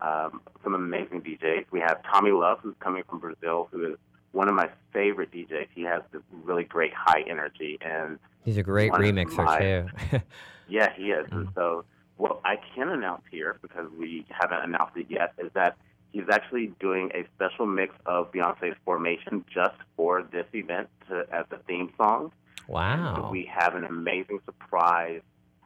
um, 0.00 0.40
some 0.62 0.74
amazing 0.74 1.22
DJs. 1.22 1.66
We 1.70 1.80
have 1.80 2.02
Tommy 2.02 2.32
Love, 2.32 2.58
who's 2.62 2.74
coming 2.80 3.02
from 3.08 3.20
Brazil, 3.20 3.68
who 3.70 3.92
is 3.92 3.98
one 4.32 4.48
of 4.48 4.54
my 4.54 4.68
favorite 4.92 5.30
DJs. 5.32 5.68
He 5.74 5.82
has 5.82 6.02
this 6.12 6.22
really 6.44 6.64
great 6.64 6.92
high 6.94 7.22
energy, 7.22 7.78
and 7.80 8.18
he's 8.44 8.58
a 8.58 8.62
great 8.62 8.92
remixer 8.92 9.44
my, 9.44 9.58
too. 9.58 10.20
yeah, 10.68 10.92
he 10.94 11.10
is. 11.10 11.26
Mm-hmm. 11.26 11.38
And 11.38 11.48
so 11.54 11.84
what 12.20 12.40
I 12.44 12.56
can 12.74 12.88
announce 12.90 13.22
here, 13.30 13.58
because 13.62 13.90
we 13.98 14.26
haven't 14.28 14.60
announced 14.62 14.96
it 14.96 15.06
yet, 15.08 15.32
is 15.38 15.50
that 15.54 15.76
he's 16.12 16.28
actually 16.30 16.72
doing 16.78 17.10
a 17.14 17.24
special 17.34 17.66
mix 17.66 17.94
of 18.04 18.30
Beyonce's 18.30 18.76
Formation 18.84 19.44
just 19.52 19.76
for 19.96 20.22
this 20.30 20.46
event 20.52 20.88
to, 21.08 21.24
as 21.32 21.46
the 21.48 21.56
theme 21.66 21.92
song. 21.96 22.30
Wow. 22.68 23.14
So 23.16 23.30
we 23.30 23.50
have 23.52 23.74
an 23.74 23.84
amazing 23.84 24.40
surprise 24.44 25.22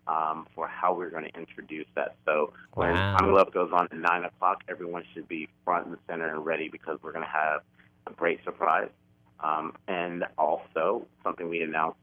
um, 0.06 0.46
for 0.54 0.68
how 0.68 0.94
we're 0.94 1.10
going 1.10 1.24
to 1.24 1.36
introduce 1.36 1.86
that. 1.96 2.14
So 2.24 2.52
when 2.74 2.92
wow. 2.92 3.16
Tommy 3.16 3.32
Love 3.32 3.52
goes 3.52 3.70
on 3.72 3.88
at 3.90 3.96
9 3.96 4.24
o'clock, 4.24 4.62
everyone 4.68 5.02
should 5.12 5.26
be 5.26 5.48
front 5.64 5.88
and 5.88 5.96
center 6.08 6.32
and 6.32 6.46
ready 6.46 6.68
because 6.68 6.98
we're 7.02 7.12
going 7.12 7.24
to 7.24 7.30
have 7.30 7.62
a 8.06 8.12
great 8.12 8.44
surprise. 8.44 8.90
Um, 9.40 9.74
and 9.88 10.24
also, 10.38 11.06
something 11.24 11.48
we 11.48 11.62
announced 11.62 11.98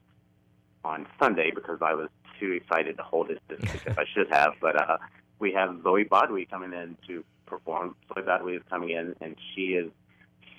on 0.83 1.07
Sunday 1.19 1.51
because 1.53 1.77
I 1.81 1.93
was 1.93 2.09
too 2.41 2.51
excited 2.53 2.97
to 2.97 3.03
hold 3.03 3.29
it 3.29 3.39
this 3.47 3.59
I 3.97 4.03
should 4.13 4.29
have. 4.31 4.53
But 4.59 4.75
uh, 4.75 4.97
we 5.39 5.53
have 5.53 5.81
Zoe 5.83 6.03
Badwi 6.05 6.49
coming 6.49 6.73
in 6.73 6.97
to 7.07 7.23
perform. 7.45 7.95
Zoe 8.13 8.23
Badwi 8.23 8.57
is 8.57 8.63
coming 8.69 8.89
in, 8.89 9.15
and 9.21 9.35
she 9.53 9.75
is 9.75 9.91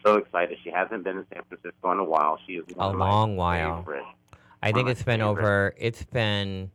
so 0.04 0.16
excited. 0.16 0.58
She 0.62 0.70
hasn't 0.70 1.04
been 1.04 1.18
in 1.18 1.26
San 1.32 1.42
Francisco 1.48 1.92
in 1.92 1.98
a 1.98 2.04
while. 2.04 2.38
She 2.46 2.54
is 2.54 2.64
a 2.78 2.88
long 2.90 3.36
while. 3.36 3.78
Favorite, 3.78 4.04
I 4.62 4.72
think 4.72 4.88
it's 4.88 5.02
been 5.02 5.20
favorite. 5.20 5.30
over. 5.30 5.74
It's 5.76 6.04
been 6.04 6.70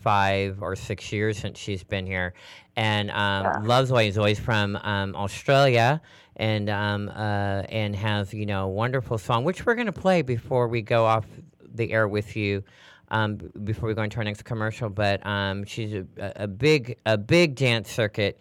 five 0.00 0.60
or 0.60 0.74
six 0.74 1.12
years 1.12 1.38
since 1.38 1.58
she's 1.58 1.84
been 1.84 2.06
here, 2.06 2.34
and 2.76 3.10
um, 3.10 3.44
Yeah. 3.44 3.60
loves 3.62 3.88
Zoe. 3.90 4.10
Zoe's 4.10 4.40
from 4.40 4.76
um, 4.76 5.14
Australia, 5.14 6.02
and 6.36 6.68
um, 6.68 7.08
uh, 7.08 7.62
and 7.68 7.94
has 7.94 8.34
you 8.34 8.46
know 8.46 8.64
a 8.64 8.68
wonderful 8.68 9.18
song, 9.18 9.44
which 9.44 9.64
we're 9.64 9.76
gonna 9.76 9.92
play 9.92 10.22
before 10.22 10.66
we 10.66 10.82
go 10.82 11.04
off 11.04 11.26
the 11.74 11.92
air 11.92 12.08
with 12.08 12.36
you. 12.36 12.64
Um, 13.12 13.36
b- 13.36 13.46
before 13.62 13.88
we 13.88 13.94
go 13.94 14.02
into 14.02 14.16
our 14.16 14.24
next 14.24 14.42
commercial, 14.42 14.88
but 14.88 15.24
um, 15.26 15.64
she's 15.64 15.92
a, 15.92 16.06
a 16.16 16.48
big 16.48 16.96
a 17.06 17.18
big 17.18 17.54
dance 17.54 17.92
circuit 17.92 18.40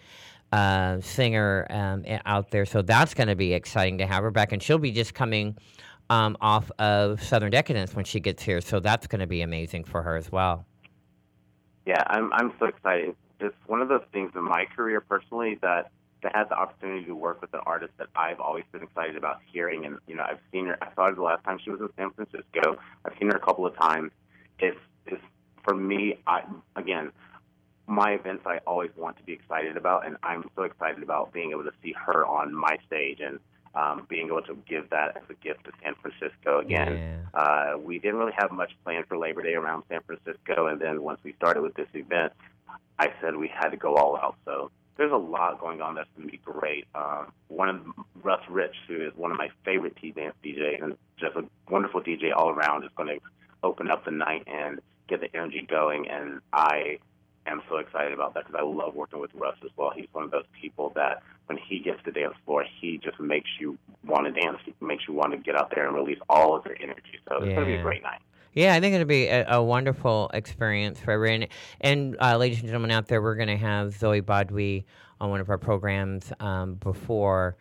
uh, 0.51 0.99
singer 1.01 1.67
um, 1.69 2.05
out 2.25 2.51
there, 2.51 2.65
so 2.65 2.81
that's 2.81 3.13
going 3.13 3.27
to 3.27 3.35
be 3.35 3.53
exciting 3.53 3.97
to 3.97 4.07
have 4.07 4.23
her 4.23 4.31
back, 4.31 4.53
and 4.53 4.63
she'll 4.63 4.77
be 4.77 4.91
just 4.91 5.13
coming 5.13 5.57
um, 6.09 6.37
off 6.41 6.71
of 6.79 7.21
Southern 7.21 7.51
Decadence 7.51 7.93
when 7.95 8.05
she 8.05 8.19
gets 8.19 8.43
here, 8.43 8.61
so 8.61 8.79
that's 8.79 9.07
going 9.07 9.19
to 9.19 9.27
be 9.27 9.41
amazing 9.41 9.83
for 9.83 10.01
her 10.01 10.15
as 10.15 10.31
well. 10.31 10.65
Yeah, 11.85 12.03
I'm 12.07 12.31
I'm 12.33 12.53
so 12.59 12.65
excited. 12.65 13.15
It's 13.39 13.55
one 13.65 13.81
of 13.81 13.89
those 13.89 14.03
things 14.13 14.31
in 14.35 14.43
my 14.43 14.65
career 14.75 15.01
personally 15.01 15.57
that 15.61 15.91
to 16.21 16.29
have 16.33 16.49
the 16.49 16.55
opportunity 16.55 17.05
to 17.05 17.15
work 17.15 17.41
with 17.41 17.53
an 17.53 17.61
artist 17.65 17.93
that 17.97 18.07
I've 18.15 18.39
always 18.39 18.63
been 18.71 18.83
excited 18.83 19.15
about 19.15 19.37
hearing, 19.51 19.85
and 19.85 19.97
you 20.07 20.15
know 20.15 20.23
I've 20.23 20.39
seen 20.51 20.67
her. 20.67 20.77
I 20.81 20.93
saw 20.95 21.07
her 21.07 21.15
the 21.15 21.23
last 21.23 21.43
time 21.43 21.59
she 21.63 21.71
was 21.71 21.81
in 21.81 21.89
San 21.97 22.11
Francisco. 22.11 22.77
I've 23.05 23.13
seen 23.19 23.29
her 23.29 23.37
a 23.37 23.39
couple 23.39 23.65
of 23.65 23.75
times. 23.77 24.11
It's 24.61 25.21
for 25.63 25.75
me. 25.75 26.17
I 26.27 26.43
again, 26.75 27.11
my 27.87 28.11
events 28.11 28.43
I 28.45 28.59
always 28.67 28.91
want 28.95 29.17
to 29.17 29.23
be 29.23 29.33
excited 29.33 29.77
about, 29.77 30.05
and 30.05 30.17
I'm 30.23 30.49
so 30.55 30.63
excited 30.63 31.03
about 31.03 31.33
being 31.33 31.51
able 31.51 31.63
to 31.63 31.73
see 31.83 31.93
her 32.05 32.25
on 32.25 32.53
my 32.53 32.77
stage 32.87 33.19
and 33.19 33.39
um, 33.73 34.05
being 34.09 34.27
able 34.27 34.41
to 34.43 34.57
give 34.67 34.89
that 34.89 35.17
as 35.17 35.23
a 35.29 35.33
gift 35.33 35.63
to 35.65 35.71
San 35.83 35.95
Francisco 35.95 36.59
again. 36.59 36.97
Yeah. 37.33 37.39
Uh, 37.39 37.77
we 37.77 37.99
didn't 37.99 38.17
really 38.17 38.33
have 38.37 38.51
much 38.51 38.71
planned 38.83 39.07
for 39.07 39.17
Labor 39.17 39.41
Day 39.43 39.53
around 39.53 39.83
San 39.89 40.01
Francisco, 40.01 40.67
and 40.67 40.79
then 40.79 41.03
once 41.03 41.19
we 41.23 41.33
started 41.33 41.61
with 41.61 41.73
this 41.75 41.87
event, 41.93 42.33
I 42.99 43.09
said 43.21 43.35
we 43.35 43.47
had 43.47 43.69
to 43.69 43.77
go 43.77 43.95
all 43.95 44.17
out. 44.17 44.35
So 44.45 44.71
there's 44.97 45.11
a 45.11 45.17
lot 45.17 45.59
going 45.59 45.81
on 45.81 45.95
that's 45.95 46.09
going 46.15 46.27
to 46.27 46.31
be 46.31 46.41
great. 46.43 46.85
Um, 46.93 47.31
one 47.47 47.69
of 47.69 47.81
Russ 48.23 48.41
Rich, 48.49 48.75
who 48.87 49.05
is 49.05 49.13
one 49.15 49.31
of 49.31 49.37
my 49.37 49.49
favorite 49.65 49.95
T 49.99 50.11
dance 50.11 50.35
DJs 50.43 50.83
and 50.83 50.97
just 51.17 51.35
a 51.35 51.45
wonderful 51.69 52.01
DJ 52.01 52.35
all 52.35 52.49
around, 52.49 52.83
is 52.83 52.91
going 52.95 53.09
to 53.09 53.19
open 53.63 53.89
up 53.89 54.05
the 54.05 54.11
night 54.11 54.43
and 54.47 54.79
get 55.07 55.21
the 55.21 55.35
energy 55.35 55.65
going. 55.69 56.07
And 56.07 56.41
I 56.53 56.99
am 57.45 57.61
so 57.69 57.77
excited 57.77 58.13
about 58.13 58.33
that 58.33 58.45
because 58.45 58.59
I 58.59 58.63
love 58.63 58.95
working 58.95 59.19
with 59.19 59.31
Russ 59.33 59.55
as 59.63 59.71
well. 59.75 59.91
He's 59.95 60.07
one 60.11 60.23
of 60.23 60.31
those 60.31 60.45
people 60.59 60.91
that 60.95 61.23
when 61.47 61.57
he 61.57 61.79
gets 61.79 62.03
to 62.03 62.11
dance 62.11 62.35
floor, 62.45 62.65
he 62.79 62.99
just 63.03 63.19
makes 63.19 63.49
you 63.59 63.77
want 64.05 64.25
to 64.25 64.41
dance. 64.41 64.57
He 64.65 64.73
makes 64.81 65.07
you 65.07 65.13
want 65.13 65.31
to 65.33 65.37
get 65.37 65.55
out 65.55 65.71
there 65.73 65.87
and 65.87 65.95
release 65.95 66.19
all 66.29 66.55
of 66.55 66.65
your 66.65 66.75
energy. 66.81 67.19
So 67.27 67.37
it's 67.37 67.45
going 67.45 67.55
to 67.55 67.65
be 67.65 67.75
a 67.75 67.81
great 67.81 68.03
night. 68.03 68.21
Yeah, 68.53 68.73
I 68.73 68.81
think 68.81 68.95
it'll 68.95 69.07
be 69.07 69.27
a, 69.27 69.47
a 69.49 69.63
wonderful 69.63 70.29
experience 70.33 70.99
for 70.99 71.11
everyone. 71.11 71.47
And 71.79 72.17
uh, 72.19 72.37
ladies 72.37 72.59
and 72.59 72.67
gentlemen 72.67 72.91
out 72.91 73.07
there, 73.07 73.21
we're 73.21 73.35
going 73.35 73.47
to 73.47 73.57
have 73.57 73.93
Zoe 73.93 74.21
Badwi 74.21 74.83
on 75.21 75.29
one 75.29 75.39
of 75.39 75.49
our 75.49 75.57
programs 75.57 76.33
um, 76.39 76.75
before 76.75 77.55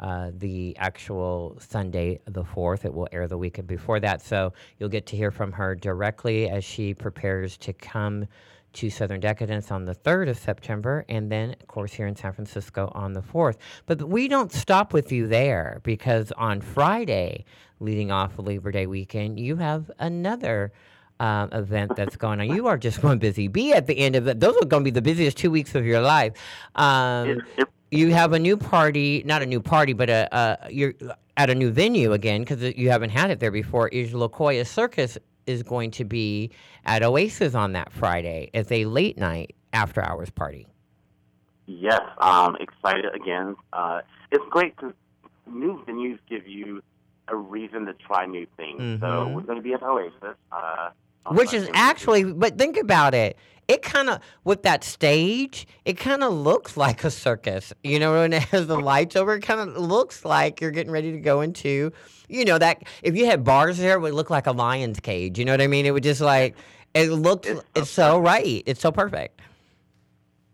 uh, 0.00 0.30
the 0.36 0.76
actual 0.78 1.56
Sunday, 1.60 2.20
the 2.26 2.44
4th. 2.44 2.84
It 2.84 2.92
will 2.92 3.08
air 3.12 3.28
the 3.28 3.38
weekend 3.38 3.68
before 3.68 4.00
that. 4.00 4.22
So 4.22 4.52
you'll 4.78 4.88
get 4.88 5.06
to 5.06 5.16
hear 5.16 5.30
from 5.30 5.52
her 5.52 5.74
directly 5.74 6.48
as 6.48 6.64
she 6.64 6.94
prepares 6.94 7.56
to 7.58 7.72
come 7.72 8.26
to 8.74 8.90
Southern 8.90 9.20
Decadence 9.20 9.70
on 9.70 9.86
the 9.86 9.94
3rd 9.94 10.28
of 10.28 10.38
September, 10.38 11.04
and 11.08 11.32
then, 11.32 11.56
of 11.60 11.66
course, 11.66 11.94
here 11.94 12.06
in 12.06 12.14
San 12.14 12.32
Francisco 12.34 12.92
on 12.94 13.14
the 13.14 13.22
4th. 13.22 13.56
But 13.86 14.02
we 14.06 14.28
don't 14.28 14.52
stop 14.52 14.92
with 14.92 15.10
you 15.10 15.26
there 15.26 15.80
because 15.82 16.30
on 16.32 16.60
Friday, 16.60 17.46
leading 17.80 18.10
off 18.10 18.38
Labor 18.38 18.70
Day 18.70 18.86
weekend, 18.86 19.40
you 19.40 19.56
have 19.56 19.90
another 19.98 20.72
um, 21.20 21.50
event 21.52 21.96
that's 21.96 22.16
going 22.16 22.40
on. 22.40 22.50
You 22.50 22.66
are 22.66 22.76
just 22.76 23.02
one 23.02 23.18
busy 23.18 23.48
bee 23.48 23.72
at 23.72 23.86
the 23.86 23.98
end 23.98 24.16
of 24.16 24.26
it. 24.28 24.40
Those 24.40 24.56
are 24.56 24.66
going 24.66 24.82
to 24.82 24.90
be 24.90 24.90
the 24.90 25.02
busiest 25.02 25.38
two 25.38 25.50
weeks 25.50 25.74
of 25.74 25.86
your 25.86 26.02
life. 26.02 26.34
Um, 26.74 27.28
It, 27.30 27.38
it, 27.56 27.68
you 27.90 28.12
have 28.12 28.32
a 28.32 28.38
new 28.38 28.56
party, 28.56 29.22
not 29.24 29.42
a 29.42 29.46
new 29.46 29.60
party, 29.60 29.92
but 29.92 30.10
a, 30.10 30.28
a 30.32 30.70
you're 30.70 30.94
at 31.36 31.50
a 31.50 31.54
new 31.54 31.70
venue 31.70 32.12
again 32.12 32.42
because 32.42 32.62
you 32.76 32.90
haven't 32.90 33.10
had 33.10 33.30
it 33.30 33.40
there 33.40 33.50
before. 33.50 33.88
Is 33.88 34.12
Lakoya 34.12 34.66
Circus 34.66 35.18
is 35.46 35.62
going 35.62 35.90
to 35.92 36.04
be 36.04 36.50
at 36.84 37.02
Oasis 37.02 37.54
on 37.54 37.72
that 37.72 37.92
Friday 37.92 38.50
as 38.54 38.70
a 38.72 38.84
late 38.86 39.16
night 39.16 39.54
after 39.72 40.02
hours 40.02 40.30
party. 40.30 40.66
Yes, 41.66 42.00
um, 42.18 42.56
excited 42.60 43.06
again. 43.14 43.56
Uh, 43.72 44.00
it's 44.30 44.44
great 44.50 44.74
because 44.76 44.92
new 45.46 45.82
venues 45.86 46.18
give 46.28 46.46
you 46.46 46.82
a 47.28 47.36
reason 47.36 47.86
to 47.86 47.92
try 47.94 48.24
new 48.24 48.46
things. 48.56 48.78
So 49.00 49.06
Mhm. 49.06 49.34
we're 49.34 49.42
going 49.42 49.58
to 49.58 49.62
be 49.62 49.74
at 49.74 49.82
Oasis, 49.82 50.36
uh, 50.52 50.90
Which 51.32 51.52
is 51.52 51.68
actually, 51.74 52.22
but 52.24 52.56
think 52.56 52.76
about 52.76 53.14
it. 53.14 53.36
It 53.68 53.82
kind 53.82 54.08
of, 54.08 54.20
with 54.44 54.62
that 54.62 54.84
stage, 54.84 55.66
it 55.84 55.94
kind 55.94 56.22
of 56.22 56.32
looks 56.32 56.76
like 56.76 57.02
a 57.02 57.10
circus. 57.10 57.72
You 57.82 57.98
know, 57.98 58.12
when 58.12 58.32
it 58.32 58.44
has 58.44 58.68
the 58.68 58.78
lights 58.78 59.16
over, 59.16 59.34
it 59.34 59.40
kind 59.40 59.60
of 59.60 59.76
looks 59.76 60.24
like 60.24 60.60
you're 60.60 60.70
getting 60.70 60.92
ready 60.92 61.10
to 61.12 61.18
go 61.18 61.40
into, 61.40 61.92
you 62.28 62.44
know, 62.44 62.58
that 62.58 62.84
if 63.02 63.16
you 63.16 63.26
had 63.26 63.42
bars 63.42 63.78
there, 63.78 63.96
it 63.96 64.00
would 64.00 64.14
look 64.14 64.30
like 64.30 64.46
a 64.46 64.52
lion's 64.52 65.00
cage. 65.00 65.38
You 65.38 65.44
know 65.44 65.52
what 65.52 65.60
I 65.60 65.66
mean? 65.66 65.84
It 65.84 65.90
would 65.90 66.04
just 66.04 66.20
like, 66.20 66.54
it 66.94 67.10
looks, 67.10 67.48
It's 67.48 67.62
it's, 67.74 67.90
so 67.90 68.12
so 68.12 68.18
right. 68.20 68.62
It's 68.66 68.80
so 68.80 68.92
perfect. 68.92 69.40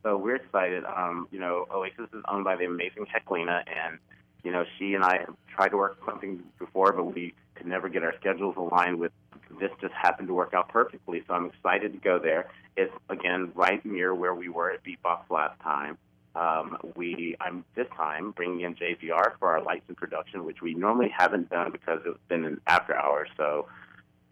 So 0.02 0.16
we're 0.16 0.36
excited. 0.36 0.84
Um, 0.84 1.28
you 1.30 1.38
know, 1.38 1.66
Oasis 1.72 2.08
is 2.12 2.22
owned 2.28 2.44
by 2.44 2.56
the 2.56 2.64
amazing 2.64 3.06
Heklina, 3.06 3.62
and 3.68 3.98
you 4.42 4.50
know, 4.50 4.64
she 4.78 4.94
and 4.94 5.04
I 5.04 5.18
have 5.18 5.36
tried 5.54 5.68
to 5.68 5.76
work 5.76 5.98
something 6.04 6.42
before, 6.58 6.92
but 6.92 7.04
we 7.04 7.34
could 7.54 7.66
never 7.66 7.88
get 7.88 8.02
our 8.02 8.14
schedules 8.20 8.56
aligned 8.56 8.98
with. 8.98 9.12
This 9.60 9.70
just 9.80 9.92
happened 9.94 10.28
to 10.28 10.34
work 10.34 10.54
out 10.54 10.68
perfectly, 10.70 11.22
so 11.26 11.34
I'm 11.34 11.46
excited 11.46 11.92
to 11.92 11.98
go 11.98 12.18
there. 12.18 12.48
It's 12.76 12.92
again 13.10 13.52
right 13.54 13.84
near 13.84 14.14
where 14.14 14.34
we 14.34 14.48
were 14.48 14.70
at 14.70 14.82
Beatbox 14.82 15.28
last 15.30 15.60
time, 15.60 15.98
Um, 16.34 16.78
we 16.96 17.36
I'm 17.40 17.64
this 17.74 17.86
time 17.94 18.30
bringing 18.30 18.60
in 18.60 18.74
JVR 18.74 19.32
for 19.38 19.50
our 19.50 19.62
lights 19.62 19.84
and 19.88 19.96
production, 19.96 20.44
which 20.46 20.62
we 20.62 20.72
normally 20.72 21.10
haven't 21.16 21.50
done 21.50 21.70
because 21.70 22.00
it's 22.06 22.18
been 22.28 22.44
an 22.44 22.60
after 22.66 22.96
hour. 22.96 23.26
So 23.36 23.68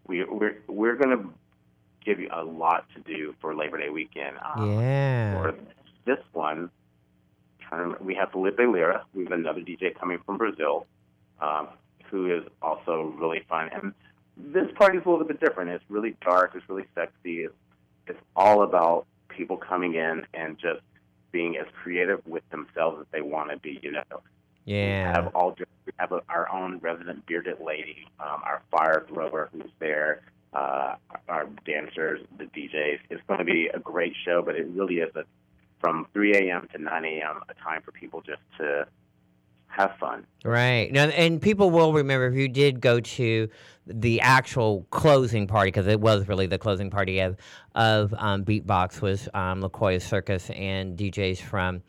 we 0.07 0.23
we're 0.23 0.57
we're 0.67 0.95
gonna 0.95 1.23
give 2.03 2.19
you 2.19 2.29
a 2.33 2.43
lot 2.43 2.85
to 2.95 3.01
do 3.01 3.35
for 3.39 3.53
Labor 3.53 3.77
Day 3.77 3.89
weekend. 3.89 4.37
Um, 4.43 4.79
Yeah. 4.79 5.39
For 5.39 5.55
this 6.05 6.17
one, 6.33 6.71
turn, 7.69 7.95
we 8.01 8.15
have 8.15 8.31
Felipe 8.31 8.57
Lira. 8.57 9.05
We 9.13 9.23
have 9.25 9.31
another 9.33 9.61
DJ 9.61 9.93
coming 9.93 10.17
from 10.25 10.37
Brazil, 10.39 10.87
um, 11.39 11.67
who 12.11 12.31
is 12.35 12.43
also 12.61 13.13
really 13.17 13.43
fun. 13.49 13.69
And 13.73 13.93
this 14.37 14.67
party's 14.75 15.01
a 15.05 15.09
little 15.09 15.25
bit 15.25 15.39
different. 15.39 15.71
It's 15.71 15.83
really 15.89 16.15
dark. 16.21 16.51
It's 16.55 16.67
really 16.69 16.85
sexy. 16.93 17.43
It's, 17.43 17.53
it's 18.07 18.19
all 18.35 18.63
about 18.63 19.05
people 19.29 19.57
coming 19.57 19.95
in 19.95 20.25
and 20.33 20.57
just 20.59 20.81
being 21.31 21.57
as 21.57 21.65
creative 21.81 22.21
with 22.27 22.47
themselves 22.49 22.99
as 22.99 23.07
they 23.11 23.21
want 23.21 23.49
to 23.51 23.57
be. 23.57 23.79
You 23.81 23.93
know, 23.93 24.03
Yeah. 24.65 25.07
we 25.09 25.13
have 25.15 25.35
all 25.35 25.55
we 25.85 25.93
have 25.97 26.11
a, 26.11 26.21
our 26.29 26.51
own 26.51 26.79
resident 26.79 27.25
bearded 27.25 27.57
lady, 27.65 28.05
um, 28.19 28.41
our 28.43 28.61
fire 28.69 29.05
thrower 29.07 29.49
who's 29.53 29.71
there, 29.79 30.21
uh, 30.53 30.95
our 31.29 31.47
dancers, 31.65 32.19
the 32.37 32.43
DJs. 32.45 32.99
It's 33.09 33.21
going 33.27 33.39
to 33.39 33.45
be 33.45 33.67
a 33.73 33.79
great 33.79 34.13
show, 34.25 34.41
but 34.41 34.55
it 34.55 34.67
really 34.67 34.95
is 34.95 35.15
a 35.15 35.23
from 35.79 36.05
3 36.13 36.35
a.m. 36.35 36.67
to 36.73 36.77
9 36.77 37.05
a.m. 37.05 37.41
a 37.49 37.53
time 37.55 37.81
for 37.81 37.91
people 37.91 38.21
just 38.21 38.41
to 38.59 38.85
have 39.71 39.95
fun. 39.99 40.25
Right. 40.43 40.91
Now, 40.91 41.05
and 41.05 41.41
people 41.41 41.69
will 41.69 41.93
remember 41.93 42.27
if 42.27 42.35
you 42.35 42.47
did 42.47 42.81
go 42.81 42.99
to 42.99 43.49
the 43.87 44.21
actual 44.21 44.85
closing 44.91 45.47
party, 45.47 45.69
because 45.69 45.87
it 45.87 45.99
was 45.99 46.27
really 46.27 46.47
the 46.47 46.57
closing 46.57 46.89
party 46.89 47.19
of 47.19 47.37
of 47.75 48.13
um, 48.17 48.43
Beatbox 48.43 49.01
was 49.01 49.27
um, 49.33 49.61
Lakoya 49.61 50.01
Circus 50.01 50.49
and 50.51 50.97
DJs 50.97 51.39
from 51.39 51.81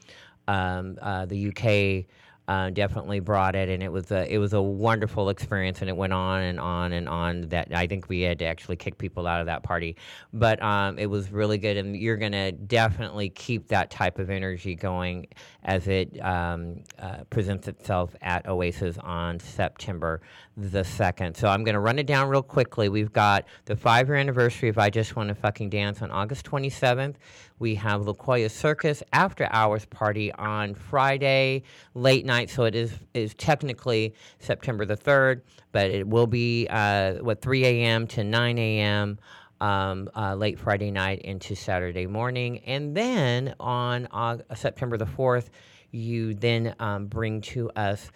um, 0.49 0.99
uh, 1.01 1.27
the 1.27 1.49
UK. 1.49 2.07
Uh, 2.53 2.69
definitely 2.69 3.19
brought 3.19 3.55
it, 3.55 3.71
and 3.71 3.83
it 3.83 3.91
was 3.91 4.11
a 4.11 4.31
it 4.31 4.37
was 4.37 4.53
a 4.53 4.61
wonderful 4.61 5.31
experience, 5.31 5.81
and 5.81 5.89
it 5.89 5.97
went 5.97 6.13
on 6.13 6.43
and 6.43 6.61
on 6.61 6.93
and 6.93 7.09
on. 7.09 7.49
That 7.49 7.75
I 7.75 7.87
think 7.87 8.11
we 8.11 8.21
had 8.21 8.39
to 8.41 8.45
actually 8.45 8.77
kick 8.77 8.99
people 8.99 9.27
out 9.27 9.41
of 9.41 9.47
that 9.47 9.63
party, 9.63 9.97
but 10.35 10.63
um, 10.63 10.99
it 10.99 11.07
was 11.07 11.33
really 11.33 11.57
good, 11.57 11.79
and 11.79 11.97
you're 11.97 12.19
gonna 12.19 12.53
definitely 12.53 13.31
keep 13.31 13.69
that 13.69 13.91
type 13.91 14.19
of 14.19 14.29
energy 14.29 14.75
going 14.75 15.29
as 15.65 15.89
it 15.89 16.23
um, 16.23 16.83
uh, 16.99 17.25
presents 17.31 17.69
itself 17.69 18.15
at 18.21 18.47
Oasis 18.47 18.99
on 18.99 19.41
September 19.41 20.21
the 20.57 20.83
2nd. 20.83 21.37
So 21.37 21.49
I'm 21.49 21.65
to 21.65 21.81
run 21.81 21.99
it 21.99 22.07
down 22.07 22.29
real 22.29 22.43
quickly. 22.43 22.89
We've 22.89 23.13
got 23.13 23.47
the 23.65 23.77
five 23.77 24.09
year 24.09 24.17
anniversary 24.17 24.69
of 24.69 24.79
I 24.79 24.91
Just 24.91 25.17
Want 25.17 25.29
to 25.29 25.35
Fucking 25.35 25.71
Dance 25.71 26.03
on 26.03 26.11
August 26.11 26.45
27th. 26.45 27.15
We 27.63 27.77
have 27.77 28.01
Lakoya 28.03 28.51
Circus 28.51 29.05
After 29.13 29.49
Hours 29.53 29.85
Party 29.85 30.33
on 30.33 30.75
Friday, 30.75 31.63
late 31.95 32.27
night. 32.27 32.51
So 32.51 32.65
it 32.65 32.75
is, 32.75 32.93
is 33.15 33.35
technically 33.35 34.15
September 34.41 34.85
the 34.85 34.97
3rd, 34.97 35.43
but 35.71 35.89
it 35.93 36.09
will 36.09 36.27
be, 36.27 36.67
uh, 36.69 37.15
what, 37.23 37.41
3 37.41 37.65
a.m. 37.65 38.09
to 38.09 38.25
9 38.25 38.59
a.m 38.59 39.19
um, 39.61 40.11
uh, 40.17 40.35
late 40.35 40.59
Friday 40.59 40.91
night 40.91 41.21
into 41.21 41.55
Saturday 41.55 42.09
morning. 42.09 42.59
And 42.67 42.97
then 42.97 43.55
on 43.61 44.09
September 44.57 44.97
the 44.97 45.07
4th, 45.07 45.51
you 45.93 46.35
then 46.35 46.75
um, 46.81 47.07
bring 47.07 47.41
to 47.43 47.71
us 47.77 48.11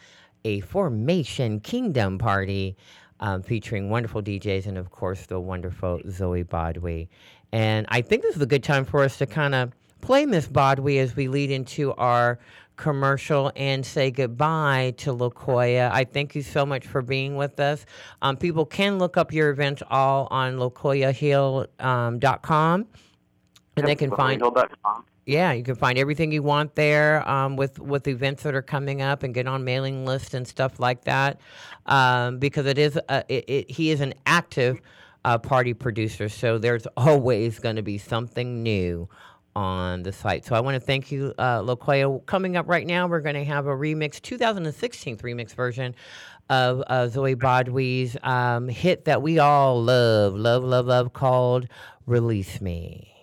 a 0.45 0.59
Formation 0.63 1.61
Kingdom 1.61 2.19
party 2.19 2.77
um, 3.21 3.43
featuring 3.43 3.91
wonderful 3.91 4.23
DJs 4.23 4.67
and, 4.67 4.77
of 4.77 4.91
course, 4.91 5.27
the 5.27 5.39
wonderful 5.41 6.01
Zoe 6.11 6.45
Badwi. 6.45 7.09
And 7.53 7.87
I 7.89 8.03
think 8.03 8.23
this 8.23 8.37
is 8.37 8.43
a 8.43 8.47
good 8.47 8.63
time 8.63 8.85
for 8.85 9.03
us 9.03 9.19
to 9.19 9.27
kind 9.27 9.55
of 9.55 9.73
play 10.01 10.27
Miss 10.27 10.47
Badwi 10.47 10.99
as 10.99 11.17
we 11.17 11.29
lead 11.29 11.51
into 11.51 11.93
our 11.95 12.39
commercial 12.77 13.51
and 13.57 13.85
say 13.85 14.11
goodbye 14.11 14.95
to 14.99 15.15
Lakoya. 15.15 15.91
I 15.91 16.05
thank 16.05 16.35
you 16.35 16.43
so 16.43 16.67
much 16.67 16.87
for 16.87 17.03
being 17.03 17.37
with 17.37 17.59
us. 17.59 17.87
Um, 18.23 18.37
people 18.37 18.67
can 18.67 18.99
look 18.99 19.17
up 19.17 19.33
your 19.33 19.51
events 19.51 19.83
all 19.91 20.29
on 20.31 20.59
lakoyahill.com. 20.59 22.81
Um, 22.81 22.87
and 23.77 23.87
they 23.87 23.95
can 23.95 24.11
find 24.11 24.43
yeah, 25.27 25.53
you 25.53 25.65
can 25.65 25.75
find 25.75 25.99
everything 25.99 26.31
you 26.31 26.43
want 26.43 26.77
there 26.77 27.29
um, 27.29 27.57
with 27.57 27.81
with 27.81 28.07
events 28.07 28.45
that 28.45 28.55
are 28.55 28.63
coming 28.63 29.03
up 29.03 29.25
and 29.25 29.35
get 29.35 29.49
on 29.49 29.65
mailing 29.65 30.07
lists 30.07 30.35
and 30.35 30.47
stuff 30.47 30.79
like 30.79 31.05
that. 31.05 31.41
Um, 31.87 32.39
because 32.39 32.67
it 32.67 32.79
is 32.79 32.97
a, 33.09 33.25
it, 33.29 33.45
it, 33.49 33.71
he 33.71 33.91
is 33.91 34.01
an 34.01 34.15
active 34.25 34.81
uh, 35.27 35.37
party 35.37 35.75
producer, 35.75 36.29
so 36.29 36.57
there's 36.57 36.87
always 36.97 37.59
going 37.59 37.77
to 37.77 37.83
be 37.83 37.99
something 37.99 38.63
new 38.63 39.09
on 39.57 40.05
the 40.05 40.13
site. 40.13 40.45
So 40.45 40.55
I 40.55 40.61
want 40.61 40.77
to 40.77 40.81
thank 40.81 41.11
you, 41.11 41.35
uh. 41.37 42.19
Coming 42.27 42.57
up 42.57 42.69
right 42.69 42.87
now, 42.87 43.09
we're 43.09 43.21
going 43.21 43.35
to 43.35 43.45
have 43.45 43.67
a 43.67 43.71
remix, 43.71 44.23
2016 44.23 45.17
remix 45.19 45.53
version 45.53 45.97
of 46.49 46.83
uh, 46.87 47.09
Zoe 47.09 47.35
Badwi's 47.35 48.17
um, 48.23 48.69
hit 48.69 49.07
that 49.07 49.21
we 49.21 49.41
all 49.41 49.83
love, 49.83 50.35
love, 50.35 50.63
love, 50.63 50.87
love, 50.87 51.13
called 51.13 51.67
"Release 52.07 52.61
me 52.61 53.16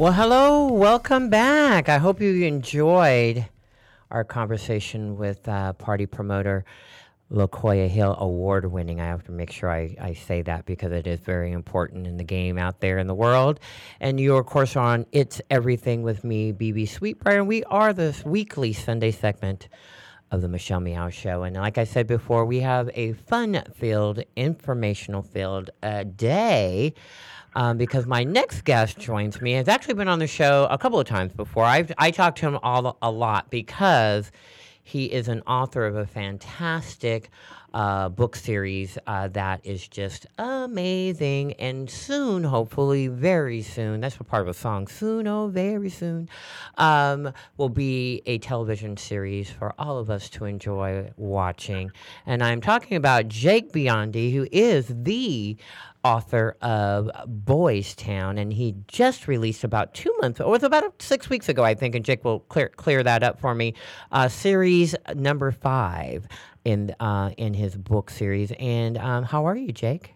Well, 0.00 0.14
hello, 0.14 0.66
welcome 0.72 1.28
back. 1.28 1.90
I 1.90 1.98
hope 1.98 2.22
you 2.22 2.46
enjoyed 2.46 3.46
our 4.10 4.24
conversation 4.24 5.18
with 5.18 5.46
uh, 5.46 5.74
party 5.74 6.06
promoter 6.06 6.64
Lakoya 7.30 7.86
Hill, 7.86 8.16
award 8.18 8.72
winning. 8.72 8.98
I 8.98 9.04
have 9.04 9.24
to 9.24 9.30
make 9.30 9.52
sure 9.52 9.70
I, 9.70 9.94
I 10.00 10.14
say 10.14 10.40
that 10.40 10.64
because 10.64 10.90
it 10.92 11.06
is 11.06 11.20
very 11.20 11.52
important 11.52 12.06
in 12.06 12.16
the 12.16 12.24
game 12.24 12.56
out 12.56 12.80
there 12.80 12.96
in 12.96 13.08
the 13.08 13.14
world. 13.14 13.60
And 14.00 14.18
you, 14.18 14.36
of 14.36 14.46
course, 14.46 14.74
are 14.74 14.94
on 14.94 15.04
It's 15.12 15.42
Everything 15.50 16.02
with 16.02 16.24
me, 16.24 16.52
Bebe 16.52 16.86
Sweetbriar, 16.86 17.36
and 17.36 17.46
we 17.46 17.62
are 17.64 17.92
this 17.92 18.24
weekly 18.24 18.72
Sunday 18.72 19.10
segment 19.10 19.68
of 20.30 20.40
the 20.40 20.48
Michelle 20.48 20.80
Meow 20.80 21.10
Show. 21.10 21.42
And 21.42 21.56
like 21.56 21.76
I 21.76 21.84
said 21.84 22.06
before, 22.06 22.46
we 22.46 22.60
have 22.60 22.88
a 22.94 23.12
fun 23.12 23.62
filled, 23.74 24.22
informational 24.34 25.20
filled 25.22 25.68
uh, 25.82 26.04
day 26.04 26.94
um, 27.54 27.78
because 27.78 28.06
my 28.06 28.24
next 28.24 28.62
guest 28.64 28.98
joins 28.98 29.40
me. 29.40 29.52
Has 29.52 29.68
actually 29.68 29.94
been 29.94 30.08
on 30.08 30.18
the 30.18 30.26
show 30.26 30.66
a 30.70 30.78
couple 30.78 30.98
of 30.98 31.06
times 31.06 31.32
before. 31.32 31.64
I've 31.64 31.92
I 31.98 32.10
talked 32.10 32.38
to 32.38 32.48
him 32.48 32.58
all 32.62 32.96
a 33.02 33.10
lot 33.10 33.50
because 33.50 34.30
he 34.82 35.06
is 35.06 35.28
an 35.28 35.42
author 35.42 35.86
of 35.86 35.96
a 35.96 36.06
fantastic 36.06 37.30
uh, 37.72 38.08
book 38.08 38.34
series 38.34 38.98
uh, 39.06 39.28
that 39.28 39.64
is 39.64 39.86
just 39.86 40.26
amazing. 40.38 41.52
And 41.54 41.88
soon, 41.88 42.42
hopefully, 42.44 43.08
very 43.08 43.62
soon, 43.62 44.00
that's 44.00 44.16
part 44.16 44.42
of 44.42 44.48
a 44.48 44.54
song, 44.54 44.88
soon, 44.88 45.26
oh, 45.26 45.48
very 45.48 45.90
soon, 45.90 46.28
um, 46.78 47.32
will 47.56 47.68
be 47.68 48.22
a 48.26 48.38
television 48.38 48.96
series 48.96 49.50
for 49.50 49.74
all 49.78 49.98
of 49.98 50.10
us 50.10 50.28
to 50.30 50.44
enjoy 50.44 51.12
watching. 51.16 51.92
And 52.26 52.42
I'm 52.42 52.60
talking 52.60 52.96
about 52.96 53.28
Jake 53.28 53.72
Biondi, 53.72 54.32
who 54.32 54.48
is 54.50 54.86
the 54.88 55.56
author 56.04 56.56
of 56.62 57.10
Boys 57.26 57.94
Town, 57.94 58.38
and 58.38 58.52
he 58.52 58.74
just 58.88 59.28
released 59.28 59.64
about 59.64 59.94
two 59.94 60.14
months, 60.20 60.40
or 60.40 60.46
it 60.46 60.50
was 60.50 60.62
about 60.62 61.00
six 61.02 61.28
weeks 61.28 61.48
ago, 61.48 61.64
I 61.64 61.74
think. 61.74 61.94
And 61.94 62.04
Jake 62.04 62.24
will 62.24 62.40
clear 62.40 62.68
clear 62.68 63.02
that 63.02 63.22
up 63.22 63.40
for 63.40 63.54
me. 63.54 63.74
Uh, 64.12 64.28
series 64.28 64.94
number 65.14 65.50
five 65.50 66.26
in 66.64 66.94
uh, 67.00 67.30
in 67.36 67.54
his 67.54 67.76
book 67.76 68.10
series. 68.10 68.52
And 68.58 68.98
um, 68.98 69.24
how 69.24 69.46
are 69.46 69.56
you, 69.56 69.72
Jake? 69.72 70.14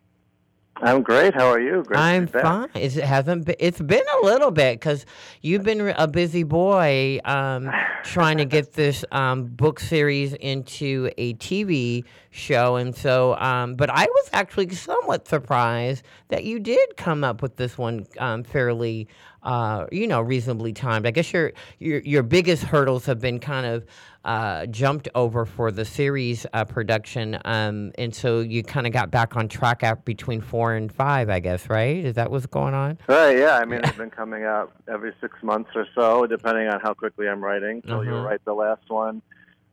I'm 0.78 1.02
great. 1.02 1.34
How 1.34 1.50
are 1.50 1.60
you? 1.60 1.84
Great 1.84 1.98
I'm 1.98 2.26
fine. 2.26 2.68
It 2.74 2.92
hasn't 2.94 3.44
been, 3.44 3.54
it's 3.60 3.80
been 3.80 4.02
a 4.22 4.26
little 4.26 4.50
bit 4.50 4.80
because 4.80 5.06
you've 5.40 5.62
been 5.62 5.94
a 5.96 6.08
busy 6.08 6.42
boy 6.42 7.20
um, 7.24 7.70
trying 8.02 8.38
to 8.38 8.44
get 8.44 8.72
this 8.74 9.04
um, 9.12 9.46
book 9.46 9.78
series 9.78 10.34
into 10.34 11.10
a 11.16 11.34
TV 11.34 12.04
show, 12.34 12.76
and 12.76 12.94
so. 12.94 13.36
Um, 13.36 13.74
but 13.76 13.88
I 13.90 14.04
was 14.04 14.30
actually 14.32 14.68
somewhat 14.74 15.28
surprised 15.28 16.04
that 16.28 16.44
you 16.44 16.58
did 16.58 16.96
come 16.96 17.24
up 17.24 17.40
with 17.40 17.56
this 17.56 17.78
one 17.78 18.06
um, 18.18 18.42
fairly, 18.42 19.08
uh, 19.42 19.86
you 19.92 20.06
know, 20.06 20.20
reasonably 20.20 20.72
timed. 20.72 21.06
I 21.06 21.10
guess 21.12 21.32
your 21.32 21.52
your 21.78 22.00
your 22.00 22.22
biggest 22.22 22.64
hurdles 22.64 23.06
have 23.06 23.20
been 23.20 23.38
kind 23.38 23.66
of 23.66 23.86
uh, 24.24 24.66
jumped 24.66 25.08
over 25.14 25.44
for 25.44 25.70
the 25.70 25.84
series 25.84 26.46
uh, 26.52 26.64
production, 26.64 27.38
um, 27.44 27.92
and 27.98 28.14
so 28.14 28.40
you 28.40 28.62
kind 28.62 28.86
of 28.86 28.92
got 28.92 29.10
back 29.10 29.36
on 29.36 29.48
track 29.48 29.82
at 29.82 30.04
between 30.04 30.40
four 30.40 30.74
and 30.74 30.92
five, 30.92 31.30
I 31.30 31.38
guess, 31.38 31.70
right? 31.70 31.96
Is 31.96 32.14
that 32.16 32.30
what's 32.30 32.46
going 32.46 32.74
on? 32.74 32.98
Right. 33.06 33.38
Yeah. 33.38 33.58
I 33.58 33.64
mean, 33.64 33.80
it's 33.84 33.96
been 33.96 34.10
coming 34.10 34.44
out 34.44 34.72
every 34.88 35.12
six 35.20 35.40
months 35.42 35.70
or 35.74 35.86
so, 35.94 36.26
depending 36.26 36.68
on 36.68 36.80
how 36.80 36.94
quickly 36.94 37.28
I'm 37.28 37.42
writing. 37.42 37.82
So 37.86 37.94
uh-huh. 37.94 38.02
you're 38.02 38.22
right. 38.22 38.44
The 38.44 38.54
last 38.54 38.88
one, 38.88 39.22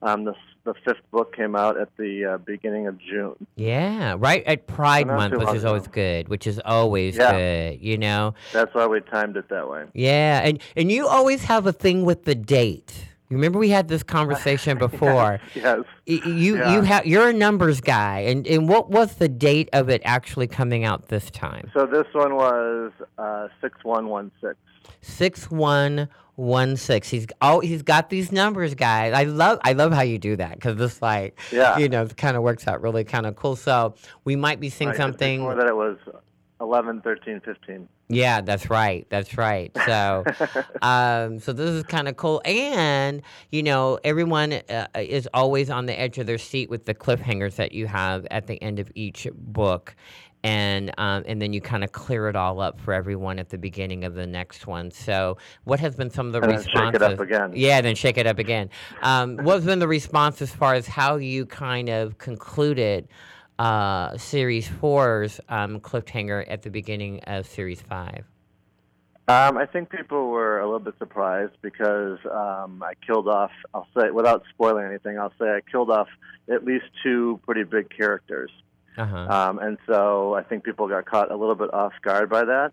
um, 0.01 0.25
the 0.25 0.35
the 0.63 0.73
fifth 0.85 1.01
book 1.11 1.35
came 1.35 1.55
out 1.55 1.79
at 1.79 1.89
the 1.97 2.25
uh, 2.25 2.37
beginning 2.37 2.87
of 2.87 2.99
June. 2.99 3.47
Yeah, 3.55 4.15
right 4.17 4.43
at 4.45 4.67
Pride 4.67 5.07
Month, 5.07 5.35
which 5.35 5.55
is 5.55 5.65
always 5.65 5.87
good. 5.87 6.29
Which 6.29 6.45
is 6.47 6.59
always 6.63 7.17
yeah. 7.17 7.31
good. 7.31 7.81
You 7.81 7.97
know. 7.97 8.35
That's 8.53 8.73
why 8.73 8.85
we 8.87 9.01
timed 9.01 9.37
it 9.37 9.49
that 9.49 9.69
way. 9.69 9.85
Yeah, 9.93 10.41
and 10.43 10.61
and 10.75 10.91
you 10.91 11.07
always 11.07 11.43
have 11.45 11.65
a 11.65 11.73
thing 11.73 12.05
with 12.05 12.25
the 12.25 12.35
date 12.35 13.07
You 13.29 13.37
Remember 13.37 13.59
we 13.59 13.69
had 13.69 13.87
this 13.87 14.03
conversation 14.03 14.77
before. 14.77 15.39
yes. 15.55 15.79
You 16.05 16.57
yeah. 16.57 16.73
you 16.73 16.81
have 16.81 17.05
you're 17.05 17.29
a 17.29 17.33
numbers 17.33 17.81
guy, 17.81 18.19
and 18.19 18.45
and 18.45 18.69
what 18.69 18.89
was 18.89 19.15
the 19.15 19.29
date 19.29 19.69
of 19.73 19.89
it 19.89 20.01
actually 20.05 20.47
coming 20.47 20.83
out 20.83 21.07
this 21.07 21.31
time? 21.31 21.71
So 21.73 21.85
this 21.85 22.07
one 22.13 22.35
was 22.35 22.91
uh, 23.17 23.47
six 23.61 23.83
one 23.83 24.07
one 24.09 24.31
six. 24.41 24.55
Six 25.01 25.49
one 25.49 26.09
one 26.41 26.75
six. 26.75 27.07
He's 27.07 27.27
oh 27.41 27.59
he's 27.59 27.83
got 27.83 28.09
these 28.09 28.31
numbers, 28.31 28.73
guys. 28.73 29.13
I 29.13 29.23
love 29.23 29.59
I 29.63 29.73
love 29.73 29.93
how 29.93 30.01
you 30.01 30.17
do 30.17 30.35
that 30.37 30.55
because 30.55 30.81
it's 30.81 31.01
like 31.01 31.39
yeah. 31.51 31.77
you 31.77 31.87
know 31.87 32.03
it 32.03 32.17
kind 32.17 32.35
of 32.35 32.43
works 32.43 32.67
out 32.67 32.81
really 32.81 33.03
kind 33.03 33.25
of 33.25 33.35
cool. 33.35 33.55
So 33.55 33.93
we 34.25 34.35
might 34.35 34.59
be 34.59 34.69
seeing 34.69 34.89
right, 34.89 34.97
something. 34.97 35.39
Before 35.39 35.55
that, 35.55 35.67
it 35.67 35.75
was 35.75 35.97
11, 36.59 37.01
13, 37.01 37.41
15. 37.41 37.87
Yeah, 38.07 38.41
that's 38.41 38.69
right. 38.69 39.07
That's 39.09 39.37
right. 39.37 39.75
So, 39.85 40.23
um, 40.81 41.39
so 41.39 41.53
this 41.53 41.69
is 41.69 41.83
kind 41.83 42.07
of 42.07 42.17
cool, 42.17 42.41
and 42.43 43.21
you 43.51 43.63
know, 43.63 43.99
everyone 44.03 44.53
uh, 44.53 44.87
is 44.95 45.29
always 45.33 45.69
on 45.69 45.85
the 45.85 45.97
edge 45.97 46.17
of 46.17 46.27
their 46.27 46.37
seat 46.37 46.69
with 46.69 46.85
the 46.85 46.93
cliffhangers 46.93 47.55
that 47.55 47.71
you 47.71 47.87
have 47.87 48.27
at 48.29 48.47
the 48.47 48.61
end 48.61 48.79
of 48.79 48.91
each 48.95 49.27
book, 49.33 49.95
and 50.43 50.91
um, 50.97 51.23
and 51.27 51.41
then 51.41 51.53
you 51.53 51.61
kind 51.61 51.83
of 51.83 51.91
clear 51.91 52.27
it 52.27 52.35
all 52.35 52.59
up 52.59 52.79
for 52.79 52.93
everyone 52.93 53.39
at 53.39 53.49
the 53.49 53.57
beginning 53.57 54.03
of 54.03 54.15
the 54.15 54.27
next 54.27 54.67
one. 54.67 54.91
So, 54.91 55.37
what 55.63 55.79
has 55.79 55.95
been 55.95 56.09
some 56.09 56.27
of 56.27 56.33
the 56.33 56.41
and 56.41 56.51
responses? 56.57 56.71
Shake 56.73 56.95
it 56.95 57.01
up 57.01 57.19
again. 57.19 57.51
Yeah, 57.55 57.81
then 57.81 57.95
shake 57.95 58.17
it 58.17 58.27
up 58.27 58.39
again. 58.39 58.69
Um, 59.01 59.37
what 59.37 59.55
has 59.55 59.65
been 59.65 59.79
the 59.79 59.87
response 59.87 60.41
as 60.41 60.51
far 60.51 60.73
as 60.73 60.87
how 60.87 61.17
you 61.17 61.45
kind 61.45 61.89
of 61.89 62.17
concluded? 62.17 63.07
uh, 63.61 64.17
Series 64.17 64.67
Four's 64.67 65.39
um, 65.47 65.79
cliffhanger 65.79 66.43
at 66.47 66.63
the 66.63 66.71
beginning 66.71 67.19
of 67.21 67.45
Series 67.45 67.79
5? 67.79 68.25
Um, 69.27 69.57
I 69.57 69.67
think 69.67 69.91
people 69.91 70.29
were 70.29 70.59
a 70.59 70.65
little 70.65 70.79
bit 70.79 70.95
surprised 70.97 71.53
because 71.61 72.17
um, 72.25 72.83
I 72.83 72.93
killed 73.05 73.27
off, 73.27 73.51
I'll 73.73 73.87
say, 73.95 74.09
without 74.09 74.43
spoiling 74.49 74.85
anything, 74.87 75.19
I'll 75.19 75.33
say 75.39 75.45
I 75.45 75.61
killed 75.71 75.91
off 75.91 76.07
at 76.51 76.65
least 76.65 76.85
two 77.03 77.39
pretty 77.45 77.63
big 77.63 77.95
characters. 77.95 78.49
Uh-huh. 78.97 79.17
Um, 79.17 79.59
and 79.59 79.77
so 79.87 80.35
I 80.35 80.43
think 80.43 80.63
people 80.63 80.87
got 80.87 81.05
caught 81.05 81.31
a 81.31 81.35
little 81.35 81.55
bit 81.55 81.73
off 81.73 81.93
guard 82.01 82.29
by 82.29 82.45
that, 82.45 82.71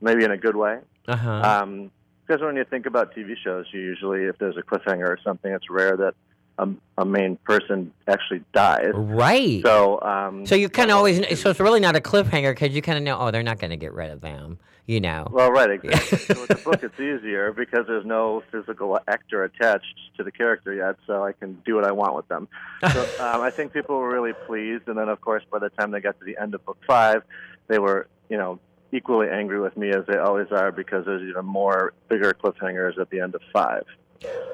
maybe 0.00 0.24
in 0.24 0.30
a 0.30 0.36
good 0.36 0.56
way. 0.56 0.78
Uh-huh. 1.08 1.30
Um, 1.30 1.90
because 2.26 2.42
when 2.42 2.54
you 2.54 2.64
think 2.64 2.86
about 2.86 3.12
TV 3.12 3.34
shows, 3.42 3.66
you 3.72 3.80
usually, 3.80 4.24
if 4.24 4.38
there's 4.38 4.56
a 4.56 4.62
cliffhanger 4.62 5.08
or 5.08 5.18
something, 5.24 5.52
it's 5.52 5.68
rare 5.68 5.96
that 5.96 6.14
a, 6.60 6.68
a 6.98 7.04
main 7.04 7.36
person 7.36 7.92
actually 8.06 8.44
dies. 8.52 8.92
Right. 8.94 9.62
So, 9.64 10.00
um, 10.02 10.46
so 10.46 10.54
you 10.54 10.68
kind 10.68 10.90
of 10.90 10.98
always 10.98 11.40
so 11.40 11.50
it's 11.50 11.60
really 11.60 11.80
not 11.80 11.96
a 11.96 12.00
cliffhanger 12.00 12.52
because 12.52 12.74
you 12.74 12.82
kind 12.82 12.98
of 12.98 13.04
know 13.04 13.18
oh 13.18 13.30
they're 13.30 13.42
not 13.42 13.58
going 13.58 13.70
to 13.70 13.76
get 13.76 13.92
rid 13.92 14.10
of 14.10 14.20
them. 14.20 14.58
You 14.86 15.00
know. 15.00 15.28
Well, 15.30 15.52
right, 15.52 15.70
exactly. 15.70 16.18
so 16.34 16.40
with 16.40 16.48
the 16.48 16.54
book, 16.56 16.82
it's 16.82 16.98
easier 16.98 17.52
because 17.52 17.86
there's 17.86 18.04
no 18.04 18.42
physical 18.50 18.98
actor 19.06 19.44
attached 19.44 19.94
to 20.16 20.24
the 20.24 20.32
character 20.32 20.74
yet, 20.74 20.96
so 21.06 21.24
I 21.24 21.30
can 21.30 21.62
do 21.64 21.76
what 21.76 21.84
I 21.84 21.92
want 21.92 22.16
with 22.16 22.26
them. 22.26 22.48
So 22.92 23.00
um, 23.20 23.40
I 23.40 23.50
think 23.50 23.72
people 23.72 23.96
were 23.96 24.12
really 24.12 24.32
pleased, 24.32 24.88
and 24.88 24.98
then 24.98 25.08
of 25.08 25.20
course 25.20 25.44
by 25.50 25.60
the 25.60 25.68
time 25.70 25.92
they 25.92 26.00
got 26.00 26.18
to 26.18 26.24
the 26.24 26.36
end 26.38 26.54
of 26.54 26.64
book 26.64 26.78
five, 26.86 27.22
they 27.68 27.78
were 27.78 28.08
you 28.28 28.36
know 28.36 28.58
equally 28.92 29.28
angry 29.28 29.60
with 29.60 29.76
me 29.76 29.90
as 29.90 30.04
they 30.08 30.18
always 30.18 30.48
are 30.50 30.72
because 30.72 31.04
there's 31.06 31.22
even 31.22 31.46
more 31.46 31.92
bigger 32.08 32.34
cliffhangers 32.34 32.98
at 32.98 33.10
the 33.10 33.20
end 33.20 33.36
of 33.36 33.42
five. 33.52 33.84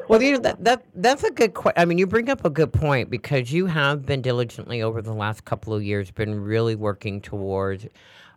Well, 0.09 0.23
you 0.23 0.33
know 0.33 0.39
that 0.41 0.62
that 0.62 0.85
that's 0.95 1.25
a 1.25 1.31
good. 1.31 1.55
question. 1.55 1.81
I 1.81 1.85
mean, 1.85 1.99
you 1.99 2.07
bring 2.07 2.29
up 2.29 2.45
a 2.45 2.51
good 2.51 2.73
point 2.73 3.11
because 3.11 3.53
you 3.53 3.67
have 3.67 4.07
been 4.07 4.23
diligently 4.23 4.83
over 4.83 5.03
the 5.03 5.12
last 5.12 5.45
couple 5.45 5.75
of 5.75 5.83
years 5.83 6.11
been 6.11 6.41
really 6.41 6.77
working 6.77 7.21
towards 7.21 7.87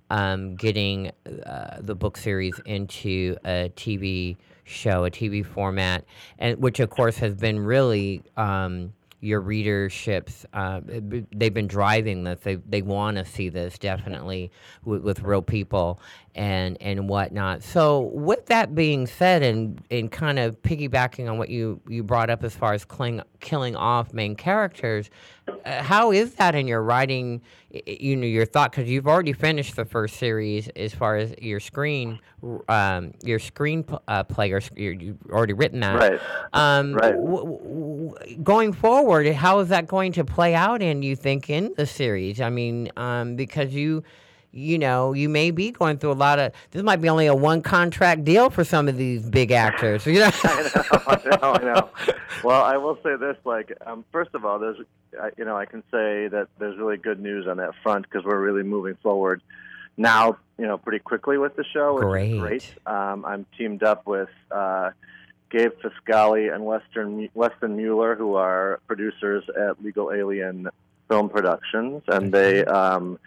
um, 0.10 0.56
getting 0.56 1.12
uh, 1.46 1.78
the 1.82 1.94
book 1.94 2.18
series 2.18 2.60
into 2.66 3.38
a 3.46 3.72
TV 3.76 4.38
show, 4.64 5.06
a 5.06 5.12
TV 5.12 5.46
format, 5.46 6.06
and 6.40 6.58
which 6.60 6.80
of 6.80 6.90
course 6.90 7.18
has 7.18 7.36
been 7.36 7.60
really. 7.60 8.24
Um, 8.36 8.94
your 9.22 9.42
readerships, 9.42 10.46
uh, 10.54 10.80
they've 11.36 11.54
been 11.54 11.68
driving 11.68 12.24
this. 12.24 12.40
They 12.42 12.56
they 12.56 12.82
want 12.82 13.18
to 13.18 13.26
see 13.26 13.50
this 13.50 13.78
definitely 13.78 14.50
with, 14.86 15.02
with 15.02 15.22
real 15.24 15.42
people 15.42 16.00
and 16.40 16.78
and 16.80 17.10
whatnot. 17.10 17.64
So 17.64 18.12
with 18.14 18.46
that 18.46 18.74
being 18.74 19.06
said, 19.06 19.44
and 19.44 19.84
and 19.92 20.10
kind 20.10 20.40
of 20.40 20.60
piggybacking 20.62 21.30
on 21.30 21.38
what 21.38 21.50
you 21.50 21.82
you 21.88 22.02
brought 22.02 22.30
up 22.30 22.46
as 22.46 22.56
far 22.56 22.74
as 22.74 22.86
killing 22.86 23.22
killing 23.42 23.76
off 23.76 24.14
main 24.14 24.38
characters, 24.38 25.10
uh, 25.66 25.84
how 25.84 26.14
is 26.14 26.36
that 26.36 26.56
in 26.56 26.66
your 26.66 26.82
writing? 26.82 27.42
You 27.86 28.16
know 28.16 28.26
your 28.26 28.46
thought 28.46 28.72
because 28.72 28.90
you've 28.90 29.06
already 29.06 29.34
finished 29.34 29.76
the 29.76 29.84
first 29.84 30.16
series 30.16 30.70
as 30.70 30.96
far 30.96 31.18
as 31.18 31.36
your 31.40 31.60
screen 31.60 32.20
um, 32.70 33.12
your 33.22 33.40
screen 33.40 33.84
uh, 34.08 34.24
play 34.24 34.54
or 34.54 34.62
you've 34.78 35.18
already 35.30 35.54
written 35.54 35.82
that. 35.82 35.96
Right. 35.96 36.22
Um, 36.54 36.94
right. 36.94 37.12
W- 37.12 37.60
w- 37.60 38.38
going 38.42 38.72
forward, 38.72 39.28
how 39.34 39.60
is 39.60 39.68
that 39.70 39.88
going 39.88 40.14
to 40.14 40.24
play 40.24 40.56
out 40.56 40.82
And 40.82 41.04
you 41.04 41.18
think 41.18 41.50
in 41.50 41.74
the 41.76 41.86
series? 41.86 42.40
I 42.40 42.50
mean, 42.50 42.92
um, 42.96 43.36
because 43.36 43.74
you 43.74 44.04
you 44.52 44.80
know, 44.80 45.14
you 45.14 45.30
may 45.30 45.52
be 45.52 45.72
going 45.72 45.98
through 45.98 46.12
a 46.12 46.14
lot 46.14 46.40
of. 46.40 46.54
This 46.72 46.84
might 46.84 47.02
be 47.02 47.10
only 47.10 47.28
a 47.28 47.36
one 47.36 47.62
contract 47.62 48.24
deal 48.24 48.50
for 48.50 48.64
some 48.64 48.88
of 48.88 48.98
these 48.98 49.30
big 49.30 49.52
actors. 49.52 50.06
You 50.06 50.20
know, 50.20 50.32
I 50.44 50.72
know, 50.86 51.02
I 51.08 51.16
know, 51.24 51.54
I 51.54 51.64
know. 51.64 51.90
Well, 52.44 52.64
I 52.64 52.78
will 52.78 52.98
say 53.04 53.16
this: 53.16 53.38
like, 53.46 53.72
um, 53.86 54.06
first 54.12 54.32
of 54.34 54.46
all, 54.46 54.60
there's, 54.60 54.78
you 55.38 55.46
know, 55.46 55.58
I 55.58 55.66
can 55.66 55.82
say 55.92 56.28
that 56.28 56.48
there's 56.58 56.78
really 56.78 56.98
good 56.98 57.20
news 57.20 57.48
on 57.48 57.58
that 57.58 57.72
front 57.84 58.10
because 58.10 58.26
we're 58.26 58.40
really 58.40 58.64
moving 58.64 58.96
forward 59.04 59.42
now, 60.00 60.38
you 60.58 60.66
know, 60.66 60.78
pretty 60.78 61.00
quickly 61.00 61.38
with 61.38 61.58
the 61.58 61.66
show, 61.66 61.98
Great. 61.98 62.40
great. 62.40 62.74
Um, 62.86 63.26
I'm 63.26 63.46
teamed 63.58 63.84
up 63.84 64.08
with 64.08 64.30
uh, 64.50 64.92
Gabe 65.52 65.74
Fiscali 65.84 66.54
and 66.54 66.66
Western 66.66 67.28
Weston 67.34 67.76
Mueller, 67.76 68.16
who 68.16 68.36
are 68.36 68.80
producers 68.88 69.44
at 69.50 69.84
Legal 69.84 70.12
Alien 70.14 70.70
Film 71.10 71.30
Productions, 71.30 72.02
and 72.08 72.32
they 72.32 72.64
um, 72.64 73.20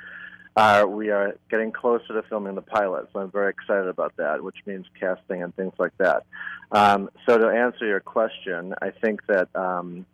are 0.57 0.87
we 0.87 1.11
are 1.11 1.37
getting 1.51 1.73
closer 1.73 2.09
to 2.09 2.23
filming 2.29 2.55
the 2.55 2.63
pilot. 2.63 3.09
So 3.13 3.21
I'm 3.21 3.31
very 3.31 3.51
excited 3.51 3.89
about 3.89 4.17
that, 4.17 4.43
which 4.43 4.59
means 4.67 4.87
casting 4.99 5.43
and 5.43 5.55
things 5.57 5.73
like 5.79 5.97
that. 5.99 6.25
Um, 6.71 7.11
so 7.27 7.39
to 7.39 7.49
answer 7.49 7.87
your 7.87 8.01
question, 8.01 8.75
I 8.83 8.91
think 8.91 9.27
that 9.27 9.55
um, 9.55 10.05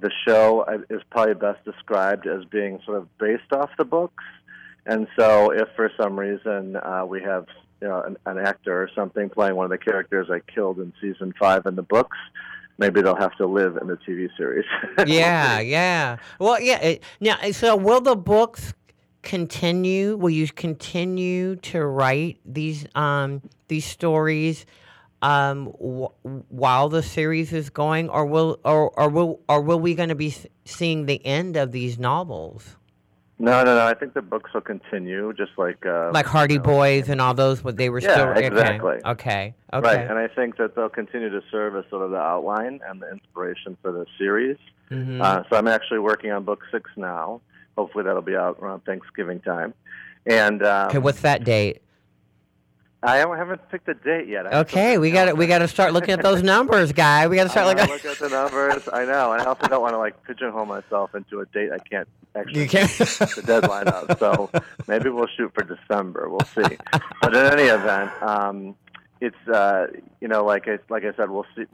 the 0.00 0.10
show 0.26 0.60
uh, 0.62 0.78
is 0.90 1.02
probably 1.10 1.34
best 1.34 1.64
described 1.64 2.26
as 2.26 2.44
being 2.44 2.80
sort 2.84 2.98
of 2.98 3.18
based 3.18 3.52
off 3.52 3.70
the 3.78 3.84
books. 3.84 4.24
And 4.84 5.08
so, 5.18 5.50
if 5.50 5.68
for 5.74 5.90
some 6.00 6.18
reason 6.18 6.76
uh, 6.76 7.04
we 7.06 7.22
have 7.22 7.46
you 7.80 7.88
know 7.88 8.02
an, 8.02 8.16
an 8.26 8.38
actor 8.38 8.82
or 8.82 8.90
something 8.94 9.28
playing 9.28 9.56
one 9.56 9.64
of 9.64 9.70
the 9.70 9.78
characters 9.78 10.28
I 10.30 10.40
killed 10.52 10.78
in 10.78 10.92
season 11.00 11.34
five 11.38 11.66
in 11.66 11.74
the 11.74 11.82
books, 11.82 12.16
maybe 12.78 13.02
they'll 13.02 13.16
have 13.16 13.36
to 13.36 13.46
live 13.46 13.76
in 13.80 13.88
the 13.88 13.96
TV 13.96 14.28
series. 14.36 14.64
yeah, 15.06 15.60
yeah. 15.60 16.18
Well, 16.38 16.60
yeah. 16.60 16.96
Now, 17.20 17.38
so 17.50 17.74
will 17.74 18.00
the 18.00 18.14
books 18.14 18.74
continue? 19.26 20.16
Will 20.16 20.30
you 20.30 20.46
continue 20.46 21.56
to 21.56 21.84
write 21.84 22.38
these 22.46 22.86
um 22.94 23.42
these 23.66 23.84
stories 23.84 24.64
um 25.20 25.64
w- 25.80 26.08
while 26.48 26.88
the 26.88 27.02
series 27.02 27.52
is 27.52 27.68
going, 27.68 28.08
or 28.08 28.24
will 28.24 28.60
or 28.64 28.90
or 28.98 29.08
will 29.08 29.40
or 29.48 29.60
will 29.60 29.80
we 29.80 29.94
going 29.96 30.10
to 30.10 30.14
be 30.14 30.32
seeing 30.64 31.06
the 31.06 31.24
end 31.26 31.56
of 31.56 31.72
these 31.72 31.98
novels, 31.98 32.76
no, 33.38 33.64
no, 33.64 33.74
no. 33.76 33.84
I 33.84 33.94
think 33.94 34.14
the 34.14 34.22
books 34.22 34.54
will 34.54 34.62
continue, 34.62 35.32
just 35.34 35.52
like 35.58 35.84
uh, 35.84 36.10
like 36.12 36.26
Hardy 36.26 36.54
you 36.54 36.60
know, 36.60 36.64
Boys 36.64 37.08
and 37.08 37.20
all 37.20 37.34
those? 37.34 37.64
What 37.64 37.76
they 37.76 37.90
were 37.90 38.00
Yeah, 38.00 38.12
still 38.12 38.28
okay, 38.28 38.46
exactly. 38.46 38.96
Okay, 39.04 39.54
okay. 39.74 39.86
Right, 39.88 40.08
and 40.08 40.18
I 40.18 40.28
think 40.28 40.56
that 40.58 40.76
they'll 40.76 40.88
continue 40.88 41.30
to 41.30 41.42
serve 41.50 41.74
as 41.76 41.84
sort 41.90 42.02
of 42.02 42.12
the 42.12 42.16
outline 42.16 42.80
and 42.88 43.02
the 43.02 43.10
inspiration 43.10 43.76
for 43.82 43.90
the 43.90 44.06
series. 44.16 44.56
Mhm. 44.90 45.20
Uh, 45.20 45.42
so 45.50 45.56
I'm 45.56 45.66
actually 45.66 45.98
working 45.98 46.30
on 46.30 46.44
book 46.44 46.62
six 46.70 46.88
now. 46.96 47.40
Hopefully 47.76 48.04
that'll 48.04 48.22
be 48.22 48.36
out 48.36 48.58
around 48.60 48.84
Thanksgiving 48.84 49.40
time. 49.40 49.74
And 50.26 50.62
um, 50.64 50.88
okay, 50.88 50.98
what's 50.98 51.20
that 51.20 51.44
date? 51.44 51.82
I 53.02 53.16
haven't- 53.18 53.36
haven't 53.38 53.68
picked 53.70 53.88
a 53.88 53.94
date 53.94 54.26
yet. 54.26 54.52
I 54.52 54.60
Okay, 54.60 54.98
we 54.98 55.10
got 55.12 55.26
to 55.26 55.34
we 55.34 55.46
got 55.46 55.58
to 55.58 55.68
start 55.68 55.92
looking 55.92 56.10
at 56.14 56.22
those 56.22 56.42
numbers, 56.54 56.92
guy. 56.92 57.28
We 57.28 57.36
got 57.36 57.44
to 57.44 57.48
start 57.50 57.66
looking. 57.68 57.92
look 57.92 58.04
at 58.04 58.18
the 58.18 58.28
numbers. 58.30 58.88
I 58.92 59.04
know, 59.04 59.32
and 59.32 59.42
I 59.42 59.44
also 59.44 59.66
don't 59.68 59.82
want 59.82 59.92
to 59.94 59.98
like 59.98 60.20
pigeonhole 60.24 60.64
myself 60.66 61.14
into 61.14 61.40
a 61.40 61.46
date 61.46 61.70
I 61.72 61.78
can't 61.78 62.08
actually 62.34 62.62
You 62.62 62.68
can't. 62.68 62.90
keep 62.90 63.06
the 63.06 63.42
deadline 63.46 63.86
up, 63.88 64.18
So 64.18 64.50
maybe 64.88 65.10
we'll 65.10 65.28
shoot 65.36 65.52
for 65.54 65.62
December. 65.62 66.28
We'll 66.28 66.40
see. 66.40 66.76
But 67.20 67.36
in 67.36 67.44
any 67.52 67.64
event, 67.64 68.10
um, 68.22 68.74
it's 69.20 69.36
uh, 69.48 69.88
you 70.20 70.26
know, 70.28 70.44
like 70.44 70.66
I 70.66 70.78
like 70.88 71.04
I 71.04 71.12
said, 71.16 71.30
we'll 71.30 71.46
see 71.54 71.66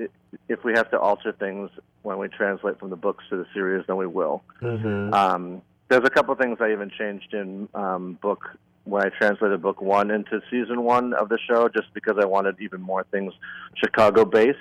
if 0.48 0.64
we 0.64 0.72
have 0.74 0.90
to 0.90 0.98
alter 0.98 1.32
things 1.32 1.70
when 2.03 2.18
we 2.18 2.28
translate 2.28 2.78
from 2.80 2.90
the 2.90 2.96
books 2.96 3.24
to 3.30 3.36
the 3.36 3.46
series, 3.55 3.86
then 3.86 3.96
we 3.96 4.07
will. 4.09 4.42
Mhm. 4.61 5.14
Um, 5.14 5.62
there's 5.93 6.07
a 6.07 6.11
couple 6.11 6.34
things 6.36 6.57
I 6.59 6.72
even 6.72 6.90
changed 6.90 7.34
in 7.34 7.68
um, 7.74 8.18
book 8.22 8.49
when 8.84 9.05
I 9.05 9.11
translated 9.11 9.61
book 9.61 9.82
one 9.82 10.11
into 10.11 10.40
season 10.51 10.84
one 10.84 11.12
of 11.12 11.28
the 11.28 11.38
show, 11.47 11.68
just 11.68 11.93
because 11.93 12.16
I 12.18 12.24
wanted 12.24 12.57
even 12.61 12.80
more 12.80 13.05
things 13.11 13.34
Chicago 13.76 14.24
based, 14.24 14.59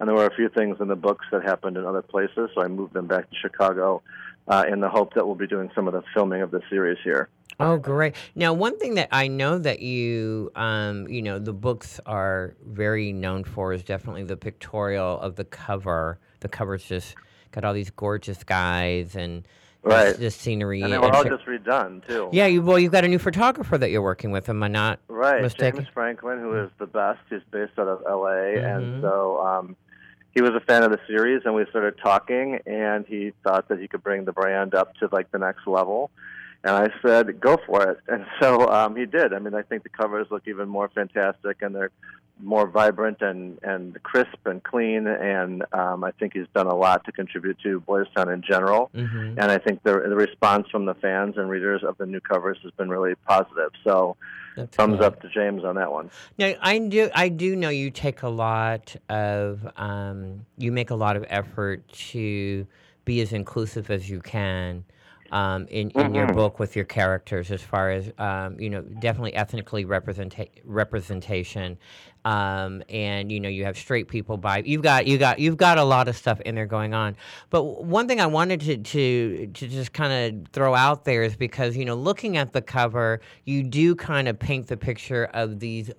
and 0.00 0.08
there 0.08 0.16
were 0.16 0.26
a 0.26 0.34
few 0.34 0.48
things 0.48 0.78
in 0.80 0.88
the 0.88 0.96
books 0.96 1.26
that 1.30 1.42
happened 1.42 1.76
in 1.76 1.84
other 1.84 2.00
places, 2.00 2.48
so 2.54 2.62
I 2.62 2.68
moved 2.68 2.94
them 2.94 3.06
back 3.06 3.28
to 3.28 3.36
Chicago 3.36 4.02
uh, 4.48 4.64
in 4.66 4.80
the 4.80 4.88
hope 4.88 5.12
that 5.12 5.26
we'll 5.26 5.36
be 5.36 5.46
doing 5.46 5.70
some 5.74 5.86
of 5.86 5.92
the 5.92 6.02
filming 6.14 6.40
of 6.40 6.50
the 6.50 6.62
series 6.70 6.98
here. 7.04 7.28
Oh, 7.60 7.76
great! 7.76 8.14
Now, 8.34 8.54
one 8.54 8.78
thing 8.78 8.94
that 8.94 9.08
I 9.12 9.28
know 9.28 9.58
that 9.58 9.80
you, 9.80 10.52
um, 10.56 11.06
you 11.06 11.20
know, 11.20 11.38
the 11.38 11.52
books 11.52 12.00
are 12.06 12.54
very 12.66 13.12
known 13.12 13.44
for 13.44 13.74
is 13.74 13.84
definitely 13.84 14.22
the 14.22 14.38
pictorial 14.38 15.20
of 15.20 15.36
the 15.36 15.44
cover. 15.44 16.18
The 16.40 16.48
cover's 16.48 16.82
just 16.82 17.14
got 17.50 17.62
all 17.62 17.74
these 17.74 17.90
gorgeous 17.90 18.42
guys 18.42 19.14
and 19.14 19.46
Right. 19.82 20.16
the 20.16 20.30
scenery. 20.30 20.80
And 20.82 20.92
they 20.92 20.98
were 20.98 21.10
all 21.14 21.24
just 21.24 21.44
redone 21.44 22.06
too. 22.06 22.28
yeah, 22.32 22.46
you 22.46 22.62
well, 22.62 22.78
you've 22.78 22.92
got 22.92 23.04
a 23.04 23.08
new 23.08 23.18
photographer 23.18 23.76
that 23.78 23.90
you're 23.90 24.02
working 24.02 24.30
with. 24.30 24.48
Am 24.48 24.62
I 24.62 24.68
not? 24.68 25.00
Right, 25.08 25.42
mistaken? 25.42 25.80
James 25.80 25.92
Franklin, 25.92 26.38
who 26.38 26.54
is 26.62 26.70
the 26.78 26.86
best. 26.86 27.18
He's 27.28 27.40
based 27.50 27.72
out 27.78 27.88
of 27.88 28.02
L.A., 28.08 28.56
Mhm. 28.58 28.76
and 28.76 29.02
so 29.02 29.38
um, 29.44 29.76
he 30.34 30.40
was 30.40 30.52
a 30.52 30.60
fan 30.60 30.82
of 30.84 30.90
the 30.92 31.00
series, 31.06 31.42
and 31.44 31.54
we 31.54 31.66
started 31.70 31.94
talking, 32.02 32.60
and 32.66 33.04
he 33.06 33.32
thought 33.42 33.68
that 33.68 33.80
he 33.80 33.88
could 33.88 34.02
bring 34.02 34.24
the 34.24 34.32
brand 34.32 34.74
up 34.74 34.94
to 34.96 35.08
like 35.10 35.30
the 35.32 35.38
next 35.38 35.66
level. 35.66 36.10
And 36.64 36.76
I 36.76 36.90
said, 37.04 37.40
"Go 37.40 37.58
for 37.66 37.82
it." 37.90 37.98
And 38.06 38.24
so 38.40 38.68
um, 38.68 38.94
he 38.94 39.04
did. 39.04 39.32
I 39.32 39.40
mean, 39.40 39.54
I 39.54 39.62
think 39.62 39.82
the 39.82 39.88
covers 39.88 40.28
look 40.30 40.44
even 40.46 40.68
more 40.68 40.88
fantastic, 40.94 41.60
and 41.60 41.74
they're 41.74 41.90
more 42.40 42.66
vibrant 42.66 43.20
and 43.20 43.58
and 43.62 44.02
crisp 44.02 44.46
and 44.46 44.62
clean. 44.62 45.06
And 45.06 45.64
um, 45.72 46.04
I 46.04 46.10
think 46.12 46.32
he's 46.34 46.46
done 46.54 46.66
a 46.66 46.74
lot 46.74 47.04
to 47.04 47.12
contribute 47.12 47.58
to 47.62 47.80
Boys 47.80 48.06
Town 48.14 48.30
in 48.30 48.42
general. 48.42 48.90
Mm-hmm. 48.94 49.38
And 49.38 49.50
I 49.50 49.58
think 49.58 49.82
the 49.82 49.92
the 50.08 50.16
response 50.16 50.68
from 50.70 50.86
the 50.86 50.94
fans 50.94 51.36
and 51.36 51.48
readers 51.48 51.82
of 51.84 51.96
the 51.98 52.06
new 52.06 52.20
covers 52.20 52.58
has 52.62 52.72
been 52.72 52.88
really 52.88 53.14
positive. 53.26 53.70
So 53.84 54.16
That's 54.56 54.74
thumbs 54.76 54.98
good. 54.98 55.04
up 55.04 55.22
to 55.22 55.28
James 55.28 55.64
on 55.64 55.76
that 55.76 55.92
one. 55.92 56.10
Now, 56.38 56.54
I 56.60 56.78
do, 56.78 57.10
I 57.14 57.28
do 57.28 57.56
know 57.56 57.68
you 57.68 57.90
take 57.90 58.22
a 58.22 58.28
lot 58.28 58.94
of, 59.08 59.66
um, 59.76 60.44
you 60.58 60.72
make 60.72 60.90
a 60.90 60.94
lot 60.94 61.16
of 61.16 61.24
effort 61.28 61.86
to 61.88 62.66
be 63.04 63.20
as 63.20 63.32
inclusive 63.32 63.90
as 63.90 64.08
you 64.08 64.20
can 64.20 64.84
um, 65.32 65.66
in, 65.68 65.90
in 65.90 66.14
your 66.14 66.28
Mhm. 66.28 66.34
book 66.34 66.60
with 66.60 66.76
your 66.76 66.84
characters, 66.84 67.50
as 67.50 67.62
far 67.62 67.90
as, 67.90 68.12
um, 68.18 68.60
you 68.60 68.70
know, 68.70 68.82
definitely 68.82 69.34
ethnically 69.34 69.84
representa- 69.84 70.50
representation. 70.64 71.78
Um, 72.24 72.84
and 72.88 73.32
you 73.32 73.40
know 73.40 73.48
you 73.48 73.64
have 73.64 73.76
straight 73.76 74.06
people 74.06 74.36
by 74.36 74.58
you've 74.64 74.82
got 74.82 75.08
you 75.08 75.18
got 75.18 75.40
you've 75.40 75.56
got 75.56 75.76
a 75.76 75.82
lot 75.82 76.06
of 76.06 76.16
stuff 76.16 76.40
in 76.42 76.54
there 76.54 76.66
going 76.66 76.94
on 76.94 77.16
but 77.50 77.64
one 77.84 78.06
thing 78.06 78.20
i 78.20 78.26
wanted 78.26 78.60
to 78.60 78.76
to, 78.78 79.46
to 79.48 79.66
just 79.66 79.92
kind 79.92 80.12
of 80.44 80.48
throw 80.52 80.72
out 80.76 81.04
there 81.04 81.24
is 81.24 81.34
because 81.34 81.76
you 81.76 81.84
know 81.84 81.96
looking 81.96 82.36
at 82.36 82.52
the 82.52 82.62
cover 82.62 83.20
you 83.44 83.64
do 83.64 83.96
kind 83.96 84.28
of 84.28 84.38
paint 84.38 84.68
the 84.68 84.76
picture 84.76 85.24
of 85.34 85.58
these 85.58 85.90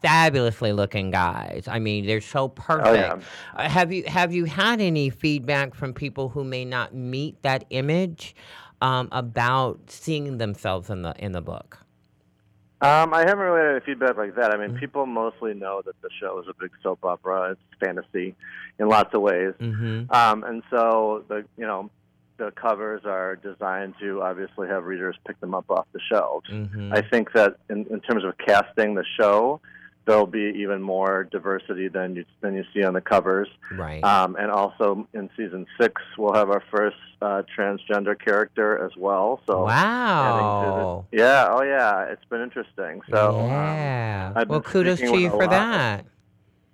fabulously 0.00 0.72
looking 0.72 1.10
guys 1.10 1.64
i 1.68 1.80
mean 1.80 2.06
they're 2.06 2.20
so 2.20 2.46
perfect 2.48 2.86
Oh 2.86 2.92
yeah. 2.94 3.18
uh, 3.56 3.68
have 3.68 3.92
you 3.92 4.04
have 4.06 4.32
you 4.32 4.44
had 4.44 4.80
any 4.80 5.10
feedback 5.10 5.74
from 5.74 5.92
people 5.92 6.28
who 6.28 6.44
may 6.44 6.64
not 6.64 6.94
meet 6.94 7.42
that 7.42 7.64
image 7.70 8.36
um, 8.80 9.08
about 9.12 9.78
seeing 9.90 10.38
themselves 10.38 10.90
in 10.90 11.02
the 11.02 11.14
in 11.18 11.32
the 11.32 11.40
book? 11.42 11.78
Um, 12.80 13.14
I 13.14 13.20
haven't 13.20 13.38
really 13.38 13.60
had 13.64 13.70
any 13.76 13.80
feedback 13.80 14.16
like 14.18 14.34
that. 14.36 14.50
I 14.50 14.56
Mm-hmm. 14.56 14.72
mean, 14.72 14.80
people 14.80 15.06
mostly 15.06 15.54
know 15.54 15.80
that 15.86 15.94
the 16.02 16.10
show 16.20 16.38
is 16.40 16.46
a 16.48 16.54
big 16.60 16.70
soap 16.82 17.04
opera. 17.04 17.52
It's 17.52 17.60
fantasy 17.80 18.34
in 18.78 18.88
lots 18.88 19.14
of 19.14 19.22
ways. 19.22 19.54
Mm-hmm. 19.58 20.12
Um, 20.12 20.44
and 20.44 20.62
so 20.70 21.24
the 21.28 21.44
you 21.56 21.66
know 21.66 21.90
the 22.36 22.50
covers 22.50 23.02
are 23.04 23.36
designed 23.36 23.94
to 24.00 24.20
obviously 24.20 24.66
have 24.68 24.84
readers 24.84 25.16
pick 25.26 25.40
them 25.40 25.54
up 25.54 25.70
off 25.70 25.86
the 25.92 26.00
shelves. 26.12 26.50
Mm-hmm. 26.50 26.92
I 26.92 27.00
think 27.00 27.32
that 27.32 27.56
in, 27.70 27.86
in 27.86 28.00
terms 28.00 28.24
of 28.24 28.36
casting 28.38 28.94
the 28.96 29.04
show, 29.18 29.60
there'll 30.06 30.26
be 30.26 30.52
even 30.56 30.82
more 30.82 31.24
diversity 31.24 31.88
than 31.88 32.16
you 32.16 32.24
than 32.40 32.54
you 32.54 32.64
see 32.74 32.82
on 32.82 32.94
the 32.94 33.00
covers. 33.00 33.48
right. 33.72 34.02
Um, 34.04 34.36
and 34.36 34.50
also 34.50 35.08
in 35.14 35.30
season 35.36 35.66
six, 35.80 36.02
we'll 36.18 36.34
have 36.34 36.50
our 36.50 36.62
first 36.70 36.96
uh, 37.22 37.42
transgender 37.56 38.18
character 38.18 38.84
as 38.84 38.92
well. 38.96 39.40
So 39.46 39.64
wow. 39.64 41.06
the- 41.10 41.18
yeah, 41.18 41.48
oh 41.50 41.62
yeah, 41.62 42.04
it's 42.04 42.24
been 42.26 42.42
interesting. 42.42 43.00
So 43.10 43.40
um, 43.40 43.48
yeah. 43.48 44.32
I've 44.36 44.48
well, 44.48 44.60
kudos 44.60 45.00
to 45.00 45.18
you 45.18 45.30
for 45.30 45.46
that. 45.46 46.04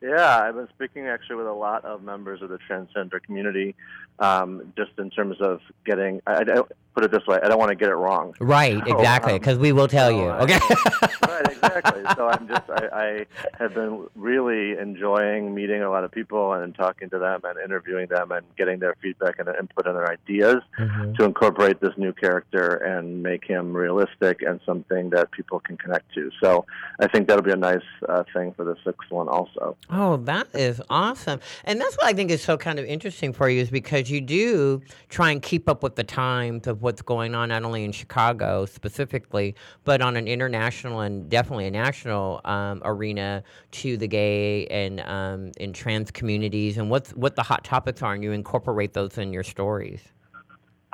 yeah, 0.02 0.38
I've 0.38 0.54
been 0.54 0.68
speaking 0.74 1.06
actually 1.06 1.36
with 1.36 1.46
a 1.46 1.52
lot 1.52 1.84
of 1.84 2.02
members 2.02 2.42
of 2.42 2.48
the 2.48 2.58
transgender 2.68 3.22
community, 3.22 3.74
um, 4.18 4.72
just 4.76 4.92
in 4.98 5.10
terms 5.10 5.36
of 5.40 5.60
getting. 5.84 6.20
I, 6.26 6.42
I, 6.42 6.62
put 6.94 7.04
it 7.04 7.10
this 7.10 7.26
way, 7.26 7.38
I 7.42 7.48
don't 7.48 7.58
want 7.58 7.70
to 7.70 7.76
get 7.76 7.88
it 7.88 7.94
wrong. 7.94 8.34
Right. 8.40 8.78
So, 8.86 8.96
Exactly. 8.98 9.32
um, 9.34 9.38
Because 9.38 9.58
we 9.58 9.72
will 9.72 9.88
tell 9.88 10.10
so 10.10 10.16
you. 10.20 10.28
I- 10.28 10.42
Okay. 10.42 10.58
right, 11.28 11.46
exactly. 11.50 12.02
So 12.16 12.28
I'm 12.28 12.48
just, 12.48 12.62
I, 12.70 12.88
I 12.92 13.26
have 13.58 13.74
been 13.74 14.06
really 14.16 14.78
enjoying 14.78 15.54
meeting 15.54 15.82
a 15.82 15.90
lot 15.90 16.04
of 16.04 16.10
people 16.10 16.52
and 16.54 16.74
talking 16.74 17.08
to 17.10 17.18
them 17.18 17.40
and 17.44 17.58
interviewing 17.64 18.08
them 18.08 18.32
and 18.32 18.44
getting 18.56 18.78
their 18.80 18.94
feedback 19.02 19.38
and 19.38 19.48
input 19.48 19.86
and 19.86 19.96
their 19.96 20.10
ideas 20.10 20.62
Mhm. 20.78 21.16
to 21.16 21.24
incorporate 21.24 21.80
this 21.80 21.96
new 21.96 22.12
character 22.12 22.74
and 22.76 23.22
make 23.22 23.44
him 23.44 23.72
realistic 23.74 24.42
and 24.42 24.60
something 24.66 25.10
that 25.10 25.30
people 25.32 25.60
can 25.60 25.76
connect 25.76 26.12
to. 26.14 26.30
So 26.42 26.66
I 27.00 27.06
think 27.06 27.28
that'll 27.28 27.42
be 27.44 27.52
a 27.52 27.56
nice 27.56 27.78
uh, 28.08 28.24
thing 28.32 28.52
for 28.54 28.64
the 28.64 28.76
sixth 28.84 29.10
one 29.10 29.28
also. 29.28 29.76
Oh, 29.90 30.16
that 30.18 30.48
is 30.54 30.80
awesome. 30.90 31.40
And 31.64 31.80
that's 31.80 31.96
what 31.96 32.06
I 32.06 32.12
think 32.12 32.30
is 32.30 32.42
so 32.42 32.56
kind 32.56 32.78
of 32.78 32.84
interesting 32.86 33.32
for 33.32 33.48
you 33.48 33.60
is 33.60 33.70
because 33.70 34.10
you 34.10 34.20
do 34.20 34.82
try 35.08 35.30
and 35.30 35.40
keep 35.42 35.68
up 35.68 35.82
with 35.82 35.96
the 35.96 36.04
times 36.04 36.66
of 36.66 36.79
what's 36.80 37.02
going 37.02 37.34
on, 37.34 37.50
not 37.50 37.62
only 37.62 37.84
in 37.84 37.92
Chicago 37.92 38.64
specifically, 38.66 39.54
but 39.84 40.00
on 40.00 40.16
an 40.16 40.26
international 40.26 41.00
and 41.00 41.28
definitely 41.28 41.66
a 41.66 41.70
national 41.70 42.40
um, 42.44 42.82
arena 42.84 43.42
to 43.72 43.96
the 43.96 44.08
gay 44.08 44.66
and 44.66 45.00
um, 45.00 45.52
and 45.60 45.74
trans 45.74 46.10
communities 46.10 46.78
and 46.78 46.90
what's 46.90 47.10
what 47.12 47.36
the 47.36 47.42
hot 47.42 47.64
topics 47.64 48.02
are, 48.02 48.14
and 48.14 48.22
you 48.22 48.32
incorporate 48.32 48.92
those 48.92 49.18
in 49.18 49.32
your 49.32 49.42
stories. 49.44 50.00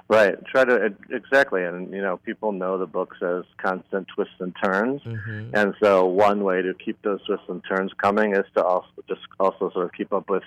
Right. 0.08 0.36
Try 0.46 0.64
to 0.64 0.94
exactly, 1.10 1.64
and 1.64 1.92
you 1.92 2.00
know, 2.00 2.18
people 2.18 2.52
know 2.52 2.78
the 2.78 2.86
books 2.86 3.16
as 3.22 3.42
constant 3.56 4.06
twists 4.14 4.34
and 4.38 4.54
turns, 4.62 5.02
Mm-hmm. 5.02 5.50
and 5.54 5.74
so 5.82 6.06
one 6.06 6.44
way 6.44 6.62
to 6.62 6.74
keep 6.74 7.00
those 7.02 7.20
twists 7.26 7.46
and 7.48 7.60
turns 7.68 7.92
coming 8.00 8.34
is 8.36 8.44
to 8.56 8.62
also 8.62 8.86
just 9.08 9.22
also 9.40 9.70
sort 9.70 9.84
of 9.86 9.92
keep 9.92 10.12
up 10.12 10.30
with 10.30 10.44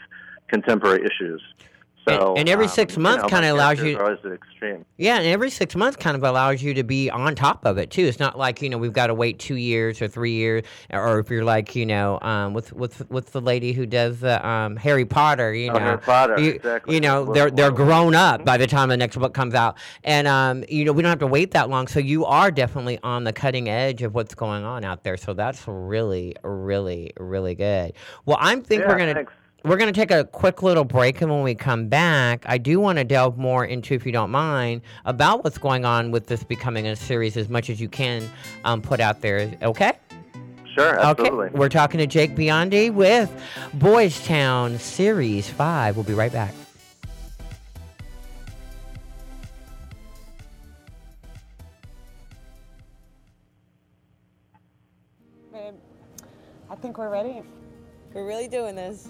contemporary 0.47 1.05
issues. 1.05 1.41
So, 2.07 2.29
And- 2.29 2.39
and 2.39 2.49
every 2.49 2.65
um, 2.65 2.71
six 2.71 2.95
you 2.95 3.03
months 3.03 3.23
know, 3.23 3.29
kinda 3.29 3.51
allows 3.51 3.81
you- 3.81 3.99
always 3.99 4.17
at 4.25 4.31
extreme. 4.31 4.85
Yeah, 4.97 5.17
and 5.17 5.27
every 5.27 5.49
six 5.49 5.75
months 5.75 5.97
kind 5.97 6.15
of 6.15 6.23
allows 6.23 6.61
you 6.63 6.73
to 6.73 6.83
be 6.83 7.09
on 7.09 7.35
top 7.35 7.65
of 7.65 7.77
it 7.77 7.91
too. 7.91 8.03
It's 8.05 8.19
not 8.19 8.37
like 8.37 8.61
you 8.61 8.69
know 8.69 8.77
we've 8.77 8.93
got 8.93 9.07
to 9.07 9.13
wait 9.13 9.37
two 9.39 9.55
years 9.55 10.01
or 10.01 10.07
three 10.07 10.31
years, 10.33 10.63
or 10.91 11.19
if 11.19 11.29
you're 11.29 11.43
like 11.43 11.75
you 11.75 11.85
know 11.85 12.17
um, 12.21 12.53
with 12.53 12.73
with 12.73 13.09
with 13.11 13.31
the 13.31 13.41
lady 13.41 13.73
who 13.73 13.85
does 13.85 14.21
the 14.21 14.45
um, 14.47 14.75
Harry 14.77 15.05
Potter, 15.05 15.53
you 15.53 15.69
Oh, 15.69 15.73
know, 15.73 15.79
Harry 15.79 15.97
Potter, 15.99 16.39
you, 16.39 16.51
exactly. 16.51 16.95
you 16.95 17.01
know 17.01 17.31
they're 17.33 17.51
they're 17.51 17.71
grown 17.71 18.15
up 18.15 18.43
by 18.45 18.57
the 18.57 18.67
time 18.67 18.89
the 18.89 18.97
next 18.97 19.17
book 19.17 19.33
comes 19.33 19.53
out, 19.53 19.77
and 20.03 20.27
um, 20.27 20.63
you 20.69 20.85
know 20.85 20.91
we 20.93 21.01
don't 21.03 21.09
have 21.09 21.19
to 21.19 21.27
wait 21.27 21.51
that 21.51 21.69
long. 21.69 21.87
So 21.87 21.99
you 21.99 22.25
are 22.25 22.49
definitely 22.51 22.97
on 23.03 23.23
the 23.25 23.33
cutting 23.33 23.69
edge 23.69 24.01
of 24.01 24.15
what's 24.15 24.33
going 24.35 24.63
on 24.63 24.83
out 24.85 25.03
there. 25.03 25.17
So 25.17 25.33
that's 25.33 25.63
really 25.67 26.35
really 26.43 27.11
really 27.17 27.55
good. 27.55 27.93
Well, 28.25 28.37
I'm 28.39 28.61
think 28.61 28.81
Yeah, 28.83 28.87
we're 28.89 28.97
gonna. 28.97 29.13
thanks. 29.13 29.33
We're 29.65 29.75
going 29.75 29.93
to 29.93 29.99
take 29.99 30.11
a 30.11 30.23
quick 30.23 30.63
little 30.63 30.85
break, 30.85 31.21
and 31.21 31.29
when 31.29 31.43
we 31.43 31.53
come 31.53 31.89
back, 31.89 32.45
I 32.47 32.57
do 32.57 32.79
want 32.79 32.97
to 32.97 33.03
delve 33.03 33.37
more 33.37 33.65
into, 33.65 33.93
if 33.93 34.05
you 34.05 34.11
don't 34.13 34.31
mind, 34.31 34.81
about 35.03 35.43
what's 35.43 35.57
going 35.57 35.83
on 35.83 36.11
with 36.11 36.27
this 36.27 36.45
becoming 36.45 36.87
a 36.87 36.95
series 36.95 37.35
as 37.35 37.49
much 37.49 37.69
as 37.69 37.81
you 37.81 37.89
can 37.89 38.29
um, 38.63 38.81
put 38.81 39.01
out 39.01 39.19
there. 39.19 39.53
Okay? 39.61 39.91
Sure, 40.73 40.97
absolutely. 40.97 41.47
Okay. 41.47 41.57
We're 41.57 41.67
talking 41.67 41.97
to 41.97 42.07
Jake 42.07 42.35
Biondi 42.35 42.93
with 42.93 43.29
Boys 43.73 44.25
Town 44.25 44.79
Series 44.79 45.49
5. 45.49 45.97
We'll 45.97 46.05
be 46.05 46.13
right 46.13 46.31
back. 46.31 46.53
Babe, 55.51 55.73
I 56.69 56.75
think 56.75 56.97
we're 56.97 57.09
ready. 57.09 57.41
We're 58.13 58.25
really 58.25 58.47
doing 58.47 58.75
this. 58.75 59.09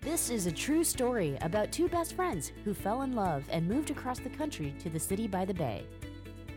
This 0.00 0.30
is 0.30 0.46
a 0.46 0.52
true 0.52 0.84
story 0.84 1.36
about 1.40 1.72
two 1.72 1.88
best 1.88 2.14
friends 2.14 2.52
who 2.64 2.72
fell 2.72 3.02
in 3.02 3.14
love 3.14 3.42
and 3.50 3.66
moved 3.66 3.90
across 3.90 4.20
the 4.20 4.30
country 4.30 4.72
to 4.78 4.88
the 4.88 5.00
city 5.00 5.26
by 5.26 5.44
the 5.44 5.52
bay. 5.52 5.84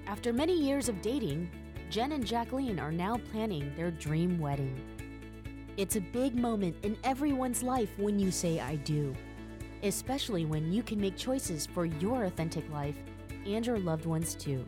After 0.06 0.32
many 0.32 0.54
years 0.54 0.88
of 0.88 1.02
dating, 1.02 1.50
Jen 1.90 2.12
and 2.12 2.24
Jacqueline 2.26 2.80
are 2.80 2.92
now 2.92 3.18
planning 3.32 3.74
their 3.76 3.90
dream 3.92 4.40
wedding. 4.40 4.80
It's 5.78 5.96
a 5.96 6.02
big 6.02 6.36
moment 6.36 6.76
in 6.84 6.96
everyone's 7.04 7.64
life 7.64 7.90
when 7.98 8.20
you 8.20 8.30
say 8.30 8.60
I 8.60 8.76
do, 8.76 9.16
especially 9.84 10.46
when 10.46 10.72
you 10.72 10.84
can 10.84 11.02
make 11.02 11.18
choices 11.18 11.66
for 11.66 11.86
your 11.86 12.26
authentic 12.26 12.70
life 12.70 12.98
and 13.46 13.66
your 13.66 13.80
loved 13.80 14.06
ones 14.06 14.36
too. 14.36 14.66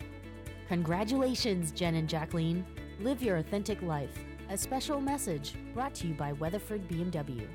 Congratulations, 0.67 1.71
Jen 1.71 1.95
and 1.95 2.09
Jacqueline. 2.09 2.65
Live 2.99 3.21
your 3.21 3.38
authentic 3.38 3.82
life. 3.82 4.17
A 4.49 4.57
special 4.57 5.01
message 5.01 5.53
brought 5.74 5.93
to 5.95 6.07
you 6.07 6.13
by 6.13 6.34
Weatherford 6.34 6.88
BMW. 6.88 7.47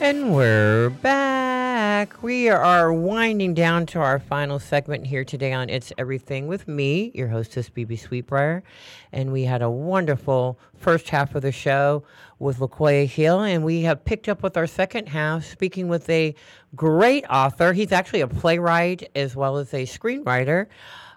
And 0.00 0.34
we're 0.34 0.90
back. 0.90 1.33
We 2.22 2.48
are 2.48 2.92
winding 2.92 3.54
down 3.54 3.86
to 3.86 3.98
our 3.98 4.18
final 4.18 4.58
segment 4.58 5.06
here 5.06 5.24
today 5.24 5.52
on 5.52 5.70
It's 5.70 5.92
Everything 5.96 6.46
with 6.46 6.68
me, 6.68 7.10
your 7.14 7.28
hostess, 7.28 7.68
Bebe 7.68 7.96
Sweetbriar. 7.96 8.62
And 9.12 9.32
we 9.32 9.44
had 9.44 9.62
a 9.62 9.70
wonderful 9.70 10.58
first 10.76 11.08
half 11.08 11.34
of 11.34 11.42
the 11.42 11.52
show 11.52 12.04
with 12.38 12.58
Lakoya 12.58 13.06
Hill. 13.06 13.40
And 13.40 13.64
we 13.64 13.82
have 13.82 14.04
picked 14.04 14.28
up 14.28 14.42
with 14.42 14.56
our 14.56 14.66
second 14.66 15.08
half, 15.08 15.44
speaking 15.44 15.88
with 15.88 16.08
a 16.10 16.34
great 16.74 17.24
author. 17.30 17.72
He's 17.72 17.92
actually 17.92 18.20
a 18.20 18.28
playwright 18.28 19.10
as 19.14 19.34
well 19.34 19.56
as 19.56 19.72
a 19.72 19.84
screenwriter 19.84 20.66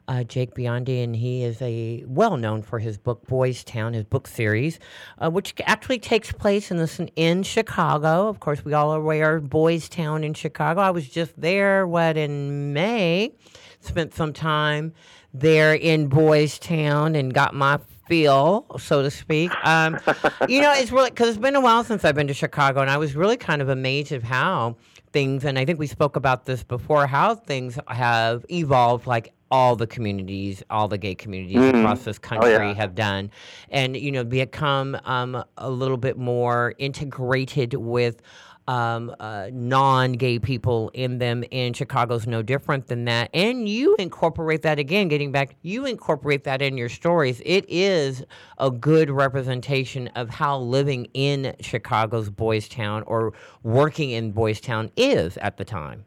uh, 0.07 0.23
Jake 0.23 0.55
Biondi, 0.55 1.03
and 1.03 1.15
he 1.15 1.43
is 1.43 1.61
a 1.61 2.03
well 2.07 2.37
known 2.37 2.61
for 2.61 2.79
his 2.79 2.97
book 2.97 3.25
Boys 3.27 3.63
Town, 3.63 3.93
his 3.93 4.03
book 4.03 4.27
series, 4.27 4.79
uh, 5.19 5.29
which 5.29 5.53
actually 5.65 5.99
takes 5.99 6.31
place 6.31 6.71
in 6.71 6.77
this 6.77 6.99
in 7.15 7.43
Chicago. 7.43 8.27
Of 8.27 8.39
course, 8.39 8.63
we 8.63 8.73
all 8.73 8.91
are 8.91 8.99
aware 8.99 9.39
Boys 9.39 9.89
Town 9.89 10.23
in 10.23 10.33
Chicago. 10.33 10.81
I 10.81 10.91
was 10.91 11.07
just 11.07 11.39
there, 11.39 11.85
what 11.85 12.17
in 12.17 12.73
May, 12.73 13.33
spent 13.81 14.13
some 14.13 14.33
time 14.33 14.93
there 15.33 15.73
in 15.73 16.07
Boys 16.07 16.57
Town 16.57 17.15
and 17.15 17.33
got 17.33 17.53
my 17.53 17.79
feel, 18.07 18.65
so 18.79 19.01
to 19.01 19.11
speak. 19.11 19.51
Um, 19.63 19.99
you 20.47 20.61
know, 20.61 20.73
it's 20.73 20.91
really 20.91 21.09
because 21.09 21.29
it's 21.29 21.37
been 21.37 21.55
a 21.55 21.61
while 21.61 21.83
since 21.83 22.05
I've 22.05 22.15
been 22.15 22.27
to 22.27 22.33
Chicago, 22.33 22.81
and 22.81 22.89
I 22.89 22.97
was 22.97 23.15
really 23.15 23.37
kind 23.37 23.61
of 23.61 23.69
amazed 23.69 24.11
at 24.11 24.23
how 24.23 24.77
things, 25.11 25.43
and 25.43 25.59
I 25.59 25.65
think 25.65 25.79
we 25.79 25.87
spoke 25.87 26.15
about 26.15 26.45
this 26.45 26.63
before, 26.63 27.07
how 27.07 27.35
things 27.35 27.77
have 27.87 28.45
evolved, 28.49 29.07
like 29.07 29.33
all 29.49 29.75
the 29.75 29.87
communities, 29.87 30.63
all 30.69 30.87
the 30.87 30.97
gay 30.97 31.15
communities 31.15 31.57
Mhm. 31.57 31.81
across 31.81 32.03
this 32.03 32.17
Oh, 32.17 32.27
country 32.27 32.51
yeah. 32.51 32.73
have 32.73 32.95
done, 32.95 33.31
and 33.69 33.95
you 33.95 34.11
know, 34.11 34.23
become 34.23 34.97
um, 35.05 35.43
a 35.57 35.69
little 35.69 35.97
bit 35.97 36.17
more 36.17 36.73
integrated 36.77 37.73
with. 37.75 38.21
Um, 38.69 39.15
uh, 39.21 39.47
non-gay 39.53 40.39
people 40.39 40.91
in 40.93 41.19
them, 41.19 41.45
and 41.53 41.73
Chicago's 41.73 42.27
no 42.27 42.41
different 42.41 42.87
than 42.87 43.05
that. 43.05 43.29
And 43.33 43.69
you 43.69 43.95
incorporate 43.97 44.61
that 44.63 44.77
again. 44.77 45.07
Getting 45.07 45.31
back, 45.31 45.55
you 45.61 45.85
incorporate 45.85 46.43
that 46.43 46.61
in 46.61 46.75
your 46.75 46.89
stories. 46.89 47.41
It 47.45 47.63
is 47.69 48.25
a 48.57 48.69
good 48.69 49.09
representation 49.09 50.09
of 50.17 50.29
how 50.29 50.59
living 50.59 51.07
in 51.13 51.55
Chicago's 51.61 52.29
Boys 52.29 52.67
Town 52.67 53.03
or 53.07 53.31
working 53.63 54.09
in 54.09 54.33
Boys 54.33 54.59
Town 54.59 54.91
is 54.97 55.37
at 55.37 55.55
the 55.55 55.63
time. 55.63 56.03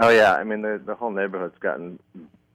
Oh 0.00 0.08
yeah, 0.08 0.34
I 0.34 0.42
mean 0.42 0.62
the 0.62 0.82
the 0.84 0.96
whole 0.96 1.12
neighborhood's 1.12 1.58
gotten 1.60 2.00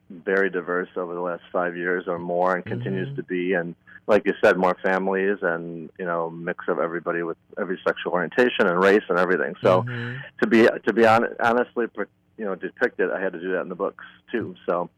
very 0.09 0.49
diverse 0.49 0.89
over 0.95 1.13
the 1.13 1.21
last 1.21 1.43
five 1.51 1.75
years 1.77 2.07
or 2.07 2.19
more, 2.19 2.55
and 2.55 2.65
continues 2.65 3.09
Mhm. 3.09 3.15
to 3.17 3.23
be. 3.23 3.53
And 3.53 3.75
like 4.07 4.25
you 4.25 4.33
said, 4.43 4.57
more 4.57 4.75
families 4.83 5.37
and 5.41 5.89
you 5.97 6.05
know 6.05 6.29
mix 6.29 6.67
of 6.67 6.79
everybody 6.79 7.23
with 7.23 7.37
every 7.57 7.79
sexual 7.85 8.13
orientation 8.13 8.67
and 8.67 8.81
race 8.81 9.03
and 9.09 9.17
everything. 9.17 9.55
So 9.61 9.83
Mhm. 9.83 10.21
to 10.41 10.47
be 10.47 10.67
to 10.85 10.93
be 10.93 11.03
hon- 11.03 11.35
honestly, 11.39 11.87
you 12.37 12.45
know, 12.45 12.55
depicted, 12.55 13.11
I 13.11 13.21
had 13.21 13.33
to 13.33 13.39
do 13.39 13.51
that 13.53 13.61
in 13.61 13.69
the 13.69 13.75
books 13.75 14.03
too. 14.31 14.55
So 14.65 14.89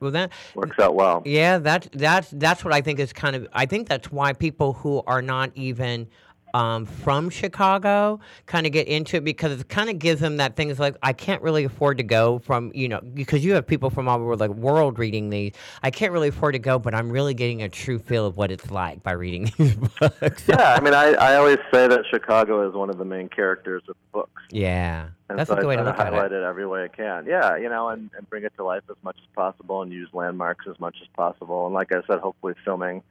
well, 0.00 0.12
that 0.12 0.30
works 0.54 0.78
out 0.78 0.94
well. 0.94 1.22
Yeah, 1.24 1.58
that's 1.58 1.88
that's 1.92 2.30
that's 2.30 2.64
what 2.64 2.72
I 2.72 2.80
think 2.80 3.00
is 3.00 3.12
kind 3.12 3.34
of. 3.36 3.48
I 3.52 3.66
think 3.66 3.88
that's 3.88 4.10
why 4.12 4.32
people 4.32 4.72
who 4.74 5.02
are 5.06 5.20
not 5.22 5.50
even 5.54 6.06
um, 6.54 6.86
from 6.86 7.30
Chicago 7.30 8.20
kind 8.46 8.66
of 8.66 8.72
get 8.72 8.88
into 8.88 9.16
it 9.16 9.24
because 9.24 9.60
it 9.60 9.68
kind 9.68 9.90
of 9.90 9.98
gives 9.98 10.20
them 10.20 10.38
that 10.38 10.56
thing. 10.56 10.70
Is 10.70 10.78
like 10.78 10.96
I 11.02 11.12
can't 11.12 11.42
really 11.42 11.64
afford 11.64 11.98
to 11.98 12.04
go 12.04 12.38
from 12.40 12.70
you 12.74 12.88
know 12.88 13.00
because 13.00 13.44
you 13.44 13.52
have 13.54 13.66
people 13.66 13.90
from 13.90 14.08
all 14.08 14.20
over 14.20 14.36
the 14.36 14.50
world 14.50 14.98
reading 14.98 15.30
these. 15.30 15.52
I 15.82 15.90
can't 15.90 16.12
really 16.12 16.28
afford 16.28 16.54
to 16.54 16.58
go, 16.58 16.78
but 16.78 16.94
I'm 16.94 17.10
really 17.10 17.34
getting 17.34 17.62
a 17.62 17.68
true 17.68 17.98
feel 17.98 18.26
of 18.26 18.36
what 18.36 18.50
it's 18.50 18.70
like 18.70 19.02
by 19.02 19.12
reading 19.12 19.52
these 19.58 19.74
books. 19.74 20.44
yeah, 20.48 20.74
I 20.74 20.80
mean, 20.80 20.94
I, 20.94 21.12
I 21.12 21.36
always 21.36 21.58
say 21.72 21.88
that 21.88 22.00
Chicago 22.10 22.68
is 22.68 22.74
one 22.74 22.90
of 22.90 22.98
the 22.98 23.04
main 23.04 23.28
characters 23.28 23.82
of 23.88 23.94
the 23.94 24.18
books. 24.18 24.42
Yeah, 24.50 25.08
And 25.28 25.38
that's 25.38 25.48
so 25.48 25.54
a 25.54 25.60
good 25.60 25.66
I 25.66 25.68
way 25.68 25.76
to 25.76 25.82
look 25.84 25.98
at 25.98 26.06
highlight 26.06 26.32
it. 26.32 26.36
it 26.36 26.42
every 26.42 26.66
way 26.66 26.84
I 26.84 26.88
can. 26.88 27.26
Yeah, 27.26 27.56
you 27.56 27.68
know, 27.68 27.88
and, 27.88 28.10
and 28.16 28.28
bring 28.30 28.44
it 28.44 28.52
to 28.56 28.64
life 28.64 28.82
as 28.90 28.96
much 29.02 29.16
as 29.20 29.26
possible 29.34 29.82
and 29.82 29.92
use 29.92 30.08
landmarks 30.12 30.66
as 30.68 30.78
much 30.80 30.96
as 31.02 31.08
possible. 31.14 31.66
And 31.66 31.74
like 31.74 31.92
I 31.92 32.00
said, 32.06 32.20
hopefully 32.20 32.54
filming 32.64 33.02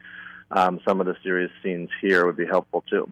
um, 0.51 0.79
some 0.87 1.01
of 1.01 1.07
the 1.07 1.15
series 1.23 1.49
scenes 1.61 1.89
here 2.01 2.25
would 2.25 2.37
be 2.37 2.45
helpful 2.45 2.83
too. 2.89 3.11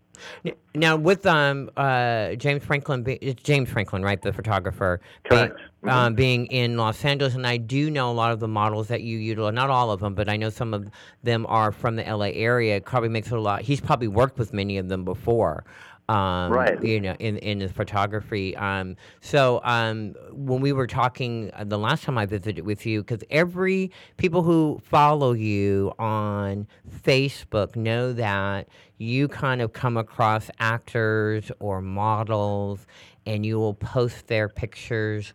Now 0.73 0.95
with 0.95 1.25
um 1.25 1.69
uh 1.75 2.35
James 2.35 2.63
Franklin, 2.63 3.03
be, 3.03 3.35
James 3.43 3.69
Franklin, 3.69 4.03
right, 4.03 4.21
the 4.21 4.31
photographer, 4.31 5.01
being, 5.29 5.47
Correct. 5.47 5.61
Mhm. 5.83 5.91
um, 5.91 6.15
being 6.15 6.45
in 6.47 6.77
Los 6.77 7.03
Angeles, 7.03 7.35
and 7.35 7.45
I 7.45 7.57
do 7.57 7.91
know 7.91 8.09
a 8.09 8.13
lot 8.13 8.31
of 8.31 8.39
the 8.39 8.47
models 8.47 8.87
that 8.87 9.01
you 9.01 9.17
utilize. 9.17 9.53
Not 9.53 9.69
all 9.69 9.91
of 9.91 9.99
them, 9.99 10.15
but 10.15 10.29
I 10.29 10.37
know 10.37 10.49
some 10.49 10.73
of 10.73 10.89
them 11.23 11.45
are 11.47 11.71
from 11.71 11.95
the 11.97 12.03
LA 12.03 12.27
area. 12.33 12.77
It 12.77 12.85
probably 12.85 13.09
makes 13.09 13.27
it 13.27 13.33
a 13.37 13.41
lot. 13.41 13.61
He's 13.61 13.81
probably 13.81 14.07
worked 14.07 14.37
with 14.39 14.53
many 14.53 14.77
of 14.77 14.87
them 14.87 15.03
before. 15.03 15.65
Um, 16.07 16.51
Right. 16.51 16.81
You 16.83 17.01
know, 17.01 17.15
in 17.19 17.37
in 17.37 17.59
his 17.59 17.71
photography. 17.71 18.55
Um, 18.55 18.95
so 19.21 19.59
um, 19.63 20.13
when 20.31 20.61
we 20.61 20.71
were 20.71 20.85
talking 20.87 21.49
uh, 21.53 21.63
the 21.63 21.79
last 21.79 22.03
time 22.03 22.17
I 22.17 22.25
visited 22.27 22.63
with 22.63 22.85
you, 22.85 23.01
because 23.01 23.23
every 23.31 23.91
people 24.17 24.43
who 24.43 24.79
follow 24.83 25.33
you 25.33 25.93
on 25.97 26.67
Facebook 27.03 27.75
know 27.75 28.13
that 28.13 28.67
you 28.97 29.27
kind 29.27 29.61
of 29.61 29.73
come 29.73 29.97
across 29.97 30.49
actors 30.59 31.51
or 31.59 31.81
models, 31.81 32.85
and 33.25 33.45
you 33.45 33.57
will 33.57 33.73
post 33.73 34.27
their 34.27 34.47
pictures 34.47 35.33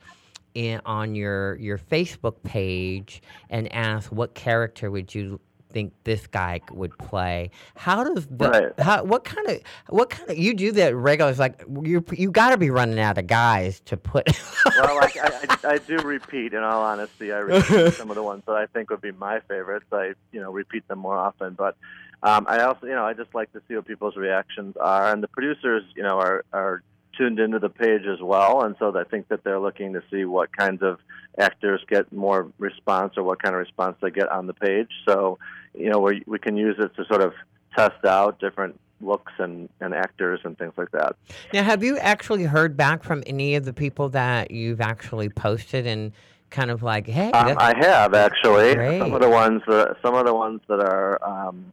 in 0.55 0.81
on 0.85 1.15
your 1.15 1.57
your 1.57 1.79
Facebook 1.79 2.43
page 2.43 3.23
and 3.51 3.73
ask 3.73 4.11
what 4.11 4.35
character 4.35 4.91
would 4.91 5.15
you 5.15 5.41
think 5.73 5.93
this 6.05 6.27
guy 6.27 6.61
would 6.73 6.97
play. 6.99 7.51
How 7.75 8.05
does 8.05 8.27
the 8.27 8.51
Right. 8.51 8.81
how 8.81 9.05
what 9.05 9.25
kind 9.25 9.49
of 9.49 9.61
what 9.89 10.11
kind 10.11 10.31
of 10.31 10.39
you 10.39 10.55
do 10.55 10.73
that 10.73 10.95
regularly? 10.95 11.31
It's 11.33 11.41
like 11.41 11.63
you 11.83 12.05
you 12.13 12.31
got 12.31 12.51
to 12.51 12.57
be 12.59 12.71
running 12.71 12.99
out 12.99 13.19
of 13.19 13.27
guys 13.27 13.81
to 13.87 13.97
put. 13.97 14.29
well, 14.77 14.97
like 14.97 15.17
I, 15.17 15.57
I, 15.65 15.73
I 15.75 15.79
do 15.79 15.99
repeat. 15.99 16.53
In 16.53 16.63
all 16.63 16.83
honesty, 16.83 17.33
I 17.33 17.39
repeat 17.39 17.95
some 17.95 18.11
of 18.11 18.17
the 18.17 18.23
ones 18.23 18.43
that 18.47 18.55
I 18.57 18.67
think 18.67 18.91
would 18.91 19.01
be 19.01 19.13
my 19.13 19.41
favorites. 19.41 19.87
I 19.93 20.15
you 20.33 20.41
know 20.41 20.51
repeat 20.53 20.87
them 20.89 20.99
more 20.99 21.17
often, 21.17 21.55
but 21.55 21.77
um, 22.23 22.47
I 22.49 22.61
also 22.63 22.87
you 22.87 22.95
know 22.95 23.05
I 23.05 23.15
just 23.15 23.35
like 23.35 23.53
to 23.53 23.63
see 23.69 23.77
what 23.77 23.87
people's 23.87 24.17
reactions 24.17 24.77
are, 24.77 25.13
and 25.13 25.23
the 25.23 25.29
producers 25.29 25.85
you 25.95 26.03
know 26.03 26.19
are 26.19 26.45
are 26.53 26.83
tuned 27.21 27.39
into 27.39 27.59
the 27.59 27.69
page 27.69 28.07
as 28.07 28.21
well, 28.23 28.63
and 28.63 28.75
so 28.79 28.97
I 28.99 29.05
think 29.05 29.29
that 29.29 29.45
they're 29.45 29.61
looking 29.61 29.93
to 29.93 30.03
see 30.11 30.25
what 30.25 30.57
kinds 30.57 30.83
of 30.83 30.99
actors 31.39 31.83
get 31.89 32.11
more 32.13 32.51
response 32.59 33.15
or 33.17 33.23
what 33.23 33.43
kind 33.43 33.55
of 33.55 33.59
response 33.61 33.97
they 34.01 34.11
get 34.11 34.29
on 34.31 34.47
the 34.47 34.55
page. 34.55 34.89
So 35.07 35.39
you 35.75 35.91
know 35.91 35.99
we 35.99 36.23
we 36.27 36.39
can 36.39 36.57
use 36.57 36.77
it 36.79 36.95
to 36.97 37.05
sort 37.05 37.21
of 37.23 37.35
test 37.77 38.05
out 38.05 38.41
different 38.41 38.81
looks 39.03 39.33
and, 39.39 39.69
and 39.81 39.95
actors 39.95 40.41
and 40.45 40.59
things 40.59 40.73
like 40.77 40.91
that. 40.93 41.17
now, 41.53 41.63
have 41.63 41.83
you 41.83 41.99
actually 41.99 42.45
heard 42.45 42.77
back 42.77 43.03
from 43.03 43.23
any 43.27 43.55
of 43.55 43.65
the 43.65 43.73
people 43.73 44.09
that 44.11 44.51
you've 44.51 44.81
actually 44.81 45.29
posted 45.29 45.87
and 45.87 46.13
kind 46.51 46.71
of 46.71 46.83
like, 46.83 47.07
hey, 47.07 47.31
Um, 47.31 47.57
I 47.59 47.75
have 47.79 48.15
actually. 48.15 48.75
Great. 48.75 48.99
Some 48.99 49.15
of 49.15 49.21
the 49.21 49.29
ones 49.31 49.63
that 49.69 49.97
some 50.03 50.15
of 50.15 50.27
the 50.27 50.35
ones 50.35 50.61
that 50.69 50.81
are 50.81 51.23
um, 51.25 51.73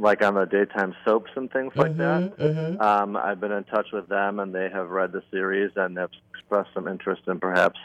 like 0.00 0.22
on 0.22 0.34
the 0.34 0.46
daytime 0.46 0.94
soaps 1.04 1.30
and 1.36 1.52
things 1.52 1.72
like 1.76 1.96
that. 1.98 2.22
Mhm, 2.38 2.78
mhm. 2.78 2.80
Um, 2.80 3.16
I've 3.16 3.38
been 3.38 3.52
in 3.52 3.64
touch 3.64 3.92
with 3.92 4.08
them, 4.08 4.40
and 4.40 4.54
they 4.54 4.68
have 4.70 4.88
read 4.88 5.12
the 5.12 5.22
series 5.30 5.70
and 5.76 5.96
have 5.98 6.10
expressed 6.32 6.70
some 6.72 6.88
interest 6.88 7.22
in 7.26 7.38
perhaps 7.38 7.78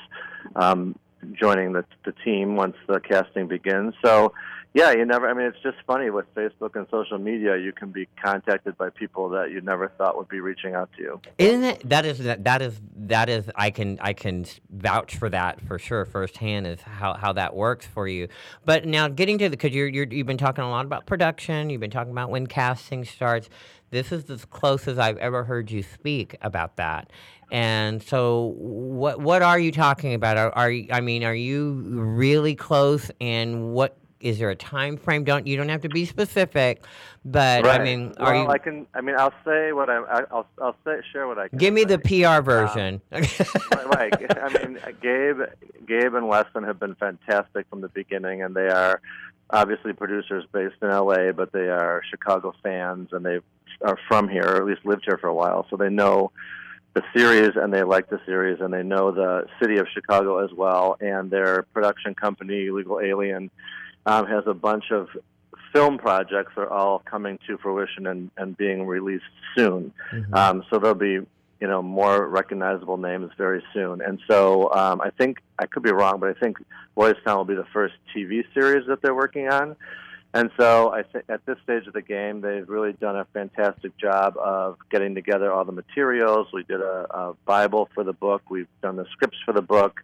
um, 0.55 0.97
joining 1.33 1.73
the 1.73 1.83
the 2.05 2.13
team 2.23 2.55
once 2.55 2.77
the 2.87 2.99
casting 3.01 3.47
begins. 3.47 3.93
So, 4.03 4.33
yeah, 4.75 4.91
you 4.91 5.05
never. 5.05 5.29
I 5.29 5.33
mean, 5.33 5.45
it's 5.45 5.63
just 5.63 5.77
funny 5.87 6.09
with 6.09 6.25
Facebook 6.35 6.75
and 6.75 6.85
social 6.91 7.17
media. 7.17 7.55
You 7.55 7.71
can 7.71 7.91
be 7.91 8.09
contacted 8.21 8.77
by 8.77 8.89
people 8.89 9.29
that 9.29 9.49
you 9.49 9.61
never 9.61 9.87
thought 9.97 10.17
would 10.17 10.27
be 10.27 10.41
reaching 10.41 10.73
out 10.73 10.89
to 10.97 11.01
you. 11.01 11.21
Isn't 11.37 11.63
it? 11.63 11.89
That 11.89 12.05
is 12.05 12.17
that 12.19 12.61
is 12.61 12.81
that 12.97 13.29
is. 13.29 13.49
I 13.55 13.71
can 13.71 13.97
I 14.01 14.11
can 14.11 14.45
vouch 14.69 15.15
for 15.15 15.29
that 15.29 15.61
for 15.61 15.79
sure 15.79 16.03
firsthand 16.03 16.67
is 16.67 16.81
how, 16.81 17.13
how 17.13 17.31
that 17.31 17.55
works 17.55 17.85
for 17.85 18.05
you. 18.05 18.27
But 18.65 18.85
now 18.85 19.07
getting 19.07 19.37
to 19.37 19.45
the 19.45 19.51
because 19.51 19.73
you're, 19.73 19.87
you're 19.87 20.07
you've 20.07 20.27
been 20.27 20.37
talking 20.37 20.65
a 20.65 20.69
lot 20.69 20.85
about 20.85 21.05
production. 21.05 21.69
You've 21.69 21.79
been 21.79 21.89
talking 21.89 22.11
about 22.11 22.29
when 22.29 22.45
casting 22.45 23.05
starts. 23.05 23.47
This 23.91 24.11
is 24.11 24.29
as 24.29 24.43
close 24.43 24.89
as 24.89 24.99
I've 24.99 25.17
ever 25.19 25.45
heard 25.45 25.71
you 25.71 25.83
speak 25.83 26.35
about 26.41 26.75
that. 26.75 27.11
And 27.49 28.03
so, 28.03 28.55
what 28.57 29.21
what 29.21 29.41
are 29.41 29.57
you 29.57 29.71
talking 29.71 30.13
about? 30.13 30.35
Are, 30.35 30.51
are 30.51 30.73
I 30.91 30.99
mean, 30.99 31.23
are 31.23 31.33
you 31.33 31.75
really 31.95 32.55
close? 32.55 33.09
And 33.21 33.71
what 33.71 33.97
is 34.19 34.39
there 34.39 34.49
a 34.49 34.55
time 34.55 34.97
frame? 34.97 35.23
Don't 35.23 35.45
you 35.45 35.57
don't 35.57 35.69
have 35.69 35.81
to 35.81 35.89
be 35.89 36.05
specific, 36.05 36.83
but 37.23 37.65
I 37.65 37.83
mean, 37.83 38.13
are 38.17 38.33
well, 38.33 38.43
you? 38.43 38.49
I 38.49 38.57
can. 38.57 38.87
I 38.93 39.01
mean, 39.01 39.15
I'll 39.17 39.33
say 39.45 39.71
what. 39.73 39.89
I- 39.89 40.25
I'll. 40.31 40.47
I'll 40.61 40.75
say 40.85 41.01
share 41.11 41.27
what 41.27 41.37
I 41.37 41.49
can. 41.49 41.57
Give 41.57 41.73
me 41.73 41.83
the. 41.83 41.99
PR 41.99 42.27
um, 42.27 42.43
version. 42.43 43.01
right, 43.11 43.85
right. 43.87 44.37
I 44.41 44.49
mean, 44.53 44.79
Gabe, 45.01 45.41
Gabe 45.87 46.13
and 46.13 46.27
Weston 46.27 46.63
have 46.63 46.79
been 46.79 46.95
fantastic 46.95 47.67
from 47.69 47.81
the 47.81 47.89
beginning, 47.89 48.41
and 48.41 48.55
they 48.55 48.67
are 48.67 49.01
obviously 49.49 49.93
producers 49.93 50.45
based 50.51 50.75
in 50.81 50.89
LA, 50.89 51.31
but 51.31 51.51
they 51.51 51.69
are 51.69 52.01
Chicago 52.09 52.53
fans, 52.63 53.09
and 53.11 53.25
they 53.25 53.39
are 53.81 53.97
from 54.07 54.29
here, 54.29 54.43
or 54.43 54.55
at 54.57 54.65
least 54.65 54.85
lived 54.85 55.03
here 55.05 55.17
for 55.17 55.27
a 55.27 55.33
while, 55.33 55.65
so 55.69 55.75
they 55.75 55.89
know 55.89 56.31
the 56.93 57.03
series 57.15 57.51
and 57.55 57.73
they 57.73 57.83
like 57.83 58.09
the 58.09 58.19
series, 58.25 58.61
and 58.61 58.73
they 58.73 58.81
know 58.81 59.11
the 59.11 59.45
city 59.61 59.77
of 59.77 59.87
Chicago 59.93 60.43
as 60.43 60.51
well. 60.53 60.95
And 61.01 61.29
their 61.29 61.63
production 61.73 62.15
company, 62.15 62.69
Legal 62.69 63.01
Alien, 63.01 63.51
um, 64.05 64.27
has 64.27 64.43
a 64.47 64.53
bunch 64.53 64.91
of 64.91 65.09
film 65.73 65.97
projects 65.97 66.53
that 66.55 66.61
are 66.61 66.69
all 66.69 66.99
coming 66.99 67.37
to 67.47 67.57
fruition 67.57 68.07
and, 68.07 68.31
and 68.37 68.57
being 68.57 68.85
released 68.85 69.25
soon. 69.57 69.91
Mhm. 70.13 70.33
Um, 70.33 70.63
so 70.69 70.79
there'll 70.79 70.95
be, 70.95 71.19
you 71.59 71.67
know, 71.67 71.81
more 71.81 72.27
recognizable 72.27 72.97
names 72.97 73.31
very 73.37 73.63
soon. 73.73 74.01
And 74.01 74.19
so 74.27 74.71
um, 74.73 75.01
I 75.01 75.09
think 75.09 75.41
I 75.59 75.65
could 75.65 75.83
be 75.83 75.91
wrong, 75.91 76.19
but 76.19 76.29
I 76.29 76.33
think 76.39 76.57
Boys 76.95 77.15
Town 77.25 77.37
will 77.37 77.45
be 77.45 77.55
the 77.55 77.67
first 77.73 77.95
TV 78.15 78.45
series 78.53 78.87
that 78.87 79.01
they're 79.01 79.15
working 79.15 79.49
on. 79.49 79.75
And 80.33 80.49
so 80.57 80.93
I 80.93 81.03
think 81.03 81.25
at 81.29 81.45
this 81.45 81.57
stage 81.63 81.87
of 81.87 81.93
the 81.93 82.01
game, 82.01 82.41
they've 82.41 82.67
really 82.67 82.91
done 82.91 83.15
a 83.15 83.25
fantastic 83.33 83.97
job 83.97 84.35
of 84.37 84.77
getting 84.91 85.15
together 85.15 85.51
all 85.51 85.63
the 85.63 85.71
materials. 85.71 86.47
We 86.51 86.63
did 86.63 86.81
a, 86.81 87.07
a 87.09 87.33
Bible 87.45 87.89
for 87.93 88.03
the 88.03 88.11
book. 88.11 88.41
We've 88.49 88.67
done 88.81 88.97
the 88.97 89.05
scripts 89.11 89.37
for 89.45 89.53
the 89.53 89.61
book. 89.61 90.01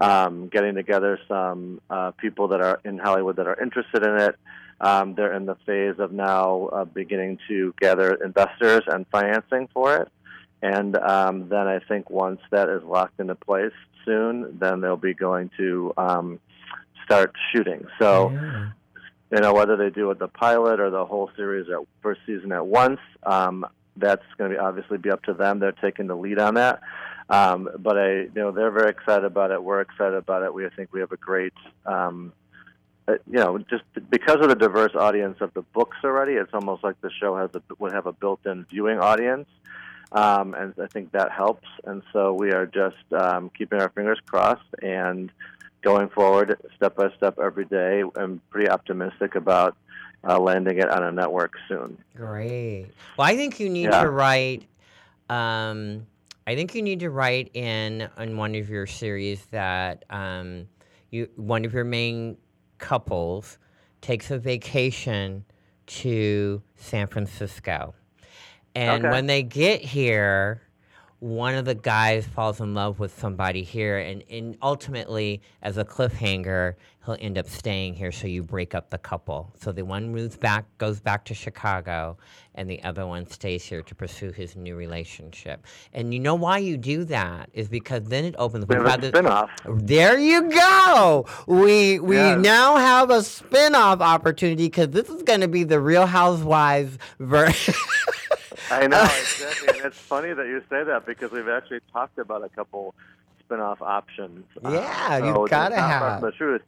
Um, 0.00 0.48
getting 0.48 0.74
together 0.76 1.18
some 1.28 1.80
uh, 1.90 2.12
people 2.12 2.48
that 2.48 2.60
are 2.62 2.80
in 2.84 2.96
Hollywood 2.96 3.36
that 3.36 3.46
are 3.46 3.60
interested 3.60 4.02
in 4.02 4.16
it. 4.18 4.36
Um, 4.80 5.14
they're 5.14 5.34
in 5.34 5.44
the 5.44 5.56
phase 5.66 5.96
of 5.98 6.10
now 6.10 6.70
uh, 6.72 6.84
beginning 6.86 7.38
to 7.48 7.74
gather 7.78 8.14
investors 8.14 8.82
and 8.86 9.04
financing 9.12 9.68
for 9.74 9.96
it. 9.98 10.08
And 10.62 10.96
um, 10.96 11.48
then 11.50 11.66
I 11.66 11.80
think 11.80 12.08
once 12.08 12.40
that 12.50 12.68
is 12.70 12.82
locked 12.82 13.20
into 13.20 13.34
place 13.34 13.72
soon, 14.06 14.58
then 14.58 14.80
they'll 14.80 14.96
be 14.96 15.12
going 15.12 15.50
to 15.58 15.92
um, 15.98 16.40
start 17.04 17.34
shooting. 17.52 17.86
So, 17.98 18.30
Yeah. 18.30 18.70
you 19.32 19.40
know, 19.40 19.52
whether 19.52 19.76
they 19.76 19.90
do 19.90 20.10
it 20.10 20.18
the 20.18 20.28
pilot 20.28 20.80
or 20.80 20.88
the 20.90 21.04
whole 21.04 21.30
series 21.36 21.68
at 21.68 21.78
first 22.02 22.20
season 22.26 22.52
at 22.52 22.66
once, 22.66 23.00
um, 23.24 23.66
that's 23.96 24.24
going 24.38 24.50
to 24.50 24.56
be 24.56 24.60
obviously 24.60 24.96
be 24.96 25.10
up 25.10 25.22
to 25.24 25.34
them. 25.34 25.58
They're 25.58 25.72
taking 25.72 26.06
the 26.06 26.16
lead 26.16 26.38
on 26.38 26.54
that. 26.54 26.80
Um, 27.30 27.68
but 27.78 27.96
I, 27.96 28.10
you 28.22 28.30
know, 28.34 28.50
they're 28.50 28.72
very 28.72 28.90
excited 28.90 29.24
about 29.24 29.50
it. 29.52 29.62
We're 29.62 29.80
excited 29.80 30.14
about 30.16 30.42
it. 30.42 30.52
We 30.52 30.68
think 30.70 30.92
we 30.92 31.00
have 31.00 31.12
a 31.12 31.16
great, 31.16 31.52
um, 31.86 32.32
uh, 33.06 33.14
you 33.26 33.38
know, 33.38 33.58
just 33.58 33.84
because 34.10 34.36
of 34.40 34.48
the 34.48 34.56
diverse 34.56 34.94
audience 34.96 35.38
of 35.40 35.54
the 35.54 35.62
books 35.62 35.96
already, 36.04 36.32
it's 36.32 36.52
almost 36.52 36.82
like 36.82 37.00
the 37.02 37.10
show 37.20 37.36
has 37.36 37.50
a, 37.54 37.62
would 37.78 37.92
have 37.92 38.06
a 38.06 38.12
built-in 38.12 38.66
viewing 38.68 38.98
audience, 38.98 39.48
um, 40.12 40.54
and 40.54 40.74
I 40.82 40.88
think 40.88 41.12
that 41.12 41.30
helps. 41.30 41.68
And 41.84 42.02
so 42.12 42.32
we 42.34 42.50
are 42.52 42.66
just 42.66 42.96
um, 43.12 43.50
keeping 43.56 43.80
our 43.80 43.90
fingers 43.90 44.18
crossed 44.26 44.74
and 44.82 45.30
going 45.82 46.08
forward 46.08 46.58
step 46.76 46.96
by 46.96 47.10
step 47.16 47.38
every 47.38 47.64
day. 47.64 48.02
I'm 48.16 48.40
pretty 48.50 48.68
optimistic 48.68 49.36
about 49.36 49.76
uh, 50.28 50.38
landing 50.38 50.78
it 50.78 50.90
on 50.90 51.02
a 51.04 51.12
network 51.12 51.52
soon. 51.68 51.96
Great. 52.16 52.88
Well, 53.16 53.26
I 53.28 53.36
think 53.36 53.60
you 53.60 53.70
need 53.70 53.84
Yeah. 53.84 54.02
to 54.02 54.10
write. 54.10 54.64
Um, 55.30 56.06
I 56.50 56.56
think 56.56 56.74
you 56.74 56.82
need 56.82 56.98
to 56.98 57.10
write 57.10 57.52
in 57.54 58.08
on 58.16 58.36
one 58.36 58.56
of 58.56 58.68
your 58.68 58.84
series 58.84 59.46
that 59.52 60.04
um, 60.10 60.66
you 61.10 61.28
one 61.36 61.64
of 61.64 61.72
your 61.72 61.84
main 61.84 62.38
couples 62.78 63.56
takes 64.00 64.32
a 64.32 64.38
vacation 64.38 65.44
to 65.86 66.60
San 66.74 67.06
Francisco, 67.06 67.94
and 68.74 69.04
Okay. 69.04 69.10
when 69.12 69.26
they 69.26 69.44
get 69.44 69.80
here, 69.80 70.62
one 71.20 71.54
of 71.54 71.66
the 71.66 71.76
guys 71.76 72.26
falls 72.26 72.60
in 72.60 72.74
love 72.74 72.98
with 72.98 73.16
somebody 73.16 73.62
here, 73.62 73.98
and, 73.98 74.24
and 74.28 74.58
ultimately, 74.60 75.42
as 75.62 75.78
a 75.78 75.84
cliffhanger, 75.84 76.74
he'll 77.06 77.16
end 77.20 77.38
up 77.38 77.46
staying 77.48 77.94
here. 77.94 78.12
So 78.12 78.26
you 78.26 78.42
break 78.42 78.74
up 78.74 78.90
the 78.90 78.98
couple. 78.98 79.50
So 79.60 79.72
the 79.72 79.82
one 79.84 80.12
moves 80.12 80.36
back, 80.36 80.64
goes 80.78 81.00
back 81.00 81.24
to 81.26 81.34
Chicago, 81.34 82.18
and 82.54 82.68
the 82.68 82.82
other 82.84 83.06
one 83.06 83.26
stays 83.28 83.64
here 83.64 83.82
to 83.82 83.94
pursue 83.94 84.32
his 84.32 84.54
new 84.56 84.76
relationship. 84.76 85.64
And 85.94 86.12
you 86.12 86.20
know 86.20 86.34
why 86.34 86.58
you 86.58 86.76
do 86.76 87.04
that 87.04 87.48
is 87.54 87.68
because 87.68 88.04
then 88.04 88.24
it 88.24 88.34
opens. 88.38 88.66
We 88.66 88.74
have 88.76 89.02
a 89.02 89.08
spin-off. 89.08 89.50
there 89.66 90.18
you 90.18 90.50
go. 90.50 91.26
We 91.46 91.98
we 92.00 92.16
Yeah. 92.16 92.34
now 92.36 92.76
have 92.76 93.10
a 93.10 93.22
spin-off 93.22 94.00
opportunity 94.00 94.66
because 94.66 94.90
this 94.90 95.08
is 95.08 95.22
going 95.22 95.40
to 95.40 95.48
be 95.48 95.64
the 95.64 95.80
Real 95.80 96.06
Housewives 96.06 96.98
version. 97.18 97.74
I 98.70 98.86
know 98.86 99.02
exactly, 99.20 99.68
and 99.78 99.86
it's 99.86 99.96
funny 99.98 100.32
that 100.32 100.46
you 100.46 100.60
say 100.70 100.84
that 100.84 101.04
because 101.06 101.32
we've 101.32 101.48
actually 101.48 101.80
talked 101.92 102.18
about 102.18 102.44
a 102.44 102.48
couple 102.50 102.94
spin-off 103.40 103.82
options. 103.82 104.44
Uh, 104.64 104.70
Yeah, 104.70 105.18
you've 105.26 105.36
it's 105.36 105.50
gotta 105.50 105.76
have. 105.80 106.20
the 106.20 106.30
truth. 106.32 106.62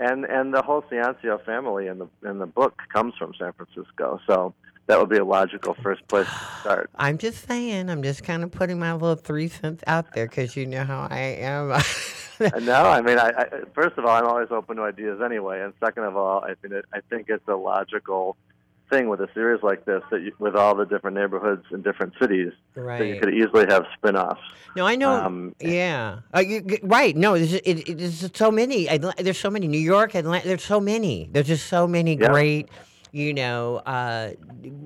And 0.00 0.24
and 0.24 0.54
the 0.54 0.62
whole 0.62 0.82
Ciancio 0.82 1.44
family 1.44 1.88
in 1.88 1.98
the 1.98 2.08
in 2.28 2.38
the 2.38 2.46
book 2.46 2.80
comes 2.92 3.14
from 3.18 3.34
San 3.38 3.52
Francisco, 3.52 4.20
so 4.26 4.54
that 4.86 4.98
would 4.98 5.08
be 5.08 5.18
a 5.18 5.24
logical 5.24 5.74
first 5.82 6.06
place 6.08 6.26
to 6.26 6.60
start. 6.60 6.90
I'm 6.96 7.18
just 7.18 7.46
saying. 7.46 7.90
I'm 7.90 8.02
just 8.02 8.22
kind 8.22 8.42
of 8.42 8.50
putting 8.50 8.78
my 8.78 8.92
little 8.92 9.16
three 9.16 9.48
cents 9.48 9.82
out 9.86 10.14
there 10.14 10.26
because 10.26 10.56
you 10.56 10.66
know 10.66 10.84
how 10.84 11.08
I 11.10 11.20
am. 11.40 11.80
No, 12.60 12.84
I 12.84 13.00
mean, 13.00 13.18
I, 13.18 13.30
I 13.30 13.46
first 13.74 13.98
of 13.98 14.04
all, 14.04 14.16
I'm 14.16 14.24
always 14.24 14.46
open 14.52 14.76
to 14.76 14.82
ideas 14.82 15.20
anyway, 15.20 15.60
and 15.60 15.72
second 15.80 16.04
of 16.04 16.16
all, 16.16 16.44
I 16.44 16.54
think 16.54 16.72
it, 16.72 16.84
I 16.94 17.00
think 17.10 17.26
it's 17.28 17.42
a 17.48 17.56
logical 17.56 18.36
thing 18.90 19.08
with 19.08 19.20
a 19.20 19.28
series 19.34 19.62
like 19.62 19.84
this 19.84 20.02
that 20.10 20.22
you, 20.22 20.32
with 20.38 20.54
all 20.56 20.74
the 20.74 20.84
different 20.86 21.16
neighborhoods 21.16 21.64
in 21.70 21.82
different 21.82 22.14
cities 22.20 22.52
that 22.74 23.06
you 23.06 23.20
could 23.20 23.34
easily 23.34 23.66
have 23.68 23.84
spin-offs. 23.96 24.40
No, 24.76 24.86
I 24.86 24.96
know. 24.96 25.12
Um, 25.12 25.54
yeah. 25.60 26.20
Uh, 26.34 26.40
you, 26.40 26.64
right. 26.82 27.16
No, 27.16 27.36
there's, 27.36 27.54
it, 27.54 27.66
it, 27.66 27.98
there's 27.98 28.30
so 28.34 28.50
many. 28.50 28.86
There's 29.18 29.38
so 29.38 29.50
many. 29.50 29.66
New 29.68 29.78
York, 29.80 30.14
Atlanta. 30.14 30.46
There's 30.46 30.62
so 30.64 30.80
many. 30.80 31.28
There's 31.32 31.46
just 31.48 31.66
so 31.66 31.86
many 31.86 32.16
Yeah. 32.16 32.28
great, 32.28 32.68
you 33.12 33.32
know, 33.34 33.76
uh, 33.86 34.32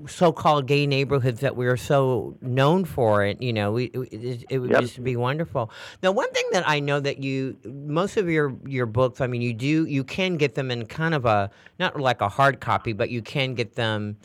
so-called 0.07 0.67
gay 0.67 0.87
neighborhoods 0.87 1.41
that 1.41 1.57
we're 1.57 1.77
so 1.77 2.37
known 2.41 2.85
for. 2.85 3.25
It. 3.25 3.43
You 3.43 3.53
know, 3.53 3.73
we, 3.73 3.85
it, 3.87 4.45
it 4.49 4.59
would 4.59 4.71
Yep. 4.71 4.81
just 4.81 5.03
be 5.05 5.17
wonderful. 5.17 5.71
Now, 6.03 6.13
one 6.13 6.31
thing 6.33 6.45
that 6.53 6.69
I 6.69 6.81
know 6.81 7.01
that 7.01 7.23
you, 7.23 7.57
most 7.65 8.17
of 8.17 8.29
your 8.29 8.55
your 8.67 8.87
books. 8.87 9.21
I 9.21 9.27
mean, 9.27 9.43
you 9.43 9.53
do. 9.53 9.87
You 9.87 10.05
can 10.05 10.37
get 10.37 10.55
them 10.55 10.71
in 10.71 10.87
kind 10.87 11.15
of 11.15 11.25
a 11.25 11.51
not 11.79 11.99
like 12.01 12.21
a 12.21 12.29
hard 12.29 12.61
copy, 12.61 12.93
but 12.93 13.11
you 13.11 13.23
can 13.23 13.55
get 13.55 13.75
them. 13.75 14.17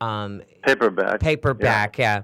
Um, 0.00 0.42
paperback. 0.64 1.20
paperback 1.20 1.96
yeah, 1.96 2.22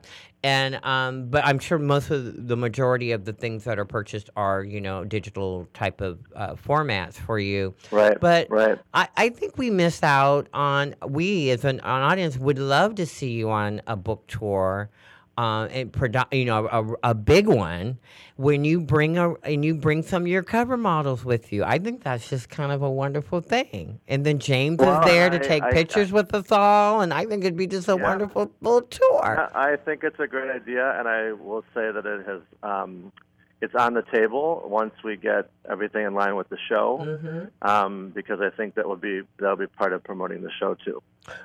and 0.48 0.84
um 0.84 1.28
but 1.28 1.44
i'm 1.44 1.58
sure 1.58 1.78
most 1.78 2.10
of 2.10 2.48
the 2.48 2.56
majority 2.56 3.12
of 3.12 3.24
the 3.24 3.32
things 3.32 3.64
that 3.64 3.78
are 3.78 3.84
purchased 3.84 4.30
are 4.34 4.64
you 4.64 4.80
know 4.80 5.04
digital 5.04 5.68
type 5.74 6.00
of 6.00 6.18
uh, 6.34 6.54
formats 6.54 7.14
for 7.14 7.38
you 7.38 7.74
Right. 7.90 8.18
but 8.20 8.48
right. 8.50 8.78
I, 8.94 9.08
I 9.16 9.28
think 9.28 9.58
we 9.58 9.68
missed 9.70 10.04
out 10.04 10.48
on 10.54 10.94
we 11.06 11.50
as 11.50 11.64
an, 11.64 11.80
an 11.80 12.02
audience 12.10 12.36
would 12.38 12.58
love 12.58 12.94
to 12.96 13.06
see 13.06 13.30
you 13.32 13.50
on 13.50 13.82
a 13.86 13.96
book 13.96 14.26
tour 14.26 14.90
uh, 15.38 15.66
and 15.70 15.92
produ- 15.92 16.26
you 16.32 16.44
know 16.44 16.66
a, 17.02 17.10
a 17.10 17.14
big 17.14 17.46
one 17.46 17.96
when 18.36 18.64
you 18.64 18.80
bring 18.80 19.16
a 19.16 19.34
and 19.44 19.64
you 19.64 19.72
bring 19.74 20.02
some 20.02 20.22
of 20.22 20.28
your 20.28 20.42
cover 20.42 20.76
models 20.76 21.24
with 21.24 21.52
you 21.52 21.62
i 21.64 21.78
think 21.78 22.02
that's 22.02 22.28
just 22.28 22.48
kind 22.48 22.72
of 22.72 22.82
a 22.82 22.90
wonderful 22.90 23.40
thing 23.40 24.00
and 24.08 24.26
then 24.26 24.38
james 24.40 24.78
Well, 24.78 25.00
is 25.00 25.06
there 25.06 25.30
to 25.30 25.38
take 25.38 25.62
I- 25.62 25.72
pictures 25.72 26.10
with 26.10 26.34
us 26.34 26.50
all 26.50 27.02
and 27.02 27.14
i 27.14 27.24
think 27.24 27.44
it'd 27.44 27.56
be 27.56 27.68
just 27.68 27.88
a 27.88 27.96
Yeah. 27.96 28.02
wonderful 28.02 28.50
little 28.60 28.82
tour 28.82 29.48
I 29.54 29.72
I 29.74 29.76
think 29.76 30.02
it's 30.02 30.18
a 30.18 30.26
great 30.26 30.50
idea, 30.50 30.98
and 30.98 31.06
I 31.06 31.32
will 31.32 31.62
say 31.74 31.90
that 31.92 32.04
it 32.06 32.26
has. 32.26 32.40
Um, 32.62 33.12
it's 33.60 33.74
on 33.74 33.94
the 33.94 34.02
table 34.12 34.62
once 34.66 34.94
we 35.02 35.16
get 35.16 35.50
everything 35.68 36.04
in 36.06 36.14
line 36.14 36.36
with 36.36 36.48
the 36.48 36.58
show, 36.68 36.98
Mm-hmm. 37.02 37.68
um, 37.68 38.10
because 38.14 38.40
I 38.40 38.50
think 38.56 38.74
that 38.76 38.88
would 38.88 39.00
be 39.00 39.22
that'll 39.38 39.56
be 39.56 39.66
part 39.66 39.92
of 39.92 40.02
promoting 40.04 40.42
the 40.42 40.50
show 40.60 40.74
too. 40.84 41.02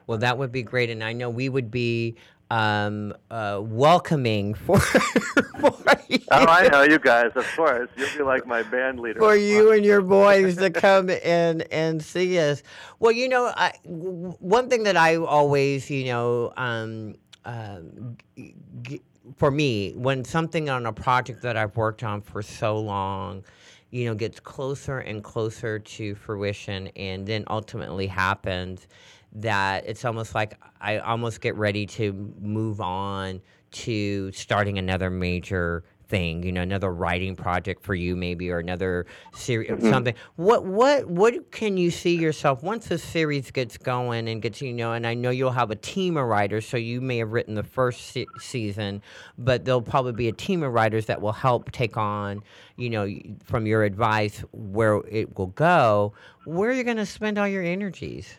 Well, 0.08 0.18
that 0.20 0.38
would 0.38 0.52
be 0.52 0.64
great, 0.64 0.90
and 0.90 1.04
I 1.04 1.14
know 1.14 1.30
we 1.30 1.50
would 1.50 1.70
be 1.72 2.16
um, 2.52 3.14
uh, 3.32 3.60
welcoming 3.64 4.54
for 4.54 4.80
for 5.60 5.74
you, 6.08 6.20
Oh, 6.32 6.46
I 6.48 6.68
know 6.68 6.84
you 6.84 7.00
guys. 7.00 7.32
Of 7.36 7.48
course, 7.56 7.90
you'll 7.98 8.16
be 8.18 8.24
like 8.24 8.46
my 8.46 8.62
band 8.64 9.00
leader. 9.00 9.20
for 9.20 9.36
you 9.36 9.72
and 9.72 9.84
your 9.84 10.02
boys 10.02 10.58
to 10.58 10.70
come 10.70 11.10
and 11.10 11.64
and 11.72 12.04
see 12.04 12.38
us. 12.40 12.62
Well, 13.00 13.12
you 13.12 13.28
know, 13.28 13.52
I, 13.56 13.74
w- 13.86 14.36
one 14.40 14.70
thing 14.70 14.84
that 14.84 14.98
I 14.98 15.16
always, 15.18 15.90
you 15.90 16.06
know, 16.06 16.54
um, 16.58 17.16
um, 17.46 18.18
g- 18.38 18.56
g- 18.84 19.02
for 19.38 19.52
me, 19.52 19.94
when 19.94 20.24
something 20.24 20.70
on 20.70 20.86
a 20.86 20.94
project 20.94 21.42
that 21.44 21.58
I've 21.58 21.76
worked 21.76 22.04
on 22.04 22.22
for 22.22 22.42
so 22.42 22.78
long. 22.80 23.44
You 23.92 24.06
know, 24.06 24.16
gets 24.16 24.40
closer 24.40 24.98
and 24.98 25.24
closer 25.24 25.78
to 25.78 26.16
fruition, 26.16 26.88
and 26.96 27.28
then 27.28 27.44
ultimately 27.48 28.08
happens 28.08 28.88
that 29.34 29.86
it's 29.86 30.04
almost 30.04 30.34
like 30.34 30.60
I 30.82 30.98
almost 30.98 31.42
get 31.42 31.56
ready 31.56 31.86
to 31.86 32.12
move 32.42 32.82
on 32.82 33.40
to 33.72 34.32
starting 34.32 34.80
another 34.80 35.12
major 35.12 35.84
thing, 36.14 36.44
you 36.44 36.52
know, 36.52 36.62
another 36.62 36.94
writing 36.94 37.36
project 37.36 37.84
for 37.84 37.96
you 37.96 38.16
maybe 38.16 38.52
or 38.52 38.60
another 38.60 39.08
series 39.34 39.72
mm-hmm. 39.72 39.90
something. 39.90 40.14
What 40.36 40.64
what 40.64 41.08
what 41.08 41.52
can 41.52 41.76
you 41.76 41.90
see 41.90 42.16
yourself 42.16 42.62
once 42.62 42.86
the 42.86 43.00
series 43.00 43.50
gets 43.50 43.80
going 43.80 44.28
and 44.28 44.40
gets 44.40 44.62
you 44.62 44.74
know 44.74 44.94
and 44.94 45.08
I 45.08 45.16
know 45.16 45.32
you'll 45.32 45.50
have 45.50 45.72
a 45.72 45.76
team 45.76 46.16
of 46.18 46.28
writers 46.28 46.68
so 46.68 46.78
you 46.78 47.02
may 47.02 47.18
have 47.18 47.32
written 47.32 47.56
the 47.56 47.64
first 47.64 48.12
se- 48.12 48.28
season, 48.38 49.02
but 49.40 49.66
there'll 49.66 49.82
probably 49.82 50.12
be 50.12 50.28
a 50.28 50.34
team 50.34 50.62
of 50.62 50.72
writers 50.72 51.08
that 51.08 51.20
will 51.20 51.32
help 51.32 51.72
take 51.72 51.98
on, 51.98 52.44
you 52.78 52.92
know, 52.92 53.12
from 53.44 53.66
your 53.66 53.84
advice 53.84 54.44
where 54.52 54.98
it 55.10 55.36
will 55.36 55.48
go. 55.48 56.14
Where 56.46 56.70
are 56.70 56.74
you 56.74 56.84
going 56.84 56.98
to 56.98 57.08
spend 57.08 57.40
all 57.40 57.48
your 57.48 57.64
energies? 57.64 58.36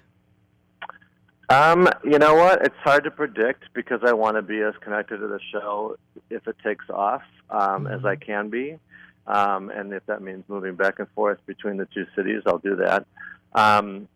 Um, 1.48 1.88
you 2.04 2.18
know 2.18 2.34
what? 2.34 2.64
It's 2.64 2.76
hard 2.82 3.04
to 3.04 3.10
predict 3.10 3.64
because 3.74 4.00
I 4.04 4.12
want 4.12 4.36
to 4.36 4.42
be 4.42 4.60
as 4.60 4.74
connected 4.80 5.18
to 5.18 5.28
the 5.28 5.40
show 5.52 5.96
if 6.30 6.46
it 6.48 6.56
takes 6.64 6.88
off 6.90 7.22
um, 7.50 7.86
as 7.86 8.04
I 8.04 8.16
can 8.16 8.48
be. 8.48 8.78
Um, 9.26 9.70
and 9.70 9.92
if 9.92 10.04
that 10.06 10.22
means 10.22 10.44
moving 10.48 10.74
back 10.74 10.98
and 10.98 11.08
forth 11.14 11.38
between 11.46 11.76
the 11.76 11.86
two 11.86 12.06
cities, 12.16 12.42
I'll 12.46 12.58
do 12.58 12.76
that. 12.76 13.06
Um, 13.54 14.08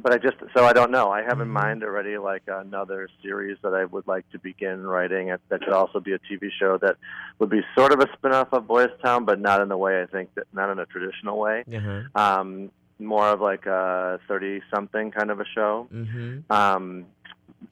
but 0.00 0.12
I 0.12 0.18
just, 0.18 0.36
so 0.56 0.64
I 0.64 0.72
don't 0.72 0.90
know. 0.90 1.10
I 1.10 1.22
have 1.22 1.40
in 1.40 1.48
mind 1.48 1.84
already 1.84 2.18
like 2.18 2.42
another 2.48 3.08
series 3.22 3.56
that 3.62 3.74
I 3.74 3.84
would 3.84 4.06
like 4.08 4.28
to 4.32 4.38
begin 4.40 4.84
writing. 4.84 5.28
It- 5.28 5.40
That 5.50 5.60
could 5.60 5.72
also 5.72 6.00
be 6.00 6.12
a 6.14 6.18
TV 6.18 6.50
show 6.58 6.78
that 6.78 6.96
would 7.38 7.48
be 7.50 7.62
sort 7.76 7.92
of 7.92 8.00
a 8.00 8.12
spin 8.12 8.32
off 8.32 8.52
of 8.52 8.66
Boys 8.66 8.90
Town, 9.04 9.24
but 9.24 9.40
not 9.40 9.60
in 9.60 9.68
the 9.68 9.76
way 9.76 10.02
I 10.02 10.06
think 10.06 10.34
that, 10.34 10.46
not 10.52 10.70
in 10.70 10.78
a 10.80 10.86
traditional 10.86 11.38
way. 11.38 11.64
Uh-huh. 11.72 12.02
Um, 12.14 12.70
more 12.98 13.28
of 13.28 13.40
like 13.40 13.66
a 13.66 14.20
30 14.28 14.62
something 14.72 15.10
kind 15.10 15.30
of 15.30 15.40
a 15.40 15.44
show. 15.44 15.88
Mm-hmm. 15.92 16.52
Um, 16.52 17.06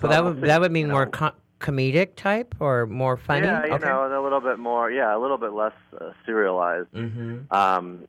So 0.01 0.09
that 0.09 0.25
would 0.25 0.41
that 0.43 0.61
would 0.61 0.73
mean 0.73 0.89
more 0.91 1.07
comedic 1.61 2.17
type 2.17 2.55
or 2.61 2.87
more 2.87 3.17
funny. 3.17 3.47
Yeah, 3.47 3.67
you 3.67 3.73
okay. 3.75 3.87
know, 3.87 4.07
a 4.07 4.23
little 4.23 4.41
bit 4.41 4.59
more. 4.59 4.91
Yeah, 4.91 5.17
a 5.17 5.19
little 5.19 5.39
bit 5.39 5.53
less 5.53 5.75
uh, 5.99 6.11
serialized. 6.27 6.93
Mm-hmm. 6.93 7.55
Um, 7.55 8.07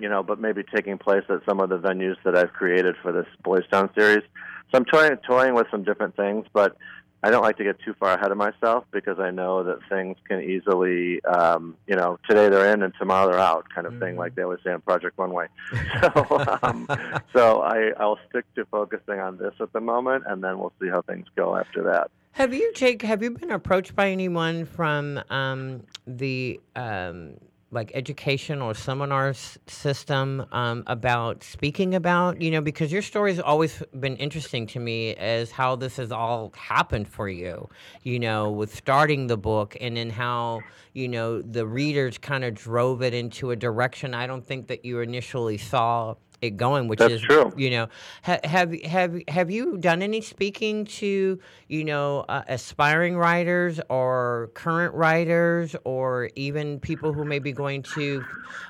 you 0.00 0.08
know, 0.08 0.22
but 0.22 0.40
maybe 0.40 0.62
taking 0.62 0.96
place 0.96 1.24
at 1.28 1.40
some 1.46 1.60
of 1.60 1.68
the 1.68 1.78
venues 1.78 2.16
that 2.24 2.36
I've 2.36 2.52
created 2.52 2.94
for 3.02 3.12
this 3.12 3.26
Boys 3.42 3.64
Town 3.70 3.90
series. 3.96 4.22
So 4.70 4.78
I'm 4.78 4.84
toying, 4.84 5.16
toying 5.26 5.54
with 5.54 5.66
some 5.70 5.82
different 5.82 6.14
things, 6.16 6.46
but 6.52 6.76
I 7.22 7.30
don't 7.30 7.42
like 7.42 7.56
to 7.56 7.64
get 7.64 7.80
too 7.84 7.94
far 7.98 8.14
ahead 8.14 8.30
of 8.30 8.36
myself 8.36 8.84
because 8.92 9.18
I 9.18 9.30
know 9.32 9.64
that 9.64 9.78
things 9.88 10.16
can 10.28 10.40
easily, 10.40 11.20
um, 11.24 11.76
you 11.88 11.96
know, 11.96 12.18
today 12.28 12.48
they're 12.48 12.72
in 12.72 12.82
and 12.82 12.92
tomorrow 12.98 13.28
they're 13.30 13.40
out, 13.40 13.66
kind 13.74 13.86
of 13.88 13.98
thing, 13.98 14.14
Mhm. 14.14 14.18
like 14.18 14.34
they 14.36 14.42
always 14.42 14.60
say 14.62 14.70
on 14.72 14.80
Project 14.82 15.18
Runway. 15.18 15.46
So, 16.00 16.46
um, 16.62 16.86
so 17.34 17.62
I, 17.62 17.90
I'll 17.98 18.18
stick 18.28 18.44
to 18.54 18.64
focusing 18.66 19.18
on 19.18 19.36
this 19.38 19.54
at 19.60 19.72
the 19.72 19.80
moment, 19.80 20.24
and 20.28 20.44
then 20.44 20.58
we'll 20.60 20.72
see 20.80 20.88
how 20.88 21.02
things 21.02 21.26
go 21.34 21.56
after 21.56 21.82
that. 21.84 22.10
Have 22.32 22.54
you 22.54 22.72
take 22.74 23.02
Have 23.02 23.20
you 23.20 23.32
been 23.32 23.50
approached 23.50 23.96
by 23.96 24.10
anyone 24.10 24.64
from 24.64 25.20
um, 25.28 25.82
the 26.06 26.60
um, 26.76 27.34
like 27.70 27.90
education 27.94 28.62
or 28.62 28.74
seminar 28.74 29.28
s- 29.28 29.58
system 29.66 30.46
um, 30.52 30.82
about 30.86 31.44
speaking 31.44 31.94
about 31.94 32.40
you 32.40 32.50
know 32.50 32.60
because 32.60 32.90
your 32.90 33.02
story 33.02 33.30
has 33.30 33.40
always 33.40 33.82
been 34.00 34.16
interesting 34.16 34.66
to 34.66 34.80
me 34.80 35.14
as 35.16 35.50
how 35.50 35.76
this 35.76 35.96
has 35.96 36.10
all 36.10 36.52
happened 36.56 37.06
for 37.06 37.28
you 37.28 37.68
you 38.04 38.18
know 38.18 38.50
with 38.50 38.74
starting 38.74 39.26
the 39.26 39.36
book 39.36 39.76
and 39.80 39.96
then 39.96 40.08
how 40.08 40.62
you 40.94 41.08
know 41.08 41.42
the 41.42 41.66
readers 41.66 42.16
kind 42.16 42.42
of 42.42 42.54
drove 42.54 43.02
it 43.02 43.12
into 43.12 43.50
a 43.50 43.56
direction 43.56 44.14
I 44.14 44.26
don't 44.26 44.46
think 44.46 44.68
that 44.68 44.84
you 44.84 45.00
initially 45.00 45.58
saw 45.58 46.14
it 46.40 46.56
going 46.56 46.86
which 46.88 47.00
That's 47.00 47.14
is 47.14 47.20
true. 47.22 47.52
you 47.56 47.70
know 47.70 47.88
ha- 48.22 48.38
have 48.44 48.72
have 48.82 49.20
have 49.28 49.50
you 49.50 49.76
done 49.78 50.02
any 50.02 50.20
speaking 50.20 50.84
to 50.84 51.38
you 51.68 51.84
know 51.84 52.24
uh, 52.28 52.42
aspiring 52.48 53.16
writers 53.16 53.80
or 53.88 54.50
current 54.54 54.94
writers 54.94 55.74
or 55.84 56.30
even 56.36 56.78
people 56.80 57.12
who 57.12 57.24
may 57.24 57.38
be 57.40 57.52
going 57.52 57.82
to 57.82 58.24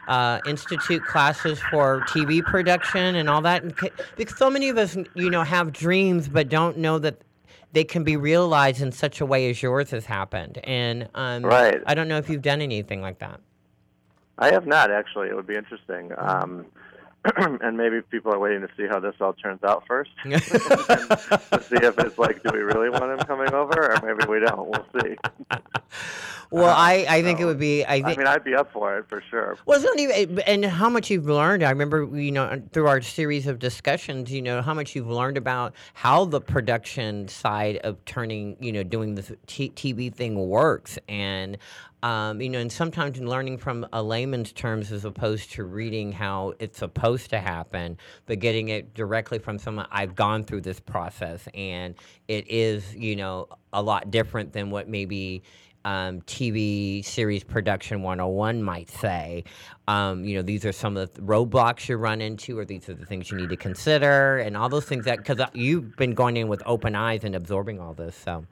uh, 0.09 0.41
institute 0.47 1.05
classes 1.05 1.61
for 1.71 2.01
TV 2.03 2.45
production 2.45 3.17
and 3.17 3.29
all 3.29 3.43
that 3.43 3.63
And 3.63 3.75
because 4.17 4.37
so 4.39 4.49
many 4.49 4.69
of 4.71 4.79
us 4.79 4.97
you 5.15 5.29
know 5.31 5.43
have 5.43 5.73
dreams 5.73 6.29
but 6.29 6.49
don't 6.49 6.79
know 6.79 6.99
that 6.99 7.21
they 7.73 7.85
can 7.85 8.03
be 8.03 8.17
realized 8.17 8.81
in 8.81 8.91
such 8.93 9.21
a 9.21 9.27
way 9.27 9.51
as 9.51 9.63
yours 9.63 9.91
has 9.91 10.07
happened. 10.07 10.59
And 10.65 11.07
um, 11.15 11.43
Right. 11.45 11.83
I 11.87 11.95
don't 11.95 12.09
know 12.09 12.17
if 12.17 12.31
you've 12.31 12.41
done 12.41 12.63
anything 12.63 13.03
like 13.03 13.19
that. 13.19 13.41
I 14.39 14.53
have 14.53 14.67
not 14.67 14.91
actually. 14.91 15.29
It 15.29 15.37
would 15.37 15.47
be 15.47 15.57
interesting. 15.57 16.13
Um, 16.17 16.67
and 17.63 17.77
maybe 17.77 18.01
people 18.03 18.33
are 18.33 18.39
waiting 18.39 18.61
to 18.61 18.69
see 18.77 18.87
how 18.87 19.01
this 19.01 19.15
all 19.21 19.33
turns 19.33 19.63
out 19.63 19.85
first. 19.87 20.11
to 20.25 20.41
see 20.41 21.77
if 21.77 21.99
it's 21.99 22.19
like, 22.19 22.43
do 22.43 22.51
we 22.53 22.61
really 22.61 22.91
want 22.91 23.05
him 23.05 23.19
coming 23.27 23.53
over, 23.53 23.93
or 23.93 24.01
maybe 24.03 24.29
we 24.29 24.41
don't. 24.41 24.69
We'll 24.69 24.87
see. 25.01 25.17
Well, 26.51 26.75
I, 26.75 27.05
I 27.09 27.23
think 27.23 27.41
it 27.41 27.45
would 27.45 27.59
be. 27.59 27.85
I 27.85 27.97
I 27.97 28.17
mean, 28.17 28.27
I'd 28.27 28.43
be 28.43 28.55
up 28.55 28.73
for 28.73 28.97
it 28.99 29.07
for 29.09 29.23
sure. 29.29 29.59
Well, 29.67 29.77
it's 29.77 29.85
not 29.85 29.99
even, 29.99 30.39
and 30.41 30.65
how 30.65 30.89
much 30.89 31.11
you've 31.11 31.27
learned. 31.27 31.63
I 31.63 31.69
remember, 31.69 32.09
you 32.17 32.33
know, 32.33 32.63
through 32.73 32.87
our 32.87 33.03
series 33.03 33.47
of 33.47 33.59
discussions, 33.59 34.33
you 34.33 34.41
know, 34.41 34.63
how 34.63 34.73
much 34.73 34.97
you've 34.97 35.11
learned 35.11 35.37
about 35.37 35.75
how 35.93 36.25
the 36.25 36.41
production 36.41 37.29
side 37.29 37.77
of 37.79 38.03
turning, 38.07 38.57
you 38.61 38.73
know, 38.73 38.83
doing 38.83 39.15
the 39.15 39.37
t- 39.47 39.71
TV 39.71 40.13
thing 40.13 40.49
works, 40.49 40.99
and 41.07 41.59
um, 42.03 42.41
you 42.41 42.49
know, 42.49 42.59
and 42.59 42.71
sometimes 42.71 43.19
in 43.19 43.29
learning 43.29 43.59
from 43.59 43.87
a 43.93 44.03
layman's 44.03 44.53
terms 44.53 44.93
as 44.93 45.05
opposed 45.05 45.51
to 45.53 45.65
reading 45.65 46.13
how 46.13 46.55
it's 46.61 46.79
supposed 46.79 47.31
to 47.31 47.41
happen, 47.41 47.97
but 48.27 48.39
getting 48.39 48.69
it 48.69 48.95
directly 48.95 49.39
from 49.39 49.59
someone. 49.59 49.87
I've 49.91 50.15
gone 50.15 50.45
through 50.45 50.61
this 50.61 50.79
process, 50.79 51.49
and 51.55 51.95
it 52.29 52.49
is, 52.49 52.95
you 52.95 53.17
know, 53.17 53.49
a 53.73 53.83
lot 53.83 54.11
different 54.11 54.53
than 54.53 54.71
what 54.71 54.89
maybe 54.89 55.43
um, 55.85 56.21
TV 56.23 57.05
series 57.05 57.43
production 57.43 58.03
101 58.03 58.63
might 58.63 58.91
say. 58.91 59.45
Um, 59.87 60.25
you 60.25 60.37
know, 60.37 60.43
these 60.43 60.65
are 60.65 60.73
some 60.73 60.97
of 60.97 61.13
the 61.15 61.21
roadblocks 61.23 61.89
you 61.89 61.97
run 61.97 62.21
into, 62.21 62.59
or 62.59 62.65
these 62.65 62.89
are 62.89 62.95
the 62.95 63.07
things 63.07 63.31
you 63.31 63.39
need 63.39 63.49
to 63.49 63.57
consider, 63.57 64.39
and 64.39 64.57
all 64.57 64.69
those 64.69 64.85
things 64.85 65.05
that, 65.07 65.19
because 65.19 65.41
you've 65.55 65.97
been 65.97 66.15
going 66.15 66.37
in 66.37 66.49
with 66.49 66.63
open 66.67 66.95
eyes 66.95 67.25
and 67.25 67.35
absorbing 67.35 67.81
all 67.81 67.95
this. 67.95 68.15
So, 68.15 68.45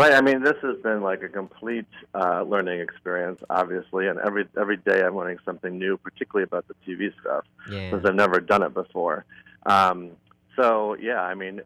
Right. 0.00 0.14
I 0.14 0.22
mean, 0.22 0.42
this 0.42 0.56
has 0.62 0.78
been 0.82 1.02
like 1.02 1.22
a 1.22 1.28
complete 1.28 1.84
uh, 2.14 2.42
learning 2.42 2.80
experience, 2.80 3.38
obviously, 3.50 4.06
and 4.06 4.18
every 4.18 4.46
every 4.58 4.78
day 4.78 5.02
I'm 5.02 5.14
learning 5.14 5.38
something 5.44 5.78
new, 5.78 5.98
particularly 5.98 6.44
about 6.44 6.64
the 6.68 6.74
TV 6.86 7.12
stuff, 7.20 7.44
yeah. 7.70 7.90
because 7.90 8.06
I've 8.06 8.14
never 8.14 8.40
done 8.40 8.62
it 8.62 8.72
before. 8.72 9.26
Um, 9.66 10.12
so 10.56 10.96
yeah, 10.98 11.20
I 11.20 11.34
mean, 11.34 11.60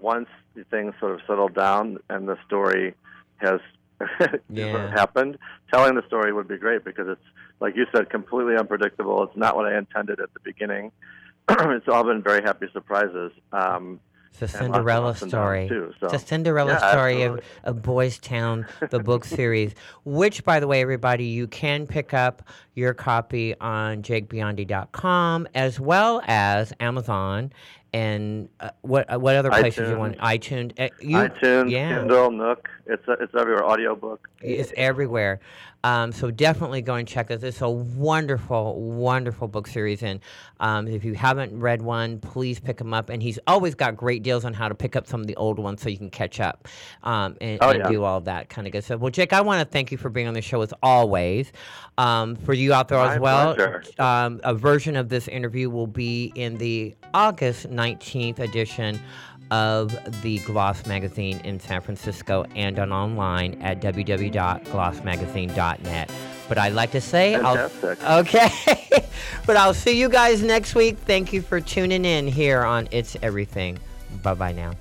once 0.00 0.28
things 0.70 0.94
sort 1.00 1.12
of 1.14 1.20
settle 1.26 1.48
down 1.48 1.98
and 2.08 2.28
the 2.28 2.38
story 2.46 2.94
has 3.38 3.60
Yeah. 4.48 4.90
happened, 4.90 5.38
telling 5.72 5.96
the 5.96 6.06
story 6.06 6.32
would 6.32 6.46
be 6.46 6.58
great 6.58 6.84
because 6.84 7.08
it's 7.08 7.26
like 7.58 7.74
you 7.74 7.86
said, 7.92 8.10
completely 8.10 8.56
unpredictable. 8.56 9.24
It's 9.24 9.36
not 9.36 9.56
what 9.56 9.66
I 9.66 9.76
intended 9.76 10.20
at 10.20 10.32
the 10.34 10.40
beginning. 10.44 10.92
it's 11.48 11.88
all 11.88 12.04
been 12.04 12.22
very 12.22 12.42
happy 12.42 12.66
surprises. 12.72 13.32
Um, 13.52 13.98
It's 14.40 14.54
a 14.54 14.58
and 14.64 14.72
lots 14.72 14.78
of 14.78 14.84
Cinderella 14.84 15.14
story. 15.16 15.68
too, 15.68 15.94
It's 16.02 16.12
a 16.14 16.18
Cinderella 16.18 16.72
Yeah, 16.72 16.90
story 16.90 17.22
of, 17.22 17.32
absolutely. 17.38 17.44
of 17.64 17.82
Boys 17.82 18.18
Town, 18.18 18.66
the 18.90 18.98
book 19.00 19.24
series, 19.26 19.74
which, 20.04 20.42
by 20.44 20.58
the 20.58 20.66
way, 20.66 20.80
everybody, 20.80 21.24
you 21.26 21.46
can 21.46 21.86
pick 21.86 22.14
up 22.14 22.42
your 22.74 22.94
copy 22.94 23.54
on 23.60 24.02
jakebiondi.com 24.02 25.48
as 25.54 25.78
well 25.78 26.22
as 26.26 26.72
Amazon 26.80 27.52
and 27.94 28.48
uh, 28.60 28.70
what 28.80 29.12
uh, 29.12 29.18
what 29.18 29.36
other 29.36 29.50
places 29.50 29.90
you 29.90 29.98
want? 29.98 30.16
iTunes. 30.18 30.72
Uh, 30.80 30.88
you, 31.00 31.18
iTunes, 31.18 31.70
yeah. 31.70 31.98
Kindle, 31.98 32.30
Nook. 32.30 32.68
It's 32.86 33.04
it's 33.20 33.34
everywhere. 33.38 33.64
Audiobook. 33.66 34.28
It's 34.40 34.72
everywhere. 34.76 35.40
Um, 35.84 36.12
so 36.12 36.30
definitely 36.30 36.82
go 36.82 36.94
and 36.94 37.06
check 37.08 37.28
this. 37.28 37.42
It's 37.42 37.60
a 37.60 37.68
wonderful, 37.68 38.80
wonderful 38.80 39.48
book 39.48 39.66
series. 39.66 40.02
And 40.02 40.20
um, 40.60 40.86
if 40.86 41.04
you 41.04 41.14
haven't 41.14 41.58
read 41.58 41.82
one, 41.82 42.18
please 42.20 42.60
pick 42.60 42.78
them 42.78 42.94
up. 42.94 43.08
And 43.10 43.22
he's 43.22 43.38
always 43.46 43.74
got 43.74 43.96
great 43.96 44.22
deals 44.22 44.44
on 44.44 44.54
how 44.54 44.68
to 44.68 44.74
pick 44.74 44.96
up 44.96 45.06
some 45.06 45.20
of 45.20 45.26
the 45.26 45.36
old 45.36 45.58
ones 45.58 45.82
so 45.82 45.88
you 45.88 45.98
can 45.98 46.10
catch 46.10 46.40
up 46.40 46.68
um, 47.02 47.36
and, 47.40 47.58
Oh, 47.62 47.70
and 47.70 47.84
do 47.84 48.04
all 48.04 48.20
that 48.22 48.48
kind 48.48 48.66
of 48.66 48.72
good 48.72 48.84
stuff. 48.84 49.00
Well, 49.00 49.10
Jake, 49.10 49.32
I 49.32 49.40
want 49.40 49.60
to 49.60 49.70
thank 49.70 49.90
you 49.90 49.98
for 49.98 50.08
being 50.08 50.28
on 50.28 50.34
the 50.34 50.42
show 50.42 50.62
as 50.62 50.72
always. 50.82 51.52
Um, 51.98 52.36
for 52.36 52.54
you 52.54 52.72
out 52.72 52.88
there 52.88 52.98
My 52.98 53.14
as 53.14 53.20
well, 53.20 53.56
um, 53.98 54.40
a 54.44 54.54
version 54.54 54.96
of 54.96 55.08
this 55.08 55.28
interview 55.28 55.68
will 55.68 55.86
be 55.86 56.32
in 56.34 56.56
the 56.56 56.96
August 57.12 57.68
19th 57.68 58.38
edition 58.38 58.98
of 59.50 59.96
the 60.22 60.38
Gloss 60.40 60.86
Magazine 60.86 61.40
in 61.40 61.58
San 61.60 61.80
Francisco 61.80 62.44
and 62.54 62.78
on 62.78 62.92
online 62.92 63.60
at 63.62 63.80
www.glossmagazine.net. 63.80 66.10
But 66.48 66.58
I'd 66.58 66.74
like 66.74 66.90
to 66.92 67.00
say, 67.00 67.34
Fantastic. 67.34 67.98
I'll, 68.04 68.20
okay, 68.20 68.50
but 69.46 69.56
I'll 69.56 69.74
see 69.74 69.98
you 69.98 70.08
guys 70.08 70.42
next 70.42 70.74
week. 70.74 70.98
Thank 70.98 71.32
you 71.32 71.42
for 71.42 71.60
tuning 71.60 72.04
in 72.04 72.26
here 72.26 72.62
on 72.62 72.88
It's 72.90 73.16
Everything. 73.22 73.78
Bye 74.22 74.34
bye 74.34 74.52
now. 74.52 74.72